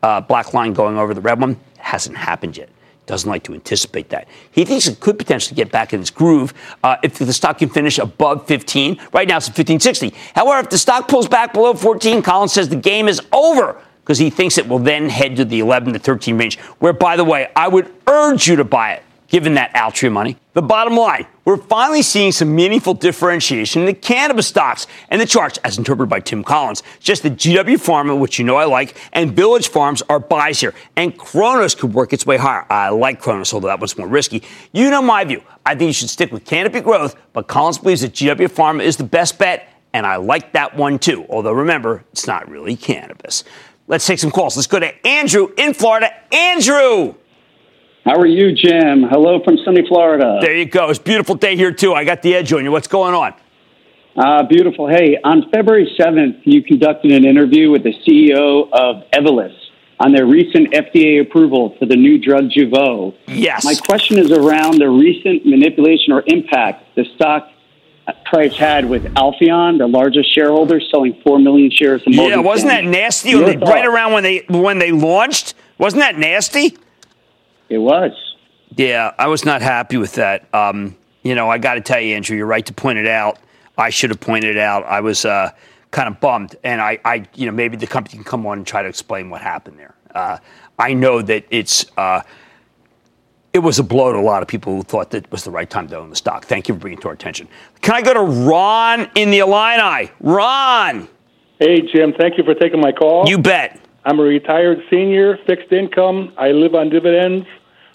uh, 0.03 0.21
black 0.21 0.53
line 0.53 0.75
going 0.75 0.99
over 0.99 1.15
the 1.15 1.21
red 1.23 1.41
one 1.41 1.53
it 1.53 1.59
hasn't 1.79 2.17
happened 2.17 2.57
yet 2.57 2.69
doesn't 3.07 3.29
like 3.29 3.43
to 3.45 3.55
anticipate 3.55 4.09
that. 4.11 4.29
He 4.51 4.65
thinks 4.65 4.87
it 4.87 5.01
could 5.01 5.19
potentially 5.19 5.57
get 5.57 5.73
back 5.73 5.93
in 5.93 6.01
its 6.01 6.11
groove 6.11 6.55
uh, 6.85 6.97
if 7.03 7.19
the 7.19 7.33
stock 7.33 7.59
can 7.59 7.69
finish 7.69 7.99
above 7.99 8.47
15. 8.47 9.01
Right 9.13 9.27
now 9.27 9.39
it's 9.39 9.49
at 9.49 9.59
1560. 9.59 10.15
However, 10.35 10.61
if 10.61 10.71
the 10.71 10.79
stock 10.79 11.09
pulls 11.09 11.29
back 11.29 11.53
below 11.53 11.75
14, 11.75 12.23
Collins 12.23 12.53
says 12.53 12.69
the 12.69 12.77
game 12.77 13.09
is 13.09 13.21
over 13.33 13.81
because 14.03 14.19
he 14.19 14.31
thinks 14.31 14.59
it 14.59 14.69
will 14.69 14.79
then 14.79 15.09
head 15.09 15.37
to 15.37 15.45
the 15.45 15.61
11 15.61 15.93
to 15.93 15.99
13 15.99 16.39
range, 16.39 16.59
where, 16.79 16.93
by 16.93 17.17
the 17.17 17.25
way, 17.25 17.49
I 17.55 17.69
would 17.69 17.93
urge 18.07 18.49
you 18.49 18.57
to 18.57 18.65
buy 18.65 18.93
it 18.93 19.03
given 19.31 19.55
that 19.55 19.73
Altria 19.75 20.13
money. 20.13 20.37
The 20.53 20.63
bottom 20.63 20.97
line, 20.97 21.27
we're 21.45 21.57
finally 21.57 22.03
seeing 22.03 22.33
some 22.33 22.55
meaningful 22.55 22.95
differentiation 22.95 23.83
in 23.83 23.87
the 23.87 23.95
cannabis 23.95 24.49
stocks 24.49 24.87
and 25.09 25.21
the 25.21 25.27
charts, 25.27 25.59
as 25.59 25.79
interpreted 25.79 26.11
by 26.11 26.21
Tim 26.21 26.45
Collins. 26.45 26.83
Just 26.99 27.23
the 27.23 27.31
GW 27.31 27.77
Pharma, 27.77 28.19
which 28.19 28.39
you 28.39 28.45
know 28.45 28.57
I 28.57 28.65
like, 28.65 28.97
and 29.13 29.33
Village 29.33 29.69
Farms 29.69 30.03
are 30.09 30.19
buys 30.19 30.61
here. 30.61 30.75
And 30.97 31.17
Cronos 31.17 31.75
could 31.75 31.95
work 31.95 32.13
its 32.13 32.27
way 32.27 32.37
higher. 32.37 32.67
I 32.69 32.91
like 32.91 33.21
Cronos, 33.21 33.55
although 33.55 33.69
that 33.69 33.81
one's 33.81 33.97
more 33.97 34.09
risky. 34.09 34.43
You 34.73 34.91
know 34.91 35.01
my 35.01 35.25
view. 35.25 35.43
I 35.65 35.77
think 35.77 35.87
you 35.87 35.93
should 35.93 36.11
stick 36.11 36.33
with 36.33 36.45
Canopy 36.45 36.81
Growth, 36.81 37.15
but 37.33 37.47
Collins 37.47 37.79
believes 37.79 38.01
that 38.01 38.13
GW 38.13 38.49
Pharma 38.49 38.83
is 38.83 38.97
the 38.97 39.05
best 39.05 39.39
bet, 39.39 39.69
and 39.93 40.05
I 40.05 40.17
like 40.17 40.53
that 40.53 40.77
one 40.77 40.99
too. 40.99 41.25
Although 41.29 41.53
remember, 41.53 42.05
it's 42.13 42.27
not 42.27 42.49
really 42.49 42.75
cannabis. 42.75 43.45
Let's 43.87 44.07
take 44.07 44.19
some 44.19 44.31
calls. 44.31 44.57
Let's 44.57 44.67
go 44.67 44.81
to 44.81 45.07
Andrew 45.07 45.49
in 45.57 45.75
Florida. 45.75 46.13
Andrew! 46.33 47.15
How 48.05 48.17
are 48.19 48.27
you, 48.27 48.53
Jim? 48.53 49.03
Hello 49.03 49.43
from 49.45 49.59
sunny 49.59 49.87
Florida. 49.87 50.39
There 50.41 50.57
you 50.57 50.65
go. 50.65 50.89
It's 50.89 50.99
a 50.99 51.03
beautiful 51.03 51.35
day 51.35 51.55
here, 51.57 51.71
too. 51.73 51.93
I 51.93 52.05
got 52.05 52.23
the 52.23 52.35
edge 52.35 52.53
on 52.53 52.65
you. 52.65 52.73
What's 52.73 52.89
going 52.89 53.15
on? 53.15 53.35
Uh, 54.17 54.43
beautiful. 54.45 54.89
Hey, 54.89 55.19
on 55.23 55.51
February 55.51 55.95
7th, 55.99 56.41
you 56.45 56.63
conducted 56.63 57.13
an 57.13 57.25
interview 57.25 57.71
with 57.71 57.83
the 57.83 57.93
CEO 58.07 58.69
of 58.73 59.05
Evolus 59.13 59.55
on 60.01 60.13
their 60.13 60.27
recent 60.27 60.73
FDA 60.73 61.21
approval 61.21 61.77
for 61.79 61.85
the 61.85 61.95
new 61.95 62.19
drug 62.19 62.45
Jeuveau. 62.49 63.15
Yes. 63.29 63.65
My 63.65 63.75
question 63.75 64.19
is 64.19 64.33
around 64.33 64.79
the 64.79 64.89
recent 64.89 65.45
manipulation 65.45 66.15
or 66.15 66.25
impact 66.27 66.85
the 66.97 67.05
stock 67.17 67.51
price 68.25 68.57
had 68.57 68.89
with 68.89 69.05
Alphaeon, 69.15 69.79
the 69.79 69.87
largest 69.87 70.35
shareholder, 70.35 70.81
selling 70.91 71.21
4 71.23 71.39
million 71.39 71.71
shares 71.71 72.03
Yeah, 72.07 72.39
wasn't 72.39 72.71
that 72.71 72.85
nasty? 72.85 73.31
Your 73.31 73.59
Right 73.59 73.87
around 73.87 74.13
when 74.13 74.23
they 74.23 74.45
when 74.49 74.79
they 74.79 74.91
launched? 74.91 75.55
Wasn't 75.79 76.01
that 76.01 76.19
nasty? 76.19 76.77
It 77.71 77.79
was. 77.79 78.13
Yeah, 78.77 79.15
I 79.19 79.29
was 79.29 79.45
not 79.45 79.63
happy 79.63 79.97
with 79.97 80.15
that. 80.15 80.53
Um, 80.55 80.97
you 81.23 81.35
know, 81.35 81.49
I 81.49 81.59
got 81.59 81.75
to 81.75 81.81
tell 81.81 82.01
you, 82.01 82.15
Andrew, 82.15 82.37
you're 82.37 82.47
right 82.47 82.65
to 82.67 82.73
point 82.73 82.99
it 82.99 83.07
out. 83.07 83.39
I 83.79 83.91
should 83.91 84.11
have 84.11 84.21
pointed 84.21 84.57
it 84.57 84.59
out. 84.61 84.85
I 84.85 85.01
was 85.01 85.25
uh, 85.25 85.51
kind 85.91 86.09
of 86.09 86.21
bummed, 86.21 86.57
and 86.63 86.81
I, 86.81 86.99
I, 87.05 87.27
you 87.35 87.47
know, 87.47 87.53
maybe 87.53 87.77
the 87.77 87.87
company 87.87 88.17
can 88.17 88.25
come 88.25 88.47
on 88.47 88.59
and 88.59 88.67
try 88.67 88.83
to 88.83 88.89
explain 88.89 89.31
what 89.31 89.41
happened 89.41 89.79
there. 89.79 89.95
Uh, 90.15 90.39
I 90.79 90.93
know 90.93 91.23
that 91.23 91.47
it's. 91.51 91.87
Uh, 91.97 92.23
it 93.53 93.59
was 93.59 93.81
a 93.81 93.83
blow 93.83 94.13
to 94.13 94.19
a 94.19 94.21
lot 94.21 94.43
of 94.43 94.49
people 94.49 94.77
who 94.77 94.85
thought 94.85 95.11
that 95.11 95.31
was 95.33 95.43
the 95.43 95.51
right 95.51 95.69
time 95.69 95.89
to 95.89 95.99
own 95.99 96.09
the 96.11 96.15
stock. 96.15 96.45
Thank 96.45 96.69
you 96.69 96.75
for 96.75 96.81
bringing 96.81 96.99
it 97.01 97.03
to 97.03 97.09
our 97.09 97.15
attention. 97.15 97.49
Can 97.83 97.97
I 97.97 98.03
go 98.03 98.15
to 98.15 98.21
Ron 98.21 99.11
in 99.17 99.33
the 99.33 99.41
Illini? 99.41 100.13
Ron, 100.21 101.09
Hey, 101.59 101.83
Jim, 101.83 102.15
thank 102.19 102.39
you 102.39 102.45
for 102.45 102.55
taking 102.55 102.81
my 102.81 102.91
call. 102.91 103.29
you 103.29 103.37
bet. 103.37 103.79
I'm 104.07 104.19
a 104.19 104.23
retired 104.23 104.79
senior, 104.89 105.37
fixed 105.47 105.71
income. 105.73 106.33
I 106.39 106.53
live 106.53 106.75
on 106.75 106.89
dividends. 106.89 107.47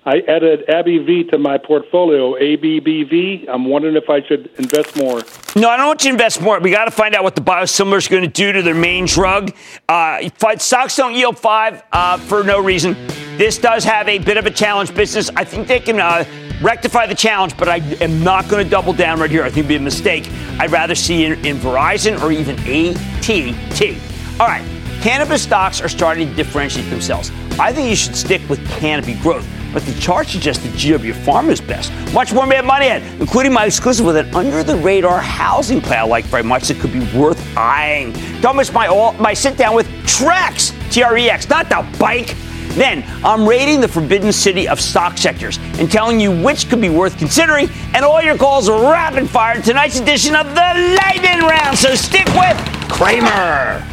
I 0.07 0.19
added 0.27 0.65
AbbVie 0.67 1.31
to 1.31 1.39
my 1.39 1.57
portfolio, 1.57 2.33
ABBV. 2.33 3.49
I'm 3.49 3.65
wondering 3.65 3.95
if 3.95 4.07
I 4.07 4.21
should 4.21 4.51
invest 4.59 4.95
more. 4.95 5.23
No, 5.55 5.67
I 5.67 5.77
don't 5.77 5.87
want 5.87 6.03
you 6.03 6.09
to 6.09 6.13
invest 6.13 6.43
more. 6.43 6.59
We 6.59 6.69
got 6.69 6.85
to 6.85 6.91
find 6.91 7.15
out 7.15 7.23
what 7.23 7.35
the 7.35 7.41
biosimilar 7.41 7.97
is 7.97 8.07
going 8.07 8.21
to 8.21 8.29
do 8.29 8.51
to 8.51 8.61
their 8.61 8.75
main 8.75 9.07
drug. 9.07 9.55
Uh, 9.89 10.29
stocks 10.59 10.95
don't 10.95 11.15
yield 11.15 11.39
five 11.39 11.81
uh, 11.91 12.19
for 12.19 12.43
no 12.43 12.61
reason. 12.61 12.93
This 13.37 13.57
does 13.57 13.83
have 13.83 14.07
a 14.07 14.19
bit 14.19 14.37
of 14.37 14.45
a 14.45 14.51
challenge 14.51 14.93
business. 14.93 15.31
I 15.35 15.43
think 15.43 15.67
they 15.67 15.79
can 15.79 15.99
uh, 15.99 16.23
rectify 16.61 17.07
the 17.07 17.15
challenge, 17.15 17.57
but 17.57 17.67
I 17.67 17.77
am 17.99 18.23
not 18.23 18.47
going 18.47 18.63
to 18.63 18.69
double 18.69 18.93
down 18.93 19.19
right 19.19 19.31
here. 19.31 19.41
I 19.41 19.47
think 19.49 19.65
it'd 19.65 19.69
be 19.69 19.75
a 19.75 19.79
mistake. 19.79 20.29
I'd 20.59 20.71
rather 20.71 20.93
see 20.93 21.25
in, 21.25 21.43
in 21.43 21.57
Verizon 21.57 22.21
or 22.21 22.31
even 22.31 22.59
AT&T. 22.59 23.97
All 24.39 24.47
right, 24.47 24.63
cannabis 25.01 25.41
stocks 25.41 25.81
are 25.81 25.89
starting 25.89 26.29
to 26.29 26.35
differentiate 26.35 26.91
themselves. 26.91 27.31
I 27.57 27.73
think 27.73 27.89
you 27.89 27.95
should 27.95 28.15
stick 28.15 28.47
with 28.47 28.63
Canopy 28.69 29.15
Growth. 29.15 29.47
But 29.75 29.85
the 29.85 29.93
chart 29.99 30.27
suggests 30.27 30.63
that 30.63 30.71
GW 30.71 31.13
Farm 31.25 31.49
is 31.49 31.59
best. 31.59 31.91
Much 32.13 32.33
more 32.33 32.47
Mad 32.47 32.63
Money 32.63 32.87
in, 32.87 33.03
including 33.19 33.51
my 33.51 33.65
exclusive 33.65 34.05
with 34.05 34.15
an 34.15 34.33
under-the-radar 34.33 35.19
housing 35.19 35.81
play 35.81 35.97
I 35.97 36.03
like 36.03 36.23
very 36.23 36.43
much 36.43 36.69
that 36.69 36.79
could 36.79 36.93
be 36.93 37.01
worth 37.13 37.57
eyeing. 37.57 38.13
Don't 38.39 38.55
miss 38.55 38.71
my 38.71 38.87
all, 38.87 39.11
my 39.15 39.33
sit 39.33 39.57
down 39.57 39.75
with 39.75 39.85
Trex, 40.05 40.71
T-R-E-X, 40.93 41.49
not 41.49 41.67
the 41.67 41.85
bike. 41.99 42.37
Then 42.75 43.03
I'm 43.25 43.45
rating 43.45 43.81
the 43.81 43.87
forbidden 43.89 44.31
city 44.31 44.65
of 44.65 44.79
stock 44.79 45.17
sectors 45.17 45.57
and 45.77 45.91
telling 45.91 46.21
you 46.21 46.31
which 46.41 46.69
could 46.69 46.79
be 46.79 46.89
worth 46.89 47.17
considering. 47.17 47.69
And 47.93 48.05
all 48.05 48.21
your 48.21 48.37
calls 48.37 48.69
are 48.69 48.81
rapid 48.81 49.29
fire 49.29 49.57
in 49.57 49.61
tonight's 49.61 49.99
edition 49.99 50.35
of 50.35 50.47
the 50.55 50.97
Lightning 51.03 51.45
Round. 51.45 51.77
So 51.77 51.95
stick 51.95 52.27
with 52.27 52.57
Cramer. 52.89 53.85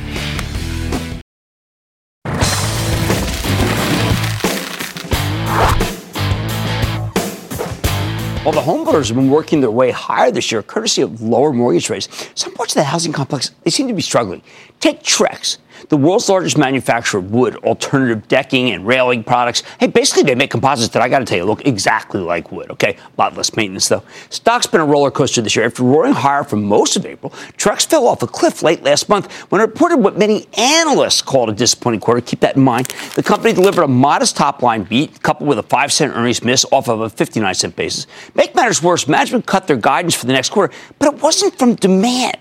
While 8.42 8.52
the 8.52 8.60
home 8.60 8.82
builders 8.82 9.06
have 9.06 9.16
been 9.16 9.30
working 9.30 9.60
their 9.60 9.70
way 9.70 9.92
higher 9.92 10.32
this 10.32 10.50
year, 10.50 10.64
courtesy 10.64 11.00
of 11.00 11.22
lower 11.22 11.52
mortgage 11.52 11.88
rates, 11.88 12.08
some 12.34 12.52
parts 12.54 12.72
of 12.72 12.80
the 12.80 12.82
housing 12.82 13.12
complex 13.12 13.52
they 13.62 13.70
seem 13.70 13.86
to 13.86 13.94
be 13.94 14.02
struggling. 14.02 14.42
Take 14.80 15.04
Trex, 15.04 15.58
the 15.88 15.96
world's 15.96 16.28
largest 16.28 16.58
manufacturer 16.58 17.20
of 17.20 17.30
wood, 17.30 17.56
alternative 17.56 18.26
decking, 18.28 18.70
and 18.70 18.86
railing 18.86 19.24
products. 19.24 19.62
Hey, 19.78 19.86
basically 19.86 20.22
they 20.24 20.34
make 20.34 20.50
composites 20.50 20.92
that 20.94 21.02
I 21.02 21.08
got 21.08 21.20
to 21.20 21.24
tell 21.24 21.38
you 21.38 21.44
look 21.44 21.66
exactly 21.66 22.20
like 22.20 22.52
wood. 22.52 22.70
Okay, 22.70 22.96
a 22.96 23.20
lot 23.20 23.36
less 23.36 23.54
maintenance 23.56 23.88
though. 23.88 24.02
Stock's 24.30 24.66
been 24.66 24.80
a 24.80 24.84
roller 24.84 25.10
coaster 25.10 25.42
this 25.42 25.56
year. 25.56 25.66
After 25.66 25.82
roaring 25.82 26.12
higher 26.12 26.44
for 26.44 26.56
most 26.56 26.96
of 26.96 27.06
April, 27.06 27.30
Trex 27.56 27.86
fell 27.86 28.06
off 28.06 28.22
a 28.22 28.26
cliff 28.26 28.62
late 28.62 28.82
last 28.82 29.08
month 29.08 29.30
when 29.50 29.60
it 29.60 29.64
reported 29.64 29.98
what 29.98 30.16
many 30.16 30.46
analysts 30.56 31.22
called 31.22 31.48
a 31.48 31.52
disappointing 31.52 32.00
quarter. 32.00 32.20
Keep 32.20 32.40
that 32.40 32.56
in 32.56 32.62
mind. 32.62 32.86
The 33.14 33.22
company 33.22 33.52
delivered 33.52 33.82
a 33.82 33.88
modest 33.88 34.36
top 34.36 34.62
line 34.62 34.84
beat, 34.84 35.22
coupled 35.22 35.48
with 35.48 35.58
a 35.58 35.62
five 35.62 35.92
cent 35.92 36.14
earnings 36.14 36.42
miss 36.42 36.64
off 36.72 36.88
of 36.88 37.00
a 37.00 37.10
59 37.10 37.54
cent 37.54 37.76
basis. 37.76 38.06
Make 38.34 38.54
matters 38.54 38.82
worse, 38.82 39.08
management 39.08 39.46
cut 39.46 39.66
their 39.66 39.76
guidance 39.76 40.14
for 40.14 40.26
the 40.26 40.32
next 40.32 40.50
quarter, 40.50 40.74
but 40.98 41.14
it 41.14 41.22
wasn't 41.22 41.58
from 41.58 41.74
demand. 41.74 42.38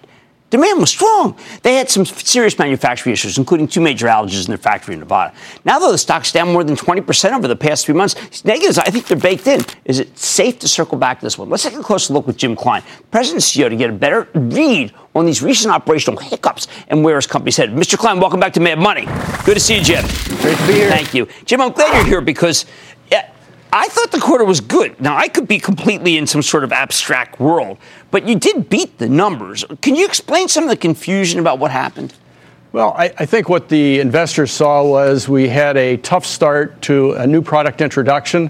Demand 0.51 0.79
was 0.79 0.89
strong. 0.89 1.35
They 1.63 1.75
had 1.75 1.89
some 1.89 2.05
serious 2.05 2.59
manufacturing 2.59 3.13
issues, 3.13 3.37
including 3.37 3.69
two 3.69 3.79
major 3.79 4.07
outages 4.07 4.45
in 4.45 4.51
their 4.51 4.57
factory 4.57 4.93
in 4.93 4.99
Nevada. 4.99 5.33
Now, 5.63 5.79
though 5.79 5.93
the 5.93 5.97
stock's 5.97 6.33
down 6.33 6.51
more 6.51 6.65
than 6.65 6.75
20% 6.75 7.31
over 7.31 7.47
the 7.47 7.55
past 7.55 7.85
three 7.85 7.95
months, 7.95 8.15
these 8.15 8.43
negatives, 8.43 8.77
I 8.77 8.83
think 8.83 9.07
they're 9.07 9.17
baked 9.17 9.47
in. 9.47 9.61
Is 9.85 9.99
it 9.99 10.17
safe 10.17 10.59
to 10.59 10.67
circle 10.67 10.97
back 10.97 11.19
to 11.21 11.25
this 11.25 11.37
one? 11.37 11.49
Let's 11.49 11.63
take 11.63 11.73
a 11.75 11.81
closer 11.81 12.13
look 12.13 12.27
with 12.27 12.35
Jim 12.35 12.57
Klein, 12.57 12.83
President 13.11 13.35
and 13.35 13.63
CEO, 13.63 13.69
to 13.69 13.77
get 13.77 13.89
a 13.89 13.93
better 13.93 14.27
read 14.33 14.93
on 15.15 15.25
these 15.25 15.41
recent 15.41 15.73
operational 15.73 16.19
hiccups 16.19 16.67
and 16.89 17.01
where 17.01 17.15
his 17.15 17.27
company's 17.27 17.55
headed. 17.55 17.73
Mr. 17.73 17.97
Klein, 17.97 18.19
welcome 18.19 18.41
back 18.41 18.51
to 18.51 18.59
Mad 18.59 18.77
Money. 18.77 19.05
Good 19.45 19.53
to 19.53 19.59
see 19.61 19.77
you, 19.77 19.83
Jim. 19.83 20.03
Great 20.41 20.57
to 20.57 20.67
be 20.67 20.73
here. 20.73 20.89
Thank 20.89 21.13
you. 21.13 21.29
Jim, 21.45 21.61
I'm 21.61 21.71
glad 21.71 21.95
you're 21.95 22.05
here 22.05 22.21
because 22.21 22.65
I 23.73 23.87
thought 23.87 24.11
the 24.11 24.19
quarter 24.19 24.43
was 24.43 24.59
good. 24.59 24.99
Now, 24.99 25.15
I 25.15 25.29
could 25.29 25.47
be 25.47 25.57
completely 25.57 26.17
in 26.17 26.27
some 26.27 26.41
sort 26.41 26.65
of 26.65 26.73
abstract 26.73 27.39
world, 27.39 27.77
but 28.11 28.27
you 28.27 28.35
did 28.35 28.69
beat 28.69 28.97
the 28.97 29.09
numbers. 29.09 29.65
Can 29.81 29.95
you 29.95 30.05
explain 30.05 30.47
some 30.47 30.65
of 30.65 30.69
the 30.69 30.77
confusion 30.77 31.39
about 31.39 31.59
what 31.59 31.71
happened? 31.71 32.13
Well, 32.73 32.93
I, 32.97 33.11
I 33.17 33.25
think 33.25 33.49
what 33.49 33.67
the 33.67 33.99
investors 33.99 34.51
saw 34.51 34.83
was 34.85 35.27
we 35.27 35.49
had 35.49 35.75
a 35.75 35.97
tough 35.97 36.25
start 36.25 36.81
to 36.83 37.13
a 37.13 37.27
new 37.27 37.41
product 37.41 37.81
introduction, 37.81 38.49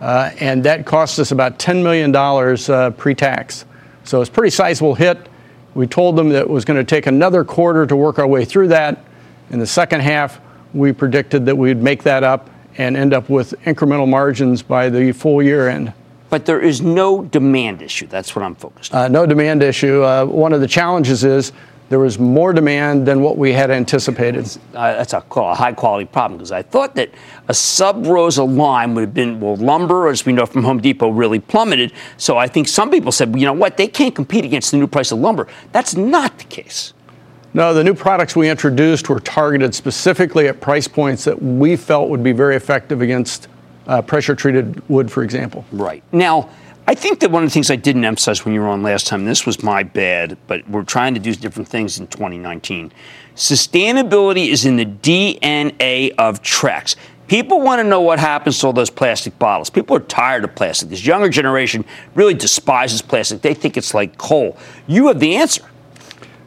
uh, 0.00 0.32
and 0.38 0.64
that 0.64 0.84
cost 0.84 1.18
us 1.18 1.30
about 1.30 1.58
$10 1.58 1.82
million 1.82 2.14
uh, 2.14 2.90
pre 2.90 3.14
tax. 3.14 3.64
So 4.04 4.20
it's 4.20 4.28
a 4.28 4.32
pretty 4.32 4.50
sizable 4.50 4.94
hit. 4.94 5.28
We 5.74 5.86
told 5.86 6.16
them 6.16 6.28
that 6.30 6.42
it 6.42 6.50
was 6.50 6.64
going 6.64 6.76
to 6.76 6.84
take 6.84 7.06
another 7.06 7.42
quarter 7.42 7.86
to 7.86 7.96
work 7.96 8.18
our 8.18 8.26
way 8.26 8.44
through 8.44 8.68
that. 8.68 9.02
In 9.50 9.58
the 9.58 9.66
second 9.66 10.00
half, 10.00 10.40
we 10.74 10.92
predicted 10.92 11.46
that 11.46 11.56
we'd 11.56 11.82
make 11.82 12.02
that 12.02 12.22
up 12.22 12.50
and 12.76 12.96
end 12.96 13.14
up 13.14 13.30
with 13.30 13.54
incremental 13.64 14.08
margins 14.08 14.62
by 14.62 14.90
the 14.90 15.12
full 15.12 15.42
year 15.42 15.68
end. 15.68 15.92
But 16.34 16.46
there 16.46 16.60
is 16.60 16.82
no 16.82 17.22
demand 17.22 17.80
issue. 17.80 18.08
That's 18.08 18.34
what 18.34 18.44
I'm 18.44 18.56
focused 18.56 18.92
on. 18.92 19.04
Uh, 19.04 19.06
no 19.06 19.24
demand 19.24 19.62
issue. 19.62 20.02
Uh, 20.02 20.24
one 20.24 20.52
of 20.52 20.60
the 20.60 20.66
challenges 20.66 21.22
is 21.22 21.52
there 21.90 22.00
was 22.00 22.18
more 22.18 22.52
demand 22.52 23.06
than 23.06 23.20
what 23.20 23.38
we 23.38 23.52
had 23.52 23.70
anticipated. 23.70 24.44
Uh, 24.74 24.94
that's 24.94 25.12
a, 25.12 25.24
a 25.36 25.54
high 25.54 25.72
quality 25.72 26.06
problem 26.06 26.38
because 26.38 26.50
I 26.50 26.62
thought 26.62 26.96
that 26.96 27.10
a 27.46 27.54
sub 27.54 28.04
rosa 28.04 28.42
line 28.42 28.96
would 28.96 29.02
have 29.02 29.14
been, 29.14 29.38
well, 29.38 29.54
lumber, 29.54 30.08
as 30.08 30.26
we 30.26 30.32
know 30.32 30.44
from 30.44 30.64
Home 30.64 30.80
Depot, 30.80 31.10
really 31.10 31.38
plummeted. 31.38 31.92
So 32.16 32.36
I 32.36 32.48
think 32.48 32.66
some 32.66 32.90
people 32.90 33.12
said, 33.12 33.28
well, 33.28 33.38
you 33.38 33.46
know 33.46 33.52
what, 33.52 33.76
they 33.76 33.86
can't 33.86 34.12
compete 34.12 34.44
against 34.44 34.72
the 34.72 34.78
new 34.78 34.88
price 34.88 35.12
of 35.12 35.20
lumber. 35.20 35.46
That's 35.70 35.94
not 35.94 36.38
the 36.38 36.46
case. 36.46 36.94
No, 37.52 37.72
the 37.72 37.84
new 37.84 37.94
products 37.94 38.34
we 38.34 38.50
introduced 38.50 39.08
were 39.08 39.20
targeted 39.20 39.72
specifically 39.72 40.48
at 40.48 40.60
price 40.60 40.88
points 40.88 41.22
that 41.26 41.40
we 41.40 41.76
felt 41.76 42.08
would 42.08 42.24
be 42.24 42.32
very 42.32 42.56
effective 42.56 43.02
against 43.02 43.46
uh, 43.86 44.02
pressure 44.02 44.34
treated 44.34 44.86
wood, 44.88 45.10
for 45.10 45.22
example. 45.22 45.64
Right. 45.72 46.02
Now, 46.12 46.50
I 46.86 46.94
think 46.94 47.20
that 47.20 47.30
one 47.30 47.42
of 47.42 47.48
the 47.48 47.54
things 47.54 47.70
I 47.70 47.76
didn't 47.76 48.04
emphasize 48.04 48.44
when 48.44 48.52
you 48.52 48.60
were 48.60 48.68
on 48.68 48.82
last 48.82 49.06
time, 49.06 49.24
this 49.24 49.46
was 49.46 49.62
my 49.62 49.82
bad, 49.82 50.36
but 50.46 50.68
we're 50.68 50.84
trying 50.84 51.14
to 51.14 51.20
do 51.20 51.34
different 51.34 51.68
things 51.68 51.98
in 51.98 52.06
2019. 52.08 52.92
Sustainability 53.34 54.48
is 54.48 54.66
in 54.66 54.76
the 54.76 54.84
DNA 54.84 56.14
of 56.18 56.42
Trex. 56.42 56.94
People 57.26 57.62
want 57.62 57.80
to 57.80 57.84
know 57.84 58.02
what 58.02 58.18
happens 58.18 58.58
to 58.58 58.66
all 58.66 58.74
those 58.74 58.90
plastic 58.90 59.38
bottles. 59.38 59.70
People 59.70 59.96
are 59.96 60.00
tired 60.00 60.44
of 60.44 60.54
plastic. 60.54 60.90
This 60.90 61.06
younger 61.06 61.30
generation 61.30 61.86
really 62.14 62.34
despises 62.34 63.00
plastic. 63.00 63.40
They 63.40 63.54
think 63.54 63.78
it's 63.78 63.94
like 63.94 64.18
coal. 64.18 64.58
You 64.86 65.08
have 65.08 65.20
the 65.20 65.36
answer. 65.36 65.64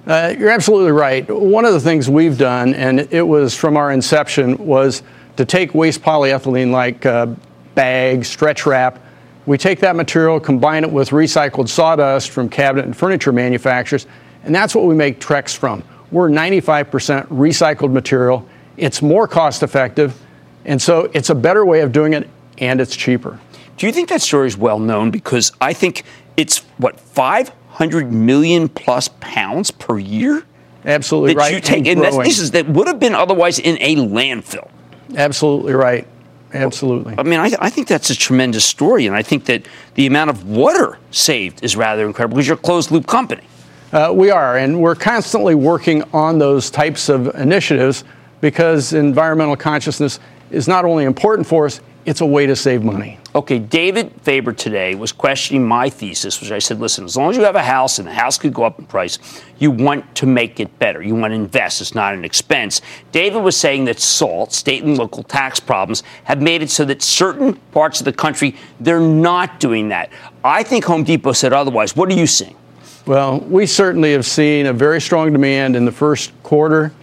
Uh, 0.05 0.35
you're 0.37 0.51
absolutely 0.51 0.91
right. 0.91 1.29
One 1.29 1.65
of 1.65 1.73
the 1.73 1.79
things 1.79 2.09
we've 2.09 2.37
done, 2.37 2.75
and 2.75 2.99
it 3.11 3.23
was 3.23 3.55
from 3.55 3.75
our 3.75 3.91
inception, 3.91 4.55
was 4.57 5.01
to 5.37 5.45
take 5.45 5.73
waste 5.73 6.01
polyethylene 6.01 6.71
like 6.71 7.05
uh, 7.05 7.27
bags, 7.75 8.27
stretch 8.27 8.65
wrap, 8.65 8.99
We 9.45 9.57
take 9.57 9.79
that 9.79 9.95
material, 9.95 10.41
combine 10.41 10.83
it 10.83 10.91
with 10.91 11.11
recycled 11.11 11.69
sawdust 11.69 12.31
from 12.31 12.49
cabinet 12.49 12.85
and 12.85 12.97
furniture 12.97 13.31
manufacturers, 13.31 14.05
and 14.43 14.53
that's 14.53 14.75
what 14.75 14.85
we 14.85 14.93
make 14.93 15.21
Trex 15.21 15.55
from. 15.55 15.83
We're 16.11 16.29
95% 16.29 17.27
recycled 17.27 17.91
material. 17.91 18.45
It's 18.75 19.01
more 19.01 19.27
cost 19.27 19.63
effective, 19.63 20.19
and 20.65 20.81
so 20.81 21.09
it's 21.13 21.29
a 21.29 21.35
better 21.35 21.65
way 21.65 21.81
of 21.81 21.91
doing 21.91 22.13
it, 22.13 22.27
and 22.57 22.81
it's 22.81 22.95
cheaper. 22.95 23.39
Do 23.77 23.85
you 23.85 23.93
think 23.93 24.09
that 24.09 24.21
story 24.21 24.47
is 24.47 24.57
well 24.57 24.79
known? 24.79 25.11
Because 25.11 25.51
I 25.61 25.71
think 25.71 26.03
it's 26.35 26.59
what 26.77 26.99
500 26.99 28.11
million 28.11 28.67
plus 28.67 29.07
pounds 29.19 29.71
per 29.71 29.99
year. 29.99 30.43
Absolutely 30.83 31.35
that 31.35 31.39
right. 31.39 31.53
You 31.53 31.61
take, 31.61 31.85
and, 31.85 32.03
and 32.03 32.25
this 32.25 32.39
is 32.39 32.51
that 32.51 32.67
would 32.67 32.87
have 32.87 32.99
been 32.99 33.13
otherwise 33.13 33.59
in 33.59 33.77
a 33.79 33.95
landfill. 33.95 34.69
Absolutely 35.15 35.73
right. 35.73 36.07
Absolutely. 36.53 37.15
I 37.17 37.23
mean, 37.23 37.39
I, 37.39 37.51
I, 37.59 37.69
think 37.69 37.87
that's 37.87 38.09
a 38.09 38.15
tremendous 38.15 38.63
story, 38.63 39.05
and 39.05 39.15
I 39.15 39.21
think 39.21 39.45
that 39.45 39.63
the 39.95 40.07
amount 40.07 40.29
of 40.29 40.47
water 40.47 40.97
saved 41.11 41.63
is 41.63 41.75
rather 41.75 42.05
incredible 42.05 42.35
because 42.35 42.47
you're 42.47 42.57
a 42.57 42.59
closed 42.59 42.89
loop 42.89 43.05
company. 43.05 43.43
Uh, 43.91 44.13
we 44.15 44.29
are, 44.29 44.57
and 44.57 44.81
we're 44.81 44.95
constantly 44.95 45.55
working 45.55 46.03
on 46.13 46.39
those 46.39 46.71
types 46.71 47.09
of 47.09 47.27
initiatives 47.35 48.05
because 48.39 48.93
environmental 48.93 49.57
consciousness 49.57 50.19
is 50.49 50.67
not 50.67 50.85
only 50.85 51.03
important 51.03 51.45
for 51.47 51.65
us, 51.65 51.81
it's 52.07 52.21
a 52.21 52.25
way 52.25 52.45
to 52.45 52.55
save 52.55 52.85
money. 52.85 53.19
Okay, 53.35 53.59
David 53.59 54.13
Faber 54.21 54.53
today 54.53 54.95
was 54.95 55.11
questioning 55.11 55.67
my 55.67 55.89
thesis, 55.89 56.39
which 56.39 56.51
I 56.51 56.59
said, 56.59 56.79
listen, 56.79 57.03
as 57.03 57.17
long 57.17 57.31
as 57.31 57.37
you 57.37 57.43
have 57.43 57.57
a 57.57 57.61
house 57.61 57.99
and 57.99 58.07
the 58.07 58.13
house 58.13 58.37
could 58.37 58.53
go 58.53 58.63
up 58.63 58.79
in 58.79 58.85
price, 58.85 59.19
you 59.59 59.71
want 59.71 60.15
to 60.15 60.25
make 60.25 60.61
it 60.61 60.79
better. 60.79 61.03
You 61.03 61.15
want 61.15 61.31
to 61.31 61.35
invest. 61.35 61.81
It's 61.81 61.93
not 61.93 62.13
an 62.13 62.23
expense. 62.23 62.81
David 63.11 63.43
was 63.43 63.57
saying 63.57 63.85
that 63.85 63.99
SALT, 63.99 64.53
state 64.53 64.85
and 64.85 64.97
local 64.97 65.21
tax 65.21 65.59
problems, 65.59 66.01
have 66.23 66.41
made 66.41 66.61
it 66.61 66.69
so 66.69 66.85
that 66.85 67.01
certain 67.01 67.55
parts 67.73 67.99
of 67.99 68.05
the 68.05 68.13
country, 68.13 68.55
they're 68.79 69.01
not 69.01 69.59
doing 69.59 69.89
that. 69.89 70.09
I 70.45 70.63
think 70.63 70.85
Home 70.85 71.03
Depot 71.03 71.33
said 71.33 71.51
otherwise. 71.51 71.93
What 71.93 72.09
are 72.09 72.15
you 72.15 72.25
seeing? 72.25 72.55
Well, 73.05 73.41
we 73.41 73.65
certainly 73.65 74.13
have 74.13 74.25
seen 74.25 74.65
a 74.67 74.73
very 74.73 75.01
strong 75.01 75.33
demand 75.33 75.75
in 75.75 75.83
the 75.83 75.91
first 75.91 76.31
quarter. 76.43 76.93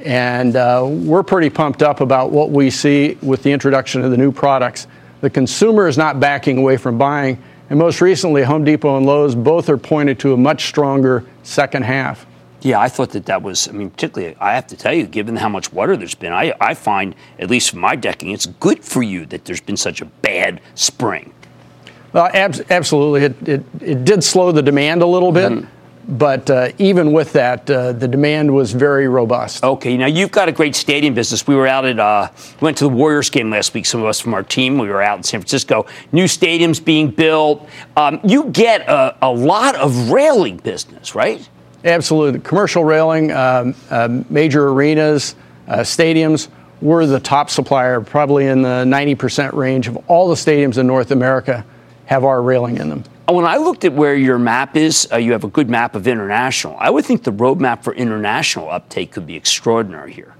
And 0.00 0.56
uh, 0.56 0.86
we're 0.88 1.22
pretty 1.22 1.50
pumped 1.50 1.82
up 1.82 2.00
about 2.00 2.30
what 2.30 2.50
we 2.50 2.70
see 2.70 3.16
with 3.22 3.42
the 3.42 3.52
introduction 3.52 4.04
of 4.04 4.10
the 4.10 4.16
new 4.16 4.32
products. 4.32 4.86
The 5.20 5.30
consumer 5.30 5.88
is 5.88 5.96
not 5.96 6.20
backing 6.20 6.58
away 6.58 6.76
from 6.76 6.98
buying. 6.98 7.42
And 7.70 7.78
most 7.78 8.00
recently, 8.00 8.42
Home 8.42 8.64
Depot 8.64 8.96
and 8.96 9.06
Lowe's 9.06 9.34
both 9.34 9.68
are 9.68 9.78
pointed 9.78 10.18
to 10.20 10.34
a 10.34 10.36
much 10.36 10.66
stronger 10.66 11.24
second 11.42 11.84
half. 11.84 12.26
Yeah, 12.60 12.80
I 12.80 12.88
thought 12.88 13.10
that 13.10 13.26
that 13.26 13.42
was, 13.42 13.68
I 13.68 13.72
mean, 13.72 13.90
particularly, 13.90 14.36
I 14.40 14.54
have 14.54 14.66
to 14.68 14.76
tell 14.76 14.94
you, 14.94 15.06
given 15.06 15.36
how 15.36 15.50
much 15.50 15.72
water 15.72 15.96
there's 15.96 16.14
been, 16.14 16.32
I, 16.32 16.54
I 16.60 16.74
find, 16.74 17.14
at 17.38 17.50
least 17.50 17.70
for 17.70 17.76
my 17.76 17.94
decking, 17.94 18.30
it's 18.30 18.46
good 18.46 18.82
for 18.82 19.02
you 19.02 19.26
that 19.26 19.44
there's 19.44 19.60
been 19.60 19.76
such 19.76 20.00
a 20.00 20.06
bad 20.06 20.62
spring. 20.74 21.34
Well, 22.14 22.30
ab- 22.32 22.64
absolutely. 22.70 23.24
It, 23.24 23.48
it, 23.48 23.64
it, 23.82 24.04
did 24.04 24.24
slow 24.24 24.50
the 24.50 24.62
demand 24.62 25.02
a 25.02 25.06
little 25.06 25.32
bit. 25.32 25.52
Mm-hmm. 25.52 25.68
But 26.06 26.50
uh, 26.50 26.72
even 26.78 27.12
with 27.12 27.32
that, 27.32 27.68
uh, 27.70 27.92
the 27.92 28.06
demand 28.06 28.54
was 28.54 28.72
very 28.72 29.08
robust. 29.08 29.64
Okay, 29.64 29.96
now 29.96 30.06
you've 30.06 30.30
got 30.30 30.48
a 30.48 30.52
great 30.52 30.76
stadium 30.76 31.14
business. 31.14 31.46
We 31.46 31.54
were 31.54 31.66
out 31.66 31.86
at, 31.86 31.98
uh, 31.98 32.28
went 32.60 32.76
to 32.78 32.84
the 32.84 32.90
Warriors 32.90 33.30
game 33.30 33.50
last 33.50 33.72
week. 33.72 33.86
Some 33.86 34.00
of 34.00 34.06
us 34.06 34.20
from 34.20 34.34
our 34.34 34.42
team, 34.42 34.78
we 34.78 34.88
were 34.88 35.00
out 35.00 35.16
in 35.16 35.22
San 35.22 35.40
Francisco. 35.40 35.86
New 36.12 36.24
stadiums 36.24 36.84
being 36.84 37.10
built. 37.10 37.66
Um, 37.96 38.20
you 38.22 38.44
get 38.44 38.82
a, 38.82 39.16
a, 39.22 39.32
lot 39.32 39.76
of 39.76 40.10
railing 40.10 40.58
business, 40.58 41.14
right? 41.14 41.48
Absolutely. 41.84 42.40
Commercial 42.40 42.84
railing, 42.84 43.32
um, 43.32 43.74
uh, 43.90 44.22
major 44.28 44.68
arenas, 44.68 45.36
uh, 45.68 45.78
stadiums. 45.78 46.48
We're 46.82 47.06
the 47.06 47.20
top 47.20 47.48
supplier, 47.48 48.02
probably 48.02 48.46
in 48.46 48.60
the 48.60 48.84
90% 48.84 49.54
range 49.54 49.88
of 49.88 49.96
all 50.08 50.28
the 50.28 50.34
stadiums 50.34 50.76
in 50.76 50.86
North 50.86 51.10
America 51.10 51.64
have 52.06 52.24
our 52.24 52.42
railing 52.42 52.76
in 52.76 52.90
them. 52.90 53.04
When 53.26 53.46
I 53.46 53.56
looked 53.56 53.86
at 53.86 53.92
where 53.94 54.14
your 54.14 54.38
map 54.38 54.76
is, 54.76 55.08
uh, 55.10 55.16
you 55.16 55.32
have 55.32 55.44
a 55.44 55.48
good 55.48 55.70
map 55.70 55.94
of 55.94 56.06
international. 56.06 56.76
I 56.78 56.90
would 56.90 57.06
think 57.06 57.22
the 57.22 57.32
roadmap 57.32 57.82
for 57.82 57.94
international 57.94 58.68
uptake 58.68 59.12
could 59.12 59.26
be 59.26 59.34
extraordinary 59.34 60.12
here. 60.12 60.34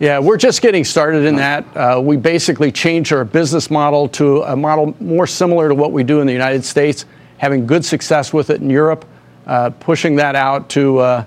Yeah, 0.00 0.18
we're 0.18 0.36
just 0.36 0.60
getting 0.60 0.82
started 0.82 1.24
in 1.24 1.36
that. 1.36 1.64
Uh, 1.76 2.00
we 2.02 2.16
basically 2.16 2.72
changed 2.72 3.12
our 3.12 3.24
business 3.24 3.70
model 3.70 4.08
to 4.10 4.42
a 4.42 4.56
model 4.56 4.96
more 4.98 5.28
similar 5.28 5.68
to 5.68 5.74
what 5.76 5.92
we 5.92 6.02
do 6.02 6.20
in 6.20 6.26
the 6.26 6.32
United 6.32 6.64
States, 6.64 7.06
having 7.38 7.66
good 7.66 7.84
success 7.84 8.32
with 8.32 8.50
it 8.50 8.60
in 8.60 8.68
Europe, 8.68 9.04
uh, 9.46 9.70
pushing 9.70 10.16
that 10.16 10.34
out 10.34 10.68
to 10.70 10.98
uh, 10.98 11.24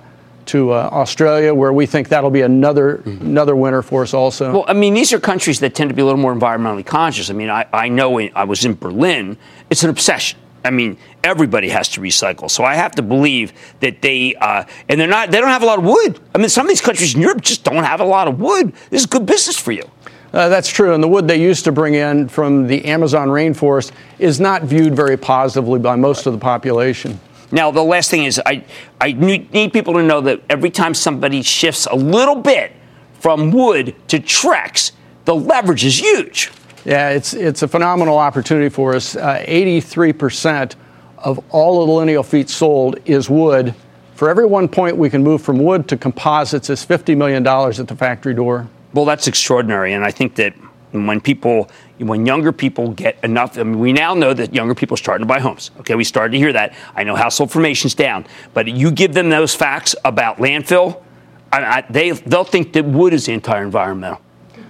to 0.48 0.72
uh, 0.72 0.90
Australia, 0.92 1.54
where 1.54 1.72
we 1.72 1.86
think 1.86 2.10
that'll 2.10 2.30
be 2.30 2.42
another 2.42 2.98
mm-hmm. 2.98 3.26
another 3.26 3.56
winner 3.56 3.82
for 3.82 4.04
us 4.04 4.14
also. 4.14 4.52
Well, 4.52 4.66
I 4.68 4.74
mean, 4.74 4.94
these 4.94 5.14
are 5.14 5.20
countries 5.22 5.62
that 5.62 5.74
tend 5.74 5.90
to 5.90 5.96
be 5.96 6.02
a 6.02 6.06
little 6.06 6.20
more 6.20 6.36
environmentally 6.36 6.86
conscious. 6.86 7.30
I 7.30 7.34
mean, 7.34 7.50
I, 7.50 7.66
I 7.72 7.88
know 7.88 8.18
in, 8.18 8.32
I 8.36 8.44
was 8.44 8.66
in 8.66 8.76
Berlin; 8.76 9.38
it's 9.70 9.84
an 9.84 9.90
obsession. 9.90 10.38
I 10.68 10.70
mean, 10.70 10.98
everybody 11.24 11.70
has 11.70 11.88
to 11.90 12.02
recycle. 12.02 12.52
So 12.52 12.66
I 12.66 12.76
have 12.76 12.92
to 12.96 13.02
believe 13.02 13.54
that 13.80 14.02
they 14.02 14.36
uh, 14.36 14.66
and 14.90 15.00
they're 15.00 15.08
not. 15.08 15.32
They 15.32 15.40
don't 15.40 15.50
have 15.50 15.64
a 15.64 15.66
lot 15.66 15.80
of 15.80 15.86
wood. 15.86 16.20
I 16.36 16.40
mean, 16.40 16.50
some 16.50 16.66
of 16.66 16.70
these 16.70 16.82
countries 16.82 17.16
in 17.16 17.22
Europe 17.22 17.42
just 17.42 17.64
don't 17.64 17.86
have 17.86 18.02
a 18.02 18.06
lot 18.06 18.28
of 18.28 18.42
wood. 18.42 18.74
This 18.90 19.02
is 19.02 19.06
good 19.06 19.26
business 19.26 19.58
for 19.58 19.72
you. 19.72 19.90
Uh, 20.34 20.50
that's 20.50 20.68
true. 20.68 20.94
And 20.94 21.02
the 21.02 21.08
wood 21.08 21.26
they 21.26 21.42
used 21.42 21.64
to 21.64 21.72
bring 21.72 21.94
in 21.94 22.28
from 22.28 22.68
the 22.68 22.84
Amazon 22.84 23.30
rainforest 23.30 23.94
is 24.20 24.42
not 24.42 24.64
viewed 24.64 24.94
very 24.94 25.16
positively 25.16 25.80
by 25.80 25.96
most 25.96 26.28
of 26.28 26.34
the 26.34 26.40
population. 26.40 27.18
Now, 27.50 27.72
the 27.72 27.82
last 27.82 28.12
thing 28.12 28.26
is, 28.26 28.42
I, 28.46 28.66
I 29.00 29.14
need 29.14 29.72
people 29.72 29.94
to 29.94 30.04
know 30.04 30.20
that 30.20 30.42
every 30.50 30.70
time 30.70 30.94
somebody 30.94 31.42
shifts 31.44 31.86
a 31.86 31.96
little 31.96 32.36
bit 32.36 32.74
from 33.14 33.52
wood 33.52 33.96
to 34.10 34.20
Trex, 34.20 34.92
the 35.24 35.34
leverage 35.34 35.86
is 35.86 36.02
huge. 36.02 36.52
Yeah, 36.88 37.10
it's, 37.10 37.34
it's 37.34 37.64
a 37.64 37.68
phenomenal 37.68 38.18
opportunity 38.18 38.70
for 38.70 38.96
us. 38.96 39.18
Uh, 39.18 39.44
83% 39.46 40.76
of 41.18 41.38
all 41.50 41.82
of 41.82 41.88
the 41.90 41.94
lineal 41.94 42.24
feet 42.24 42.50
sold 42.50 42.98
is 43.04 43.30
wood. 43.30 43.76
For 44.16 44.30
every 44.30 44.46
one 44.46 44.70
point 44.70 44.96
we 44.96 45.10
can 45.10 45.22
move 45.22 45.42
from 45.42 45.60
wood 45.60 45.90
to 45.90 45.98
composites 45.98 46.70
is 46.70 46.86
$50 46.86 47.18
million 47.18 47.46
at 47.46 47.88
the 47.90 47.96
factory 47.96 48.34
door. 48.34 48.70
Well, 48.94 49.04
that's 49.04 49.28
extraordinary. 49.28 49.92
And 49.92 50.06
I 50.06 50.12
think 50.12 50.36
that 50.36 50.54
when 50.92 51.20
people 51.20 51.70
when 51.98 52.26
younger 52.26 52.54
people 52.54 52.92
get 52.92 53.22
enough 53.22 53.58
I 53.58 53.64
mean, 53.64 53.80
we 53.80 53.92
now 53.92 54.14
know 54.14 54.34
that 54.34 54.54
younger 54.54 54.74
people 54.74 54.94
are 54.96 54.98
starting 54.98 55.28
to 55.28 55.28
buy 55.28 55.40
homes 55.40 55.70
okay 55.80 55.96
we 55.96 56.06
started 56.06 56.32
to 56.32 56.38
hear 56.38 56.54
that 56.54 56.74
i 56.96 57.04
know 57.04 57.14
household 57.14 57.52
formation's 57.52 57.94
down 57.94 58.26
but 58.54 58.68
you 58.68 58.90
give 58.90 59.14
them 59.14 59.30
those 59.30 59.54
facts 59.54 59.96
about 60.06 60.38
landfill 60.38 61.04
I, 61.52 61.64
I, 61.64 61.82
they, 61.90 62.12
they'll 62.12 62.46
think 62.46 62.72
that 62.74 62.86
wood 62.86 63.14
is 63.14 63.28
anti-environmental 63.28 64.22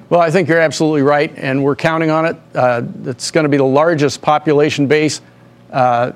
well 0.09 0.21
i 0.21 0.29
think 0.29 0.47
you're 0.47 0.59
absolutely 0.59 1.01
right 1.01 1.33
and 1.37 1.63
we're 1.63 1.75
counting 1.75 2.09
on 2.09 2.25
it 2.25 2.35
uh, 2.55 2.81
it's 3.05 3.31
going 3.31 3.43
to 3.43 3.49
be 3.49 3.57
the 3.57 3.63
largest 3.63 4.21
population 4.21 4.87
base 4.87 5.21
uh, 5.71 6.11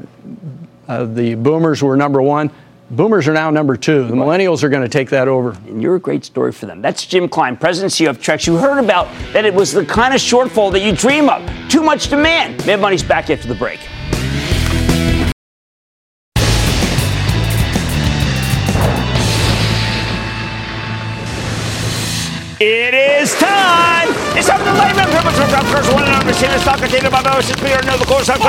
uh, 0.87 1.05
the 1.05 1.35
boomers 1.35 1.83
were 1.83 1.95
number 1.95 2.21
one 2.21 2.51
Boomers 2.91 3.25
are 3.29 3.33
now 3.33 3.49
number 3.49 3.77
two. 3.77 4.05
The 4.05 4.15
millennials 4.15 4.63
are 4.63 4.69
going 4.69 4.83
to 4.83 4.89
take 4.89 5.09
that 5.11 5.29
over. 5.29 5.51
And 5.65 5.81
you're 5.81 5.95
a 5.95 5.99
great 5.99 6.25
story 6.25 6.51
for 6.51 6.65
them. 6.65 6.81
That's 6.81 7.05
Jim 7.05 7.29
Klein, 7.29 7.55
President 7.55 7.93
CEO 7.93 8.09
of 8.09 8.19
Trex. 8.19 8.45
You 8.45 8.57
heard 8.57 8.83
about 8.83 9.07
that 9.31 9.45
it 9.45 9.53
was 9.53 9.71
the 9.71 9.85
kind 9.85 10.13
of 10.13 10.19
shortfall 10.19 10.73
that 10.73 10.81
you 10.81 10.93
dream 10.93 11.29
of. 11.29 11.41
Too 11.69 11.81
much 11.81 12.09
demand. 12.09 12.65
Mad 12.67 12.81
Money's 12.81 13.01
back 13.01 13.29
after 13.29 13.47
the 13.47 13.55
break. 13.55 13.79
It 22.63 22.93
is 22.93 23.33
time! 23.39 24.07
It's 24.37 24.47
time 24.47 24.59
for 24.59 24.65
the 24.65 24.73
layman 24.73 25.09
privilege 25.09 25.33
of 25.33 25.49
Rutgers, 25.73 25.91
one 25.95 26.03
and 26.03 26.13
understand 26.13 26.53
the 26.53 26.59
stock 26.59 26.77
container 26.77 27.09
by 27.09 27.23
the 27.23 27.35
ocean, 27.35 27.55
Peter, 27.55 27.81
know 27.81 27.97
the 27.97 28.05
course, 28.05 28.29
I'm 28.29 28.39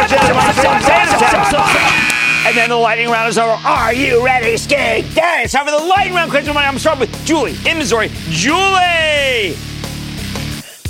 and 2.44 2.54
then 2.54 2.68
the 2.68 2.76
lightning 2.76 3.08
round 3.08 3.30
is 3.30 3.38
over. 3.38 3.52
Are 3.52 3.94
you 3.94 4.22
ready, 4.22 4.58
skate? 4.58 5.14
Day. 5.14 5.44
It's 5.44 5.54
time 5.54 5.64
for 5.64 5.70
the 5.70 5.78
lightning 5.78 6.12
round 6.12 6.30
question. 6.30 6.54
I'm 6.54 6.78
starting 6.78 7.00
with 7.00 7.24
Julie 7.24 7.56
in 7.64 7.78
Missouri. 7.78 8.10
Julie! 8.28 9.56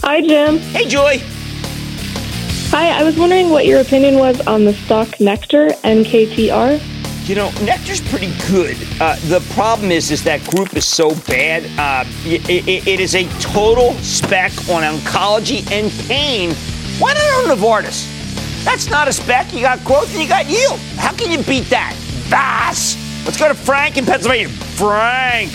Hi, 0.03 0.20
Jim. 0.20 0.59
Hey, 0.59 0.89
Julie. 0.89 1.23
Hi, 2.70 2.89
I 2.91 3.05
was 3.05 3.16
wondering 3.16 3.51
what 3.51 3.66
your 3.66 3.81
opinion 3.81 4.16
was 4.16 4.41
on 4.49 4.64
the 4.64 4.75
stock 4.75 5.07
Nektar, 5.20 5.70
NKTR. 5.83 6.91
You 7.25 7.37
know, 7.37 7.51
Nektar's 7.61 8.01
pretty 8.01 8.35
good. 8.51 8.77
Uh, 9.01 9.14
the 9.29 9.39
problem 9.55 9.93
is, 9.93 10.11
is 10.11 10.25
that 10.25 10.45
group 10.51 10.75
is 10.77 10.85
so 10.85 11.14
bad. 11.29 11.62
Uh, 11.79 12.09
it, 12.25 12.49
it, 12.51 12.87
it 12.87 13.01
is 13.01 13.14
a 13.14 13.25
total 13.41 13.93
spec 13.95 14.51
on 14.68 14.83
oncology 14.83 15.62
and 15.70 15.91
pain. 16.09 16.53
Why 16.99 17.14
not 17.14 17.51
own 17.51 17.57
Novartis? 17.57 18.09
That's 18.64 18.91
not 18.91 19.07
a 19.07 19.12
spec. 19.12 19.53
You 19.55 19.61
got 19.61 19.85
growth 19.85 20.12
and 20.12 20.23
you 20.23 20.29
got 20.29 20.47
yield. 20.47 20.81
How 20.97 21.12
can 21.12 21.31
you 21.31 21.43
beat 21.45 21.70
that? 21.70 21.95
Vas. 22.29 22.97
Let's 23.25 23.39
go 23.39 23.47
to 23.47 23.55
Frank 23.55 23.99
in 23.99 24.05
Pennsylvania. 24.05 24.49
Frank. 24.49 25.53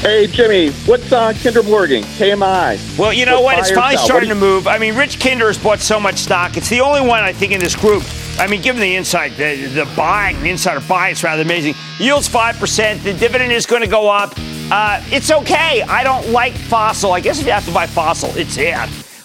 Hey, 0.00 0.26
Jimmy, 0.26 0.70
what's 0.86 1.12
uh, 1.12 1.32
Kinder 1.42 1.62
Morgan, 1.62 2.02
KMI? 2.02 2.98
Well, 2.98 3.12
you 3.12 3.26
know 3.26 3.40
what? 3.40 3.58
It's 3.58 3.70
finally 3.70 3.96
starting 3.96 4.28
to 4.28 4.34
move. 4.34 4.66
I 4.66 4.78
mean, 4.78 4.94
Rich 4.94 5.20
Kinder 5.20 5.46
has 5.48 5.58
bought 5.58 5.80
so 5.80 5.98
much 5.98 6.16
stock. 6.16 6.56
It's 6.56 6.68
the 6.68 6.80
only 6.80 7.00
one, 7.00 7.22
I 7.22 7.32
think, 7.32 7.52
in 7.52 7.60
this 7.60 7.74
group 7.74 8.04
I 8.38 8.46
mean, 8.46 8.62
given 8.62 8.80
the 8.80 8.94
insight, 8.94 9.36
the, 9.36 9.66
the 9.66 9.84
buying, 9.96 10.40
the 10.40 10.50
insider 10.50 10.80
buy, 10.86 11.08
it's 11.08 11.24
rather 11.24 11.42
amazing. 11.42 11.74
Yields 11.98 12.28
5%. 12.28 13.02
The 13.02 13.12
dividend 13.14 13.50
is 13.50 13.66
going 13.66 13.82
to 13.82 13.88
go 13.88 14.08
up. 14.08 14.32
Uh, 14.70 15.02
it's 15.08 15.32
okay. 15.32 15.82
I 15.82 16.04
don't 16.04 16.30
like 16.30 16.52
fossil. 16.52 17.12
I 17.12 17.18
guess 17.18 17.40
if 17.40 17.46
you 17.46 17.52
have 17.52 17.66
to 17.66 17.72
buy 17.72 17.88
fossil, 17.88 18.30
it's 18.36 18.56
it. 18.56 18.76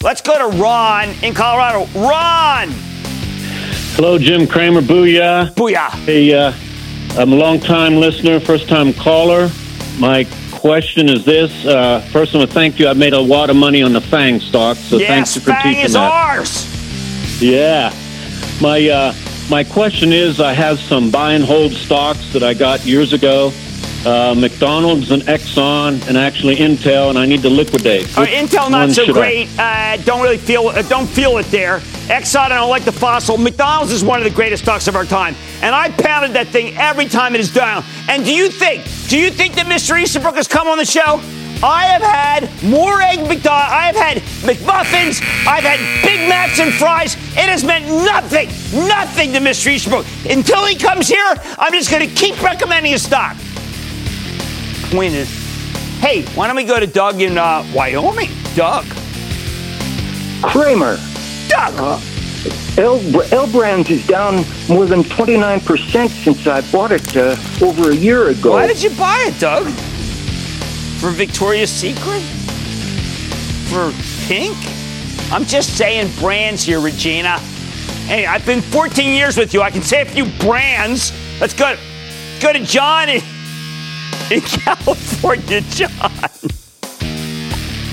Let's 0.01 0.21
go 0.21 0.49
to 0.49 0.57
Ron 0.57 1.09
in 1.21 1.35
Colorado. 1.35 1.85
Ron! 1.93 2.69
Hello, 3.95 4.17
Jim 4.17 4.47
Cramer. 4.47 4.81
Booyah. 4.81 5.53
Booyah. 5.53 5.91
Hey, 6.05 6.33
uh, 6.33 6.51
I'm 7.15 7.33
a 7.33 7.35
long 7.35 7.59
time 7.59 7.97
listener, 7.97 8.39
first 8.39 8.67
time 8.67 8.93
caller. 8.93 9.51
My 9.99 10.23
question 10.63 11.09
is 11.09 11.25
this. 11.25 11.65
Uh, 11.65 11.99
first, 12.13 12.33
I 12.33 12.37
want 12.37 12.49
to 12.49 12.53
thank 12.53 12.79
you. 12.79 12.87
I've 12.87 12.95
made 12.95 13.11
a 13.11 13.19
lot 13.19 13.49
of 13.49 13.57
money 13.57 13.83
on 13.83 13.91
the 13.91 13.99
FANG 13.99 14.39
stock, 14.39 14.77
so 14.77 14.95
yes, 14.95 15.09
thanks 15.09 15.33
for 15.33 15.51
FANG 15.51 15.61
teaching 15.61 15.85
is 15.85 15.91
that. 15.91 16.09
ours. 16.09 17.41
Yeah. 17.41 17.93
My, 18.61 18.87
uh, 18.87 19.13
my 19.49 19.65
question 19.65 20.13
is 20.13 20.39
I 20.39 20.53
have 20.53 20.79
some 20.79 21.11
buy 21.11 21.33
and 21.33 21.43
hold 21.43 21.73
stocks 21.73 22.31
that 22.31 22.43
I 22.43 22.53
got 22.53 22.85
years 22.85 23.11
ago. 23.11 23.51
Uh, 24.05 24.35
McDonald's 24.37 25.11
and 25.11 25.23
Exxon 25.23 26.07
and 26.07 26.17
actually 26.17 26.55
Intel, 26.55 27.09
and 27.09 27.19
I 27.19 27.25
need 27.25 27.41
to 27.41 27.49
liquidate. 27.49 28.05
Uh, 28.17 28.25
Intel 28.25 28.71
not 28.71 28.89
so 28.91 29.03
should 29.03 29.17
I- 29.17 29.19
great. 29.19 29.49
Uh, 29.59 29.97
don't 30.05 30.21
really 30.21 30.37
feel 30.37 30.69
uh, 30.69 30.81
don't 30.83 31.07
feel 31.07 31.39
it 31.39 31.45
there. 31.47 31.79
Exxon, 32.07 32.51
I 32.51 32.59
don't 32.59 32.69
like 32.69 32.85
the 32.85 32.91
fossil. 32.93 33.37
McDonald's 33.37 33.91
is 33.91 34.03
one 34.03 34.19
of 34.19 34.23
the 34.23 34.29
greatest 34.29 34.63
stocks 34.63 34.87
of 34.87 34.95
our 34.95 35.05
time, 35.05 35.35
and 35.61 35.75
I 35.75 35.89
pounded 35.89 36.31
that 36.33 36.47
thing 36.47 36.73
every 36.77 37.07
time 37.07 37.35
it 37.35 37.41
is 37.41 37.53
down. 37.53 37.83
And 38.07 38.23
do 38.23 38.33
you 38.33 38.49
think? 38.49 38.83
Do 39.13 39.19
you 39.19 39.29
think 39.29 39.53
that 39.57 39.67
Mr. 39.67 40.01
Easterbrook 40.01 40.33
has 40.37 40.47
come 40.47 40.67
on 40.67 40.79
the 40.79 40.85
show? 40.85 41.21
I 41.61 41.85
have 41.85 42.01
had 42.01 42.49
more 42.63 42.99
egg 42.99 43.19
McDonald. 43.19 43.69
I 43.69 43.91
have 43.91 43.95
had 43.95 44.17
McMuffins. 44.41 45.21
I've 45.45 45.63
had 45.63 45.77
Big 46.03 46.27
Macs 46.27 46.59
and 46.59 46.73
fries. 46.73 47.13
It 47.13 47.45
has 47.45 47.63
meant 47.63 47.85
nothing, 47.85 48.47
nothing 48.87 49.31
to 49.33 49.39
Mr. 49.39 49.67
Easterbrook. 49.67 50.07
Until 50.27 50.65
he 50.65 50.75
comes 50.75 51.07
here, 51.07 51.35
I'm 51.59 51.71
just 51.73 51.91
going 51.91 52.09
to 52.09 52.15
keep 52.15 52.41
recommending 52.41 52.95
a 52.95 52.97
stock. 52.97 53.37
Point 54.89 55.13
is, 55.13 55.29
hey, 55.99 56.23
why 56.33 56.47
don't 56.47 56.55
we 56.55 56.63
go 56.63 56.79
to 56.79 56.87
Doug 56.87 57.21
in 57.21 57.37
uh, 57.37 57.63
Wyoming? 57.71 58.31
Doug. 58.55 58.85
Cramer. 60.41 60.97
Doug. 61.49 61.73
Uh, 61.77 61.99
L, 62.77 62.99
L 63.33 63.47
Brands 63.51 63.89
is 63.89 64.05
down 64.07 64.43
more 64.67 64.85
than 64.85 65.03
29% 65.03 66.09
since 66.09 66.47
I 66.47 66.61
bought 66.71 66.91
it 66.91 67.15
uh, 67.15 67.35
over 67.61 67.91
a 67.91 67.95
year 67.95 68.29
ago. 68.29 68.51
Why 68.51 68.67
did 68.67 68.81
you 68.81 68.89
buy 68.91 69.25
it, 69.27 69.39
Doug? 69.39 69.67
For 70.99 71.11
Victoria's 71.11 71.69
Secret? 71.69 72.21
For 73.69 73.93
Pink? 74.27 74.57
I'm 75.31 75.45
just 75.45 75.77
saying 75.77 76.11
brands 76.19 76.63
here, 76.63 76.79
Regina. 76.79 77.39
Hey, 78.07 78.25
I've 78.25 78.45
been 78.45 78.61
14 78.61 79.13
years 79.13 79.37
with 79.37 79.53
you. 79.53 79.61
I 79.61 79.71
can 79.71 79.81
say 79.81 80.01
a 80.01 80.05
few 80.05 80.25
brands. 80.39 81.11
Let's 81.39 81.53
go. 81.53 81.75
Go 82.41 82.53
to 82.53 82.59
John 82.59 83.09
in, 83.09 83.21
in 84.29 84.41
California, 84.41 85.61
John. 85.61 86.11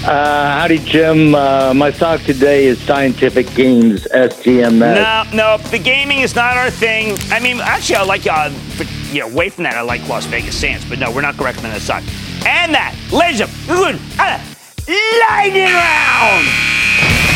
Uh, 0.05 0.59
howdy, 0.59 0.79
Jim. 0.79 1.35
Uh, 1.35 1.75
my 1.75 1.91
stock 1.91 2.23
today 2.23 2.65
is 2.65 2.81
Scientific 2.81 3.53
Games, 3.55 4.07
SGMS. 4.07 5.31
No, 5.33 5.59
no, 5.59 5.59
the 5.69 5.79
gaming 5.79 6.21
is 6.21 6.35
not 6.35 6.57
our 6.57 6.71
thing. 6.71 7.19
I 7.31 7.39
mean, 7.39 7.61
actually, 7.61 7.97
I 7.97 8.03
like, 8.05 8.27
uh, 8.27 8.51
but, 8.79 8.91
you 9.13 9.21
know, 9.21 9.29
away 9.29 9.51
from 9.51 9.65
that, 9.65 9.75
I 9.75 9.83
like 9.83 10.07
Las 10.09 10.25
Vegas 10.25 10.59
Sands, 10.59 10.87
but 10.87 10.99
no, 10.99 11.11
we're 11.11 11.21
not 11.21 11.37
going 11.37 11.53
to 11.53 11.61
recommend 11.61 11.75
that 11.75 11.83
stock. 11.83 12.03
And 12.47 12.75
that, 12.75 12.97
ladies 13.13 13.43
and 13.43 13.51
gentlemen, 13.67 14.01
uh, 14.19 14.43
lightning 14.89 15.65
round! 15.65 16.47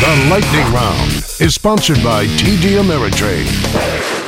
The 0.01 0.27
Lightning 0.29 0.73
Round 0.73 1.11
is 1.39 1.53
sponsored 1.53 2.03
by 2.03 2.25
TD 2.25 2.81
Ameritrade. 2.81 4.24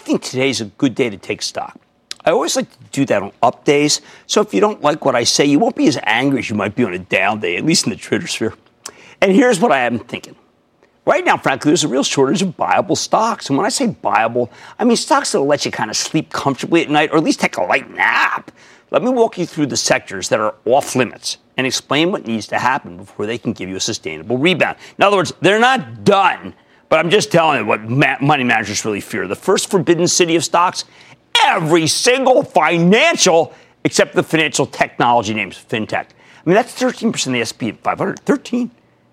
Think 0.00 0.22
today's 0.22 0.60
a 0.60 0.66
good 0.66 0.94
day 0.94 1.10
to 1.10 1.16
take 1.16 1.42
stock. 1.42 1.78
I 2.24 2.30
always 2.30 2.56
like 2.56 2.70
to 2.70 2.78
do 2.92 3.04
that 3.06 3.22
on 3.22 3.32
up 3.42 3.64
days. 3.64 4.00
So 4.26 4.40
if 4.40 4.52
you 4.52 4.60
don't 4.60 4.82
like 4.82 5.04
what 5.04 5.14
I 5.14 5.24
say, 5.24 5.44
you 5.46 5.58
won't 5.58 5.76
be 5.76 5.86
as 5.86 5.98
angry 6.02 6.40
as 6.40 6.50
you 6.50 6.56
might 6.56 6.74
be 6.74 6.84
on 6.84 6.92
a 6.92 6.98
down 6.98 7.40
day, 7.40 7.56
at 7.56 7.64
least 7.64 7.86
in 7.86 7.90
the 7.90 7.96
trader 7.96 8.26
sphere. 8.26 8.54
And 9.20 9.32
here's 9.32 9.60
what 9.60 9.72
I 9.72 9.80
am 9.80 9.98
thinking. 9.98 10.36
Right 11.06 11.24
now, 11.24 11.38
frankly, 11.38 11.70
there's 11.70 11.84
a 11.84 11.88
real 11.88 12.04
shortage 12.04 12.42
of 12.42 12.56
buyable 12.56 12.96
stocks. 12.96 13.48
And 13.48 13.56
when 13.56 13.64
I 13.64 13.70
say 13.70 13.88
buyable, 13.88 14.50
I 14.78 14.84
mean 14.84 14.96
stocks 14.96 15.32
that'll 15.32 15.46
let 15.46 15.64
you 15.64 15.70
kind 15.70 15.90
of 15.90 15.96
sleep 15.96 16.30
comfortably 16.30 16.82
at 16.82 16.90
night 16.90 17.10
or 17.10 17.16
at 17.16 17.24
least 17.24 17.40
take 17.40 17.56
a 17.56 17.62
light 17.62 17.90
nap. 17.90 18.50
Let 18.90 19.02
me 19.02 19.10
walk 19.10 19.38
you 19.38 19.46
through 19.46 19.66
the 19.66 19.76
sectors 19.76 20.28
that 20.28 20.40
are 20.40 20.54
off 20.66 20.94
limits 20.94 21.38
and 21.56 21.66
explain 21.66 22.12
what 22.12 22.26
needs 22.26 22.46
to 22.48 22.58
happen 22.58 22.96
before 22.96 23.24
they 23.26 23.38
can 23.38 23.52
give 23.52 23.68
you 23.68 23.76
a 23.76 23.80
sustainable 23.80 24.36
rebound. 24.36 24.76
In 24.98 25.04
other 25.04 25.16
words, 25.16 25.32
they're 25.40 25.60
not 25.60 26.04
done, 26.04 26.54
but 26.90 26.98
I'm 26.98 27.08
just 27.08 27.32
telling 27.32 27.60
you 27.60 27.66
what 27.66 27.88
ma- 27.88 28.18
money 28.20 28.44
managers 28.44 28.84
really 28.84 29.00
fear. 29.00 29.26
The 29.26 29.34
first 29.34 29.70
forbidden 29.70 30.06
city 30.06 30.36
of 30.36 30.44
stocks 30.44 30.84
every 31.46 31.86
single 31.86 32.42
financial 32.42 33.54
except 33.84 34.14
the 34.14 34.22
financial 34.22 34.66
technology 34.66 35.32
names, 35.34 35.56
fintech. 35.56 36.04
I 36.04 36.42
mean, 36.44 36.54
that's 36.54 36.78
13% 36.78 37.26
of 37.26 37.32
the 37.32 37.44
SP 37.44 37.76
500. 37.82 38.20
13. 38.20 38.70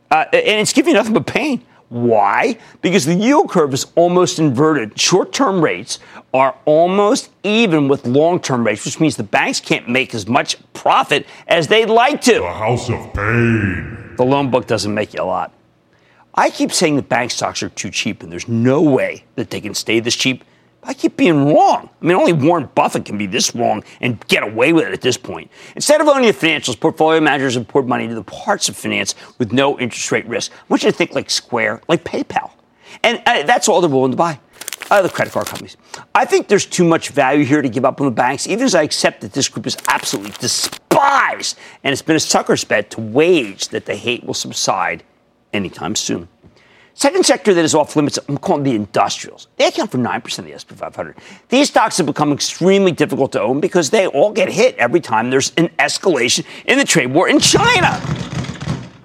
Uh, 0.09 0.25
and 0.33 0.61
it's 0.61 0.73
giving 0.73 0.91
you 0.91 0.97
nothing 0.97 1.13
but 1.13 1.25
pain. 1.25 1.63
Why? 1.89 2.57
Because 2.81 3.05
the 3.05 3.13
yield 3.13 3.49
curve 3.49 3.73
is 3.73 3.87
almost 3.95 4.39
inverted. 4.39 4.99
Short 4.99 5.31
term 5.31 5.61
rates 5.63 5.99
are 6.33 6.55
almost 6.65 7.29
even 7.43 7.87
with 7.87 8.05
long 8.05 8.41
term 8.41 8.65
rates, 8.65 8.83
which 8.83 8.99
means 8.99 9.15
the 9.15 9.23
banks 9.23 9.61
can't 9.61 9.87
make 9.87 10.13
as 10.13 10.27
much 10.27 10.57
profit 10.73 11.25
as 11.47 11.67
they'd 11.67 11.89
like 11.89 12.19
to. 12.21 12.39
The 12.39 12.51
house 12.51 12.89
of 12.89 13.13
pain. 13.13 14.15
The 14.17 14.25
loan 14.25 14.51
book 14.51 14.67
doesn't 14.67 14.93
make 14.93 15.13
you 15.13 15.21
a 15.21 15.23
lot. 15.23 15.53
I 16.39 16.51
keep 16.51 16.71
saying 16.71 16.97
that 16.97 17.09
bank 17.09 17.31
stocks 17.31 17.63
are 17.63 17.69
too 17.69 17.89
cheap, 17.89 18.21
and 18.21 18.31
there's 18.31 18.47
no 18.47 18.79
way 18.79 19.23
that 19.35 19.49
they 19.49 19.59
can 19.59 19.73
stay 19.73 19.99
this 19.99 20.15
cheap. 20.15 20.43
I 20.83 20.93
keep 20.93 21.17
being 21.17 21.51
wrong. 21.51 21.89
I 21.99 22.05
mean, 22.05 22.15
only 22.15 22.31
Warren 22.31 22.69
Buffett 22.75 23.05
can 23.05 23.17
be 23.17 23.25
this 23.25 23.55
wrong 23.55 23.83
and 23.99 24.25
get 24.27 24.43
away 24.43 24.71
with 24.71 24.85
it 24.85 24.93
at 24.93 25.01
this 25.01 25.17
point. 25.17 25.49
Instead 25.75 25.99
of 25.99 26.07
owning 26.07 26.27
the 26.27 26.33
financials, 26.33 26.79
portfolio 26.79 27.19
managers 27.19 27.55
have 27.55 27.67
poured 27.67 27.87
money 27.87 28.03
into 28.03 28.15
the 28.15 28.23
parts 28.23 28.69
of 28.69 28.77
finance 28.77 29.15
with 29.39 29.51
no 29.51 29.79
interest 29.79 30.11
rate 30.11 30.27
risk. 30.27 30.51
I 30.53 30.63
want 30.69 30.83
you 30.83 30.91
to 30.91 30.95
think 30.95 31.15
like 31.15 31.31
Square, 31.31 31.81
like 31.89 32.03
PayPal. 32.03 32.51
And 33.03 33.21
uh, 33.25 33.43
that's 33.43 33.67
all 33.67 33.81
they're 33.81 33.89
willing 33.89 34.11
to 34.11 34.17
buy. 34.17 34.39
Uh, 34.89 35.01
the 35.01 35.09
credit 35.09 35.33
card 35.33 35.47
companies. 35.47 35.75
I 36.15 36.23
think 36.23 36.47
there's 36.47 36.65
too 36.65 36.85
much 36.85 37.09
value 37.09 37.43
here 37.43 37.61
to 37.61 37.67
give 37.67 37.83
up 37.83 37.99
on 37.99 38.05
the 38.05 38.11
banks, 38.11 38.47
even 38.47 38.63
as 38.63 38.75
I 38.75 38.83
accept 38.83 39.21
that 39.21 39.33
this 39.33 39.49
group 39.49 39.67
is 39.67 39.75
absolutely 39.87 40.31
despised. 40.39 41.57
And 41.83 41.91
it's 41.91 42.01
been 42.01 42.15
a 42.15 42.21
sucker's 42.21 42.63
bet 42.63 42.91
to 42.91 43.01
wage 43.01 43.69
that 43.69 43.85
the 43.85 43.95
hate 43.95 44.23
will 44.23 44.33
subside 44.33 45.03
anytime 45.53 45.95
soon. 45.95 46.27
Second 46.97 47.27
sector 47.27 47.53
that 47.53 47.63
is 47.63 47.75
off 47.75 47.95
limits, 47.95 48.17
I'm 48.27 48.39
calling 48.39 48.63
the 48.63 48.73
industrials. 48.73 49.49
They 49.57 49.67
account 49.67 49.91
for 49.91 49.99
9% 49.99 50.39
of 50.39 50.45
the 50.45 50.57
SP 50.57 50.73
500. 50.73 51.15
These 51.47 51.67
stocks 51.67 51.97
have 51.97 52.07
become 52.07 52.33
extremely 52.33 52.91
difficult 52.91 53.33
to 53.33 53.41
own 53.41 53.59
because 53.59 53.91
they 53.91 54.07
all 54.07 54.31
get 54.31 54.49
hit 54.49 54.75
every 54.77 54.99
time 54.99 55.29
there's 55.29 55.53
an 55.57 55.67
escalation 55.77 56.43
in 56.65 56.79
the 56.79 56.85
trade 56.85 57.11
war 57.13 57.29
in 57.29 57.39
China. 57.39 58.01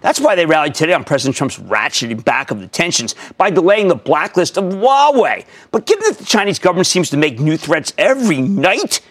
That's 0.00 0.18
why 0.18 0.34
they 0.34 0.46
rallied 0.46 0.74
today 0.74 0.94
on 0.94 1.04
President 1.04 1.36
Trump's 1.36 1.58
ratcheting 1.58 2.24
back 2.24 2.50
of 2.50 2.60
the 2.60 2.66
tensions 2.66 3.14
by 3.36 3.50
delaying 3.50 3.88
the 3.88 3.94
blacklist 3.94 4.56
of 4.56 4.64
Huawei. 4.64 5.44
But 5.70 5.84
given 5.84 6.04
that 6.08 6.18
the 6.18 6.24
Chinese 6.24 6.58
government 6.58 6.86
seems 6.86 7.10
to 7.10 7.18
make 7.18 7.38
new 7.38 7.58
threats 7.58 7.92
every 7.98 8.40
night, 8.40 9.02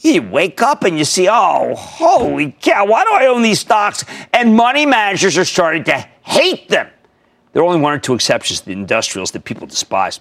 you 0.00 0.22
wake 0.22 0.62
up 0.62 0.84
and 0.84 0.98
you 0.98 1.04
see, 1.04 1.28
oh, 1.30 1.74
holy 1.76 2.56
cow, 2.60 2.86
why 2.86 3.04
do 3.04 3.10
I 3.12 3.26
own 3.26 3.42
these 3.42 3.60
stocks? 3.60 4.04
And 4.32 4.56
money 4.56 4.84
managers 4.84 5.38
are 5.38 5.44
starting 5.44 5.84
to 5.84 6.08
hate 6.22 6.68
them. 6.68 6.88
There 7.52 7.62
are 7.62 7.66
only 7.66 7.80
one 7.80 7.92
or 7.92 7.98
two 7.98 8.14
exceptions, 8.14 8.62
the 8.62 8.72
industrials 8.72 9.30
that 9.32 9.44
people 9.44 9.66
despise. 9.66 10.20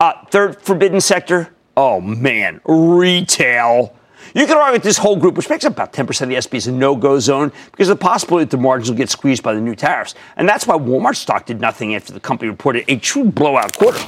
Uh, 0.00 0.12
third 0.30 0.60
forbidden 0.60 1.00
sector, 1.00 1.54
oh 1.76 2.00
man, 2.00 2.60
retail. 2.64 3.94
You 4.34 4.46
can 4.46 4.56
argue 4.56 4.80
this 4.80 4.98
whole 4.98 5.16
group, 5.16 5.36
which 5.36 5.48
makes 5.50 5.64
up 5.64 5.74
about 5.74 5.92
10% 5.92 6.22
of 6.22 6.28
the 6.28 6.40
SP, 6.40 6.54
is 6.54 6.66
a 6.66 6.72
no-go 6.72 7.20
zone 7.20 7.52
because 7.70 7.88
of 7.88 7.98
the 7.98 8.02
possibility 8.02 8.44
that 8.44 8.50
the 8.50 8.62
margins 8.62 8.90
will 8.90 8.96
get 8.96 9.10
squeezed 9.10 9.42
by 9.42 9.54
the 9.54 9.60
new 9.60 9.74
tariffs. 9.74 10.14
And 10.36 10.48
that's 10.48 10.66
why 10.66 10.76
Walmart 10.76 11.16
stock 11.16 11.46
did 11.46 11.60
nothing 11.60 11.94
after 11.94 12.12
the 12.12 12.20
company 12.20 12.50
reported 12.50 12.84
a 12.88 12.96
true 12.96 13.24
blowout 13.24 13.76
quarter. 13.76 13.98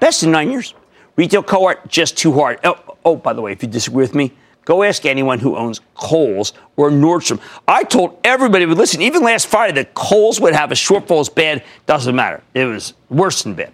Best 0.00 0.22
in 0.22 0.30
nine 0.30 0.50
years. 0.50 0.74
Retail 1.16 1.42
cohort, 1.42 1.86
just 1.86 2.16
too 2.16 2.32
hard. 2.32 2.58
Oh, 2.64 2.96
oh, 3.04 3.16
by 3.16 3.34
the 3.34 3.42
way, 3.42 3.52
if 3.52 3.62
you 3.62 3.68
disagree 3.68 4.02
with 4.02 4.14
me, 4.14 4.32
Go 4.70 4.84
ask 4.84 5.04
anyone 5.04 5.40
who 5.40 5.56
owns 5.56 5.80
Kohl's 5.96 6.52
or 6.76 6.92
Nordstrom. 6.92 7.40
I 7.66 7.82
told 7.82 8.20
everybody, 8.22 8.66
but 8.66 8.76
listen, 8.76 9.02
even 9.02 9.20
last 9.24 9.48
Friday, 9.48 9.72
that 9.72 9.94
Kohl's 9.94 10.40
would 10.40 10.54
have 10.54 10.70
a 10.70 10.76
shortfall 10.76 11.18
as 11.18 11.28
bad. 11.28 11.64
Doesn't 11.86 12.14
matter. 12.14 12.40
It 12.54 12.66
was 12.66 12.94
worse 13.08 13.42
than 13.42 13.54
bad. 13.54 13.72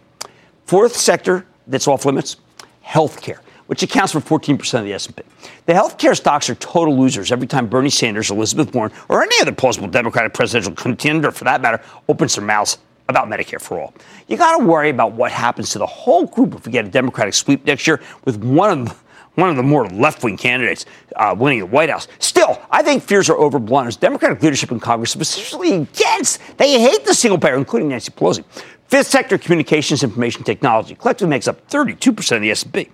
Fourth 0.64 0.96
sector 0.96 1.44
that's 1.66 1.86
off 1.86 2.06
limits, 2.06 2.36
healthcare, 2.82 3.40
which 3.66 3.82
accounts 3.82 4.14
for 4.14 4.20
14% 4.20 4.78
of 4.78 4.86
the 4.86 4.94
S&P. 4.94 5.22
The 5.66 5.74
healthcare 5.74 6.16
stocks 6.16 6.48
are 6.48 6.54
total 6.54 6.96
losers 6.98 7.30
every 7.30 7.46
time 7.46 7.66
Bernie 7.66 7.90
Sanders, 7.90 8.30
Elizabeth 8.30 8.74
Warren, 8.74 8.90
or 9.10 9.22
any 9.22 9.36
other 9.42 9.52
plausible 9.52 9.88
Democratic 9.88 10.32
presidential 10.32 10.72
contender, 10.72 11.30
for 11.30 11.44
that 11.44 11.60
matter, 11.60 11.82
opens 12.08 12.36
their 12.36 12.44
mouths 12.46 12.78
about 13.10 13.28
Medicare 13.28 13.60
for 13.60 13.78
all. 13.78 13.92
You 14.28 14.38
got 14.38 14.56
to 14.56 14.64
worry 14.64 14.88
about 14.88 15.12
what 15.12 15.30
happens 15.30 15.68
to 15.72 15.78
the 15.78 15.86
whole 15.86 16.24
group 16.24 16.54
if 16.54 16.64
we 16.64 16.72
get 16.72 16.86
a 16.86 16.88
Democratic 16.88 17.34
sweep 17.34 17.66
next 17.66 17.86
year 17.86 18.00
with 18.24 18.42
one 18.42 18.70
of 18.70 18.86
them 18.86 18.96
one 19.36 19.48
of 19.48 19.56
the 19.56 19.62
more 19.62 19.86
left 19.88 20.24
wing 20.24 20.36
candidates 20.36 20.84
uh, 21.14 21.34
winning 21.38 21.60
the 21.60 21.66
White 21.66 21.88
House. 21.88 22.08
Still, 22.18 22.60
I 22.70 22.82
think 22.82 23.02
fears 23.02 23.30
are 23.30 23.36
overblown 23.36 23.86
as 23.86 23.96
Democratic 23.96 24.42
leadership 24.42 24.72
in 24.72 24.80
Congress, 24.80 25.12
specifically 25.12 25.72
against, 25.72 26.40
they 26.58 26.80
hate 26.80 27.04
the 27.04 27.14
single 27.14 27.38
payer, 27.38 27.56
including 27.56 27.88
Nancy 27.88 28.10
Pelosi. 28.10 28.44
Fifth 28.88 29.08
sector 29.08 29.38
communications 29.38 30.02
information 30.02 30.44
technology 30.44 30.94
collectively 30.94 31.30
makes 31.30 31.48
up 31.48 31.68
32% 31.68 32.36
of 32.36 32.42
the 32.42 32.50
S&P. 32.50 32.88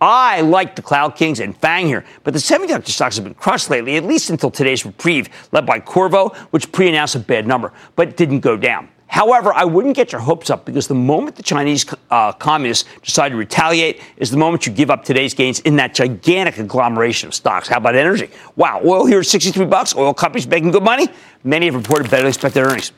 I 0.00 0.40
like 0.40 0.76
the 0.76 0.82
Cloud 0.82 1.16
Kings 1.16 1.40
and 1.40 1.56
Fang 1.56 1.86
here, 1.86 2.04
but 2.24 2.34
the 2.34 2.40
semiconductor 2.40 2.88
stocks 2.88 3.16
have 3.16 3.24
been 3.24 3.34
crushed 3.34 3.70
lately, 3.70 3.96
at 3.96 4.04
least 4.04 4.28
until 4.30 4.50
today's 4.50 4.84
reprieve, 4.84 5.28
led 5.52 5.64
by 5.64 5.80
Qorvo, 5.80 6.34
which 6.50 6.70
pre 6.72 6.88
announced 6.88 7.14
a 7.14 7.20
bad 7.20 7.46
number, 7.46 7.72
but 7.94 8.16
didn't 8.16 8.40
go 8.40 8.56
down. 8.56 8.88
However, 9.06 9.52
I 9.52 9.64
wouldn't 9.64 9.94
get 9.94 10.10
your 10.12 10.20
hopes 10.20 10.50
up 10.50 10.64
because 10.64 10.88
the 10.88 10.94
moment 10.94 11.36
the 11.36 11.42
Chinese 11.42 11.86
uh, 12.10 12.32
communists 12.32 12.88
decide 13.02 13.28
to 13.28 13.36
retaliate 13.36 14.00
is 14.16 14.30
the 14.30 14.36
moment 14.36 14.66
you 14.66 14.72
give 14.72 14.90
up 14.90 15.04
today's 15.04 15.34
gains 15.34 15.60
in 15.60 15.76
that 15.76 15.94
gigantic 15.94 16.58
agglomeration 16.58 17.28
of 17.28 17.34
stocks. 17.34 17.68
How 17.68 17.76
about 17.76 17.94
energy? 17.94 18.30
Wow, 18.56 18.80
oil 18.84 19.06
here 19.06 19.20
at 19.20 19.26
63 19.26 19.66
bucks. 19.66 19.94
Oil 19.94 20.14
companies 20.14 20.48
making 20.48 20.72
good 20.72 20.82
money. 20.82 21.06
Many 21.44 21.66
have 21.66 21.76
reported 21.76 22.10
better 22.10 22.22
than 22.22 22.28
expected 22.28 22.62
earnings. 22.62 22.92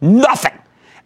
Nothing. 0.00 0.56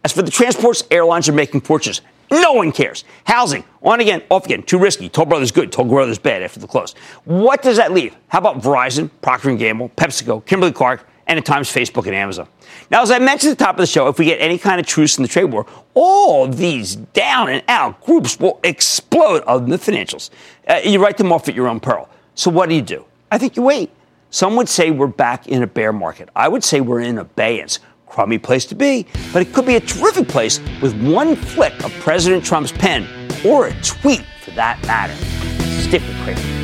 As 0.03 0.11
for 0.11 0.21
the 0.21 0.31
transports, 0.31 0.83
airlines 0.91 1.27
are 1.29 1.33
making 1.33 1.61
fortunes. 1.61 2.01
No 2.29 2.53
one 2.53 2.71
cares. 2.71 3.05
Housing, 3.25 3.63
on 3.81 4.01
again, 4.01 4.23
off 4.29 4.45
again, 4.45 4.63
too 4.63 4.79
risky. 4.79 5.07
Toll 5.07 5.25
Brothers 5.25 5.51
good, 5.51 5.71
Toll 5.71 5.85
Brothers 5.85 6.19
bad 6.19 6.41
after 6.41 6.59
the 6.59 6.67
close. 6.67 6.93
What 7.25 7.61
does 7.61 7.77
that 7.77 7.91
leave? 7.91 8.15
How 8.27 8.39
about 8.39 8.59
Verizon, 8.59 9.09
Procter 9.21 9.55
& 9.55 9.57
Gamble, 9.57 9.89
PepsiCo, 9.89 10.43
Kimberly-Clark, 10.45 11.07
and 11.27 11.37
at 11.37 11.45
times 11.45 11.71
Facebook 11.71 12.05
and 12.05 12.15
Amazon? 12.15 12.47
Now, 12.91 13.01
as 13.01 13.11
I 13.11 13.19
mentioned 13.19 13.51
at 13.51 13.57
the 13.57 13.63
top 13.63 13.75
of 13.75 13.79
the 13.81 13.87
show, 13.87 14.07
if 14.07 14.19
we 14.19 14.25
get 14.25 14.39
any 14.41 14.57
kind 14.57 14.79
of 14.79 14.85
truce 14.85 15.17
in 15.17 15.21
the 15.21 15.27
trade 15.27 15.45
war, 15.45 15.65
all 15.93 16.47
these 16.47 16.95
down 16.95 17.49
and 17.49 17.63
out 17.67 18.01
groups 18.01 18.39
will 18.39 18.59
explode 18.63 19.43
than 19.45 19.69
the 19.69 19.77
financials. 19.77 20.29
Uh, 20.67 20.79
you 20.83 21.01
write 21.01 21.17
them 21.17 21.31
off 21.31 21.47
at 21.47 21.55
your 21.55 21.67
own 21.67 21.79
peril. 21.79 22.09
So 22.35 22.51
what 22.51 22.69
do 22.69 22.75
you 22.75 22.81
do? 22.81 23.05
I 23.31 23.37
think 23.37 23.55
you 23.55 23.63
wait. 23.63 23.89
Some 24.29 24.55
would 24.55 24.67
say 24.67 24.89
we're 24.89 25.07
back 25.07 25.47
in 25.47 25.61
a 25.61 25.67
bear 25.67 25.93
market. 25.93 26.29
I 26.35 26.47
would 26.47 26.63
say 26.63 26.81
we're 26.81 27.01
in 27.01 27.19
abeyance 27.19 27.79
crummy 28.07 28.37
place 28.37 28.65
to 28.65 28.75
be, 28.75 29.07
but 29.31 29.41
it 29.41 29.53
could 29.53 29.65
be 29.65 29.75
a 29.75 29.79
terrific 29.79 30.27
place 30.27 30.59
with 30.81 30.93
one 31.03 31.35
flick 31.35 31.83
of 31.83 31.91
President 31.93 32.43
Trump's 32.43 32.71
pen 32.71 33.07
or 33.45 33.67
a 33.67 33.81
tweet 33.81 34.23
for 34.43 34.51
that 34.51 34.81
matter. 34.85 35.15
Stick 35.81 36.01
with 36.01 36.17
Cramer. 36.23 36.62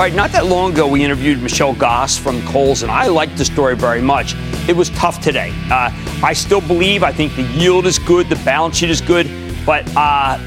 Right, 0.00 0.14
not 0.14 0.32
that 0.32 0.46
long 0.46 0.72
ago, 0.72 0.86
we 0.86 1.04
interviewed 1.04 1.42
Michelle 1.42 1.74
Gass 1.74 2.16
from 2.16 2.40
Kohl's, 2.46 2.82
and 2.82 2.90
I 2.90 3.08
liked 3.08 3.36
the 3.36 3.44
story 3.44 3.76
very 3.76 4.00
much. 4.00 4.34
It 4.66 4.74
was 4.74 4.88
tough 4.88 5.20
today. 5.20 5.52
Uh, 5.70 5.90
I 6.24 6.32
still 6.32 6.62
believe, 6.62 7.02
I 7.02 7.12
think 7.12 7.36
the 7.36 7.42
yield 7.42 7.84
is 7.84 7.98
good, 7.98 8.30
the 8.30 8.36
balance 8.36 8.78
sheet 8.78 8.88
is 8.88 9.02
good, 9.02 9.30
but 9.66 9.86
uh, 9.94 10.38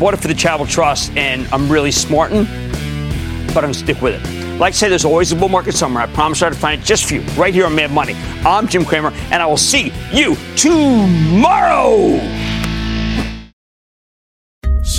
bought 0.00 0.14
it 0.14 0.16
for 0.16 0.26
the 0.26 0.34
Charitable 0.34 0.66
Trust, 0.66 1.16
and 1.16 1.46
I'm 1.52 1.70
really 1.70 1.92
smarting 1.92 2.48
but 3.56 3.64
I'm 3.64 3.70
going 3.70 3.72
to 3.72 3.78
stick 3.78 4.02
with 4.02 4.22
it. 4.22 4.58
Like 4.58 4.74
I 4.74 4.76
say, 4.76 4.88
there's 4.90 5.06
always 5.06 5.32
a 5.32 5.36
bull 5.36 5.48
market 5.48 5.74
somewhere. 5.74 6.02
I 6.02 6.06
promise 6.08 6.42
I'll 6.42 6.52
find 6.52 6.78
it 6.78 6.84
just 6.84 7.06
for 7.06 7.14
you, 7.14 7.22
right 7.38 7.54
here 7.54 7.64
on 7.64 7.74
Mad 7.74 7.90
Money. 7.90 8.14
I'm 8.44 8.68
Jim 8.68 8.84
Cramer, 8.84 9.12
and 9.30 9.42
I 9.42 9.46
will 9.46 9.56
see 9.56 9.94
you 10.12 10.36
tomorrow. 10.56 12.18